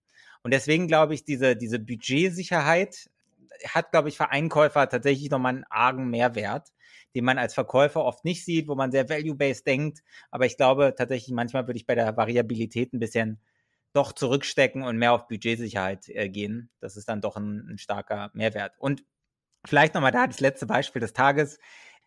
Und 0.43 0.53
deswegen 0.53 0.87
glaube 0.87 1.15
ich, 1.15 1.25
diese, 1.25 1.57
diese 1.57 1.81
Budgetsicherheit 1.81 3.11
hat, 3.69 3.91
glaube 3.91 4.09
ich, 4.09 4.17
für 4.17 4.31
Einkäufer 4.31 4.89
tatsächlich 4.89 5.31
nochmal 5.31 5.55
einen 5.55 5.65
argen 5.71 6.11
Mehrwert, 6.11 6.73
den 7.15 7.25
man 7.25 7.39
als 7.39 7.55
Verkäufer 7.55 8.05
oft 8.05 8.25
nicht 8.25 8.45
sieht, 8.45 8.69
wo 8.69 8.75
man 8.75 8.93
sehr 8.93 9.09
value-based 9.09 9.67
denkt. 9.67 10.01
Aber 10.31 10.47
ich 10.47 10.57
glaube 10.57 10.95
tatsächlich, 10.97 11.35
manchmal 11.35 11.67
würde 11.67 11.79
ich 11.79 11.87
bei 11.87 11.95
der 11.95 12.17
Variabilität 12.17 12.93
ein 12.93 12.99
bisschen 12.99 13.41
doch 13.93 14.13
zurückstecken 14.13 14.83
und 14.83 14.99
mehr 14.99 15.13
auf 15.13 15.27
Budgetsicherheit 15.27 16.09
äh, 16.09 16.29
gehen. 16.29 16.71
Das 16.81 16.97
ist 16.97 17.09
dann 17.09 17.23
doch 17.23 17.37
ein, 17.37 17.67
ein 17.71 17.79
starker 17.79 18.31
Mehrwert. 18.35 18.75
Und 18.79 19.05
vielleicht 19.67 19.95
nochmal 19.95 20.13
da 20.13 20.27
das 20.27 20.41
letzte 20.41 20.67
Beispiel 20.67 21.01
des 21.01 21.15
Tages. 21.15 21.59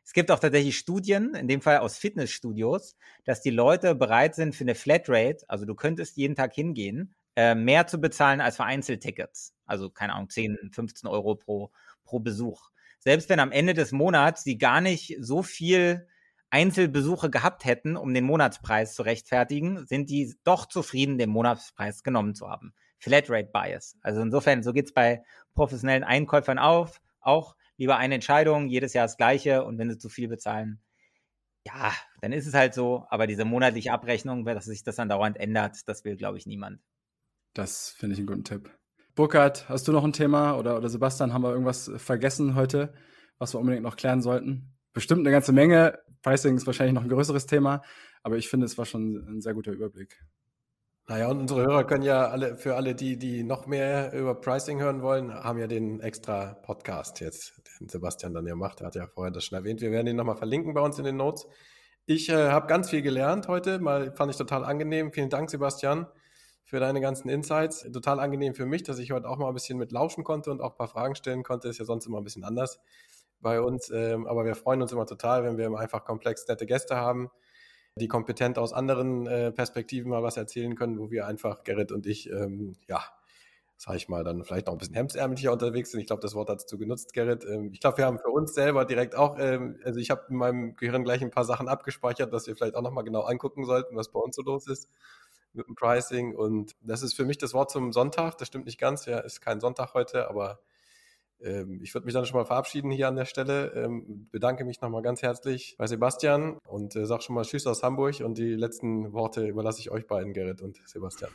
Es 0.04 0.14
gibt 0.14 0.32
auch 0.32 0.40
tatsächlich 0.40 0.78
Studien, 0.78 1.36
in 1.36 1.48
dem 1.48 1.62
Fall 1.62 1.80
aus 1.80 1.98
Fitnessstudios, 1.98 2.96
dass 3.26 3.42
die 3.42 3.50
Leute 3.50 3.96
bereit 3.96 4.36
sind 4.36 4.56
für 4.56 4.64
eine 4.64 4.76
Flatrate, 4.76 5.46
also 5.48 5.66
du 5.66 5.76
könntest 5.76 6.18
jeden 6.18 6.36
Tag 6.36 6.54
hingehen, 6.54 7.16
äh, 7.40 7.56
mehr 7.56 7.88
zu 7.88 8.02
bezahlen 8.02 8.42
als 8.42 8.58
für 8.58 8.66
Einzeltickets. 8.66 9.54
Also, 9.66 9.90
keine 9.90 10.14
Ahnung, 10.14 10.30
10, 10.30 10.72
15 10.74 11.10
Euro 11.10 11.36
pro, 11.36 11.72
pro 12.04 12.20
Besuch. 12.20 12.70
Selbst 13.00 13.30
wenn 13.30 13.40
am 13.40 13.54
Ende 13.54 13.74
des 13.74 13.94
Monats 13.94 14.44
sie 14.44 14.58
gar 14.58 14.82
nicht 14.82 15.16
so 15.22 15.42
viel 15.42 16.06
Einzelbesuche 16.50 17.30
gehabt 17.30 17.64
hätten, 17.64 17.96
um 17.96 18.14
den 18.14 18.26
Monatspreis 18.26 18.94
zu 18.94 19.04
rechtfertigen, 19.04 19.86
sind 19.86 20.10
die 20.10 20.36
doch 20.44 20.66
zufrieden, 20.66 21.18
den 21.18 21.30
Monatspreis 21.30 22.04
genommen 22.04 22.36
zu 22.36 22.50
haben. 22.50 22.74
Flatrate 22.98 23.52
Bias. 23.54 23.98
Also 24.02 24.20
insofern, 24.22 24.62
so 24.62 24.74
geht 24.74 24.88
es 24.88 24.94
bei 24.94 25.24
professionellen 25.54 26.04
Einkäufern 26.04 26.60
auf, 26.60 27.00
auch 27.22 27.56
lieber 27.78 27.96
eine 27.96 28.16
Entscheidung, 28.16 28.68
jedes 28.68 28.92
Jahr 28.92 29.06
das 29.06 29.16
gleiche 29.16 29.64
und 29.64 29.78
wenn 29.78 29.90
sie 29.90 29.98
zu 29.98 30.10
viel 30.10 30.28
bezahlen, 30.28 30.82
ja, 31.66 31.94
dann 32.20 32.34
ist 32.34 32.48
es 32.48 32.54
halt 32.54 32.74
so, 32.74 33.06
aber 33.10 33.28
diese 33.28 33.46
monatliche 33.46 33.94
Abrechnung, 33.94 34.44
dass 34.44 34.66
sich 34.66 34.84
das 34.84 34.98
dann 34.98 35.08
dauernd 35.08 35.38
ändert, 35.38 35.88
das 35.88 36.04
will, 36.04 36.18
glaube 36.18 36.38
ich, 36.38 36.46
niemand. 36.46 36.82
Das 37.54 37.90
finde 37.90 38.14
ich 38.14 38.20
einen 38.20 38.28
guten 38.28 38.44
Tipp. 38.44 38.70
Burkhard, 39.16 39.68
hast 39.68 39.88
du 39.88 39.92
noch 39.92 40.04
ein 40.04 40.14
Thema 40.14 40.58
oder, 40.58 40.78
oder 40.78 40.88
Sebastian, 40.88 41.34
haben 41.34 41.44
wir 41.44 41.52
irgendwas 41.52 41.92
vergessen 41.98 42.56
heute, 42.56 42.94
was 43.38 43.54
wir 43.54 43.60
unbedingt 43.60 43.84
noch 43.84 43.98
klären 43.98 44.22
sollten? 44.22 44.78
Bestimmt 44.94 45.22
eine 45.22 45.32
ganze 45.32 45.52
Menge. 45.52 46.00
Pricing 46.22 46.56
ist 46.56 46.68
wahrscheinlich 46.68 46.94
noch 46.94 47.04
ein 47.04 47.10
größeres 47.10 47.46
Thema, 47.46 47.82
aber 48.24 48.38
ich 48.38 48.50
finde, 48.50 48.66
es 48.66 48.78
war 48.78 48.86
schon 48.86 49.16
ein 49.28 49.42
sehr 49.42 49.54
guter 49.54 49.72
Überblick. 49.72 50.24
Naja, 51.08 51.28
und 51.28 51.40
unsere 51.40 51.64
Hörer 51.64 51.86
können 51.86 52.04
ja 52.04 52.28
alle, 52.30 52.56
für 52.56 52.76
alle, 52.76 52.94
die, 52.94 53.18
die 53.18 53.44
noch 53.44 53.66
mehr 53.66 54.14
über 54.14 54.40
Pricing 54.40 54.80
hören 54.80 55.02
wollen, 55.02 55.34
haben 55.34 55.58
ja 55.58 55.66
den 55.66 56.02
extra 56.02 56.54
Podcast 56.54 57.20
jetzt, 57.20 57.60
den 57.80 57.90
Sebastian 57.90 58.34
dann 58.34 58.46
ja 58.46 58.56
macht. 58.56 58.82
Er 58.82 58.88
hat 58.88 58.96
ja 58.96 59.08
vorher 59.08 59.32
das 59.32 59.46
schon 59.46 59.58
erwähnt. 59.58 59.82
Wir 59.82 59.92
werden 59.92 60.06
ihn 60.08 60.16
nochmal 60.16 60.38
verlinken 60.38 60.74
bei 60.76 60.82
uns 60.82 61.00
in 61.00 61.06
den 61.06 61.18
Notes. 61.18 61.48
Ich 62.06 62.30
äh, 62.30 62.50
habe 62.50 62.68
ganz 62.68 62.92
viel 62.92 63.02
gelernt 63.02 63.48
heute, 63.48 63.80
mal 63.80 64.14
fand 64.16 64.32
ich 64.32 64.38
total 64.38 64.64
angenehm. 64.64 65.12
Vielen 65.12 65.30
Dank, 65.30 65.50
Sebastian 65.50 66.08
für 66.70 66.80
deine 66.80 67.02
ganzen 67.02 67.30
Insights. 67.30 67.82
Total 67.92 68.20
angenehm 68.20 68.54
für 68.54 68.68
mich, 68.68 68.84
dass 68.84 69.00
ich 69.00 69.12
heute 69.12 69.28
auch 69.28 69.40
mal 69.40 69.48
ein 69.48 69.56
bisschen 69.56 69.80
mit 69.80 69.92
lauschen 69.92 70.24
konnte 70.24 70.52
und 70.52 70.62
auch 70.62 70.74
ein 70.74 70.78
paar 70.78 70.88
Fragen 70.88 71.16
stellen 71.16 71.42
konnte. 71.42 71.68
Ist 71.68 71.80
ja 71.80 71.86
sonst 71.86 72.06
immer 72.06 72.20
ein 72.20 72.24
bisschen 72.24 72.44
anders 72.44 72.80
bei 73.42 73.60
uns. 73.60 73.90
Ähm, 73.90 74.28
aber 74.28 74.46
wir 74.46 74.54
freuen 74.54 74.80
uns 74.84 74.92
immer 74.92 75.08
total, 75.08 75.44
wenn 75.44 75.58
wir 75.58 75.76
einfach 75.80 76.06
komplex 76.06 76.48
nette 76.48 76.68
Gäste 76.68 76.96
haben, 76.96 77.32
die 77.96 78.08
kompetent 78.08 78.60
aus 78.60 78.72
anderen 78.72 79.26
äh, 79.26 79.52
Perspektiven 79.52 80.12
mal 80.12 80.22
was 80.22 80.38
erzählen 80.38 80.76
können, 80.76 81.00
wo 81.00 81.10
wir 81.10 81.26
einfach, 81.26 81.64
Gerrit 81.64 81.92
und 81.92 82.06
ich, 82.06 82.30
ähm, 82.30 82.76
ja, 82.88 83.04
sag 83.76 83.96
ich 83.96 84.08
mal, 84.08 84.24
dann 84.24 84.44
vielleicht 84.44 84.68
noch 84.68 84.74
ein 84.74 84.78
bisschen 84.78 84.94
hemdsärmlicher 84.94 85.52
unterwegs 85.52 85.90
sind. 85.90 86.02
Ich 86.02 86.06
glaube, 86.06 86.22
das 86.22 86.36
Wort 86.36 86.50
hast 86.50 86.72
du 86.72 86.78
genutzt, 86.78 87.14
Gerrit. 87.14 87.46
Ähm, 87.46 87.72
ich 87.74 87.80
glaube, 87.80 87.98
wir 87.98 88.06
haben 88.06 88.20
für 88.20 88.30
uns 88.30 88.54
selber 88.54 88.86
direkt 88.86 89.16
auch, 89.16 89.38
also 89.38 90.00
ich 90.00 90.12
habe 90.12 90.26
in 90.30 90.36
meinem 90.36 90.76
Gehirn 90.76 91.04
gleich 91.04 91.24
ein 91.24 91.32
paar 91.32 91.46
Sachen 91.46 91.68
abgespeichert, 91.68 92.32
dass 92.32 92.46
wir 92.46 92.56
vielleicht 92.56 92.76
auch 92.76 92.84
nochmal 92.84 93.06
genau 93.06 93.22
angucken 93.22 93.66
sollten, 93.66 93.96
was 93.96 94.12
bei 94.12 94.20
uns 94.20 94.36
so 94.36 94.44
los 94.44 94.68
ist 94.68 94.88
mit 95.54 95.68
dem 95.68 95.76
Pricing. 95.76 96.36
Und 96.36 96.76
das 96.82 97.02
ist 97.02 97.14
für 97.14 97.26
mich 97.26 97.38
das 97.38 97.54
Wort 97.54 97.72
zum 97.72 97.92
Sonntag. 97.92 98.38
Das 98.38 98.48
stimmt 98.48 98.66
nicht 98.66 98.80
ganz. 98.80 99.06
Ja, 99.06 99.20
ist 99.20 99.42
kein 99.42 99.60
Sonntag 99.60 99.94
heute, 99.94 100.30
aber 100.30 100.60
ähm, 101.42 101.80
ich 101.82 101.94
würde 101.94 102.06
mich 102.06 102.14
dann 102.14 102.26
schon 102.26 102.38
mal 102.38 102.46
verabschieden 102.46 102.92
hier 102.92 103.08
an 103.08 103.16
der 103.16 103.26
Stelle. 103.26 103.72
Ähm, 103.74 104.28
bedanke 104.32 104.66
mich 104.66 104.82
nochmal 104.82 105.02
ganz 105.02 105.22
herzlich 105.22 105.76
bei 105.78 105.88
Sebastian 105.88 106.58
und 106.68 106.96
äh, 106.96 107.06
sag 107.06 107.24
schon 107.24 107.36
mal 107.36 107.44
Tschüss 107.44 107.66
aus 107.68 107.84
Hamburg. 107.84 108.22
Und 108.22 108.38
die 108.38 108.56
letzten 108.56 109.14
Worte 109.14 109.48
überlasse 109.48 109.80
ich 109.80 109.92
euch 109.92 110.08
beiden, 110.08 110.34
Gerrit 110.34 110.62
und 110.62 110.82
Sebastian. 110.86 111.32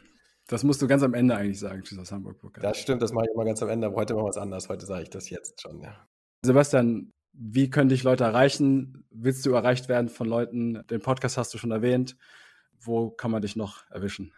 Das 0.46 0.62
musst 0.62 0.82
du 0.82 0.86
ganz 0.86 1.02
am 1.02 1.14
Ende 1.14 1.36
eigentlich 1.36 1.58
sagen, 1.58 1.82
Tschüss 1.82 1.98
aus 1.98 2.12
Hamburg. 2.12 2.38
Burkhard. 2.38 2.64
Das 2.64 2.78
stimmt, 2.78 3.00
das 3.00 3.12
mache 3.12 3.24
ich 3.26 3.34
immer 3.34 3.46
ganz 3.46 3.62
am 3.62 3.70
Ende, 3.70 3.86
aber 3.86 3.96
heute 3.96 4.14
machen 4.14 4.26
wir 4.26 4.30
es 4.30 4.36
anders. 4.36 4.68
Heute 4.68 4.84
sage 4.84 5.04
ich 5.04 5.10
das 5.10 5.30
jetzt 5.30 5.62
schon, 5.62 5.80
ja. 5.80 6.06
Sebastian, 6.42 7.10
wie 7.32 7.70
können 7.70 7.88
dich 7.88 8.02
Leute 8.02 8.24
erreichen? 8.24 9.06
Willst 9.10 9.46
du 9.46 9.54
erreicht 9.54 9.88
werden 9.88 10.10
von 10.10 10.28
Leuten? 10.28 10.86
Den 10.88 11.00
Podcast 11.00 11.38
hast 11.38 11.54
du 11.54 11.58
schon 11.58 11.70
erwähnt 11.70 12.16
wo 12.87 13.11
kann 13.11 13.30
man 13.30 13.43
dich 13.43 13.57
noch 13.57 13.89
erwischen? 13.91 14.32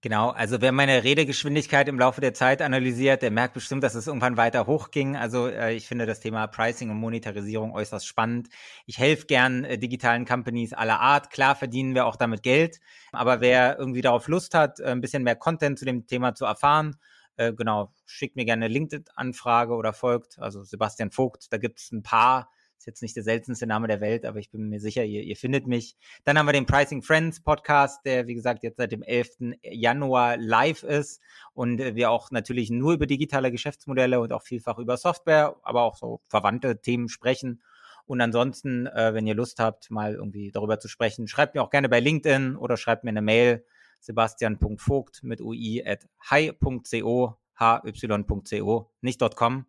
Genau, 0.00 0.30
also 0.30 0.60
wer 0.60 0.70
meine 0.70 1.02
Redegeschwindigkeit 1.02 1.88
im 1.88 1.98
Laufe 1.98 2.20
der 2.20 2.32
Zeit 2.32 2.62
analysiert, 2.62 3.20
der 3.20 3.32
merkt 3.32 3.54
bestimmt, 3.54 3.82
dass 3.82 3.96
es 3.96 4.06
irgendwann 4.06 4.36
weiter 4.36 4.68
hochging. 4.68 5.16
Also 5.16 5.48
äh, 5.48 5.74
ich 5.74 5.88
finde 5.88 6.06
das 6.06 6.20
Thema 6.20 6.46
Pricing 6.46 6.90
und 6.90 6.98
Monetarisierung 6.98 7.72
äußerst 7.72 8.06
spannend. 8.06 8.48
Ich 8.86 8.98
helfe 8.98 9.26
gern 9.26 9.64
äh, 9.64 9.76
digitalen 9.76 10.24
Companies 10.24 10.72
aller 10.72 11.00
Art. 11.00 11.30
Klar 11.30 11.56
verdienen 11.56 11.96
wir 11.96 12.06
auch 12.06 12.14
damit 12.14 12.44
Geld, 12.44 12.78
aber 13.10 13.40
wer 13.40 13.76
irgendwie 13.76 14.00
darauf 14.00 14.28
Lust 14.28 14.54
hat, 14.54 14.78
äh, 14.78 14.84
ein 14.84 15.00
bisschen 15.00 15.24
mehr 15.24 15.34
Content 15.34 15.80
zu 15.80 15.84
dem 15.84 16.06
Thema 16.06 16.32
zu 16.32 16.44
erfahren, 16.44 16.94
äh, 17.36 17.52
genau, 17.52 17.92
schickt 18.06 18.36
mir 18.36 18.44
gerne 18.44 18.66
eine 18.66 18.72
LinkedIn-Anfrage 18.72 19.74
oder 19.74 19.92
folgt. 19.92 20.38
Also 20.38 20.62
Sebastian 20.62 21.10
Vogt, 21.10 21.52
da 21.52 21.56
gibt 21.56 21.80
es 21.80 21.90
ein 21.90 22.04
paar 22.04 22.50
ist 22.78 22.86
jetzt 22.86 23.02
nicht 23.02 23.16
der 23.16 23.24
seltenste 23.24 23.66
Name 23.66 23.88
der 23.88 24.00
Welt, 24.00 24.24
aber 24.24 24.38
ich 24.38 24.50
bin 24.50 24.68
mir 24.68 24.78
sicher, 24.78 25.04
ihr, 25.04 25.22
ihr 25.22 25.36
findet 25.36 25.66
mich. 25.66 25.96
Dann 26.24 26.38
haben 26.38 26.46
wir 26.46 26.52
den 26.52 26.66
Pricing 26.66 27.02
Friends 27.02 27.40
Podcast, 27.40 28.04
der, 28.04 28.28
wie 28.28 28.34
gesagt, 28.34 28.62
jetzt 28.62 28.76
seit 28.76 28.92
dem 28.92 29.02
11. 29.02 29.56
Januar 29.62 30.36
live 30.36 30.84
ist 30.84 31.20
und 31.54 31.78
wir 31.78 32.10
auch 32.10 32.30
natürlich 32.30 32.70
nur 32.70 32.92
über 32.92 33.06
digitale 33.06 33.50
Geschäftsmodelle 33.50 34.20
und 34.20 34.32
auch 34.32 34.42
vielfach 34.42 34.78
über 34.78 34.96
Software, 34.96 35.56
aber 35.62 35.82
auch 35.82 35.96
so 35.96 36.20
verwandte 36.28 36.80
Themen 36.80 37.08
sprechen. 37.08 37.62
Und 38.06 38.20
ansonsten, 38.20 38.86
äh, 38.86 39.12
wenn 39.12 39.26
ihr 39.26 39.34
Lust 39.34 39.58
habt, 39.58 39.90
mal 39.90 40.14
irgendwie 40.14 40.52
darüber 40.52 40.78
zu 40.78 40.88
sprechen, 40.88 41.26
schreibt 41.26 41.56
mir 41.56 41.62
auch 41.62 41.70
gerne 41.70 41.88
bei 41.88 42.00
LinkedIn 42.00 42.56
oder 42.56 42.76
schreibt 42.76 43.02
mir 43.02 43.10
eine 43.10 43.22
Mail 43.22 43.66
sebastian.vogt 44.00 45.24
mit 45.24 45.40
ui 45.40 45.82
at 45.84 46.08
hi.co, 46.30 47.36
hy.co, 47.58 48.90
nicht 49.00 49.36
.com. 49.36 49.66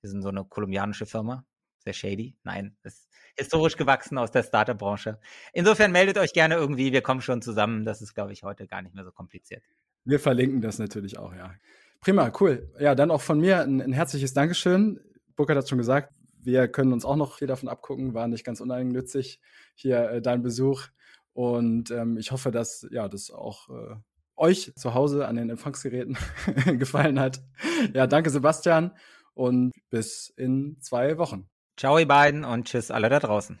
Wir 0.00 0.10
sind 0.10 0.22
so 0.22 0.28
eine 0.28 0.44
kolumbianische 0.44 1.06
Firma 1.06 1.44
sehr 1.82 1.92
shady. 1.92 2.36
Nein, 2.44 2.76
ist 2.82 3.08
historisch 3.36 3.76
gewachsen 3.76 4.18
aus 4.18 4.30
der 4.30 4.42
Startup-Branche. 4.42 5.18
Insofern 5.52 5.92
meldet 5.92 6.18
euch 6.18 6.32
gerne 6.32 6.54
irgendwie, 6.54 6.92
wir 6.92 7.02
kommen 7.02 7.20
schon 7.20 7.42
zusammen. 7.42 7.84
Das 7.84 8.02
ist, 8.02 8.14
glaube 8.14 8.32
ich, 8.32 8.42
heute 8.42 8.66
gar 8.66 8.82
nicht 8.82 8.94
mehr 8.94 9.04
so 9.04 9.12
kompliziert. 9.12 9.62
Wir 10.04 10.20
verlinken 10.20 10.60
das 10.60 10.78
natürlich 10.78 11.18
auch, 11.18 11.34
ja. 11.34 11.54
Prima, 12.00 12.32
cool. 12.40 12.68
Ja, 12.80 12.94
dann 12.94 13.10
auch 13.10 13.22
von 13.22 13.38
mir 13.38 13.62
ein, 13.62 13.80
ein 13.80 13.92
herzliches 13.92 14.34
Dankeschön. 14.34 15.00
Burkhard 15.36 15.58
hat 15.58 15.68
schon 15.68 15.78
gesagt, 15.78 16.12
wir 16.42 16.66
können 16.66 16.92
uns 16.92 17.04
auch 17.04 17.16
noch 17.16 17.38
viel 17.38 17.46
davon 17.46 17.68
abgucken. 17.68 18.14
War 18.14 18.26
nicht 18.26 18.44
ganz 18.44 18.60
uneigennützig 18.60 19.40
hier 19.74 20.10
äh, 20.10 20.22
dein 20.22 20.42
Besuch. 20.42 20.88
Und 21.32 21.90
ähm, 21.90 22.18
ich 22.18 22.32
hoffe, 22.32 22.50
dass 22.50 22.86
ja, 22.90 23.08
das 23.08 23.30
auch 23.30 23.70
äh, 23.70 23.94
euch 24.36 24.72
zu 24.74 24.94
Hause 24.94 25.28
an 25.28 25.36
den 25.36 25.50
Empfangsgeräten 25.50 26.18
gefallen 26.78 27.20
hat. 27.20 27.42
Ja, 27.94 28.06
danke 28.08 28.30
Sebastian 28.30 28.92
und 29.34 29.72
bis 29.90 30.28
in 30.36 30.78
zwei 30.80 31.16
Wochen. 31.18 31.48
Ciao, 31.76 31.98
ihr 31.98 32.08
beiden 32.08 32.44
und 32.44 32.66
tschüss 32.66 32.90
alle 32.90 33.08
da 33.08 33.18
draußen. 33.18 33.58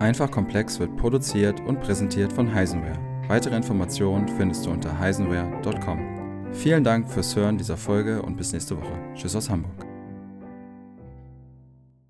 Einfach 0.00 0.30
Komplex 0.30 0.78
wird 0.78 0.96
produziert 0.96 1.60
und 1.60 1.80
präsentiert 1.80 2.32
von 2.32 2.52
Heisenware. 2.52 2.98
Weitere 3.28 3.56
Informationen 3.56 4.28
findest 4.28 4.66
du 4.66 4.70
unter 4.70 4.98
heisenware.com. 4.98 6.52
Vielen 6.52 6.84
Dank 6.84 7.10
fürs 7.10 7.34
Hören 7.34 7.58
dieser 7.58 7.76
Folge 7.76 8.22
und 8.22 8.36
bis 8.36 8.52
nächste 8.52 8.76
Woche. 8.76 8.98
Tschüss 9.14 9.34
aus 9.34 9.48
Hamburg. 9.48 9.93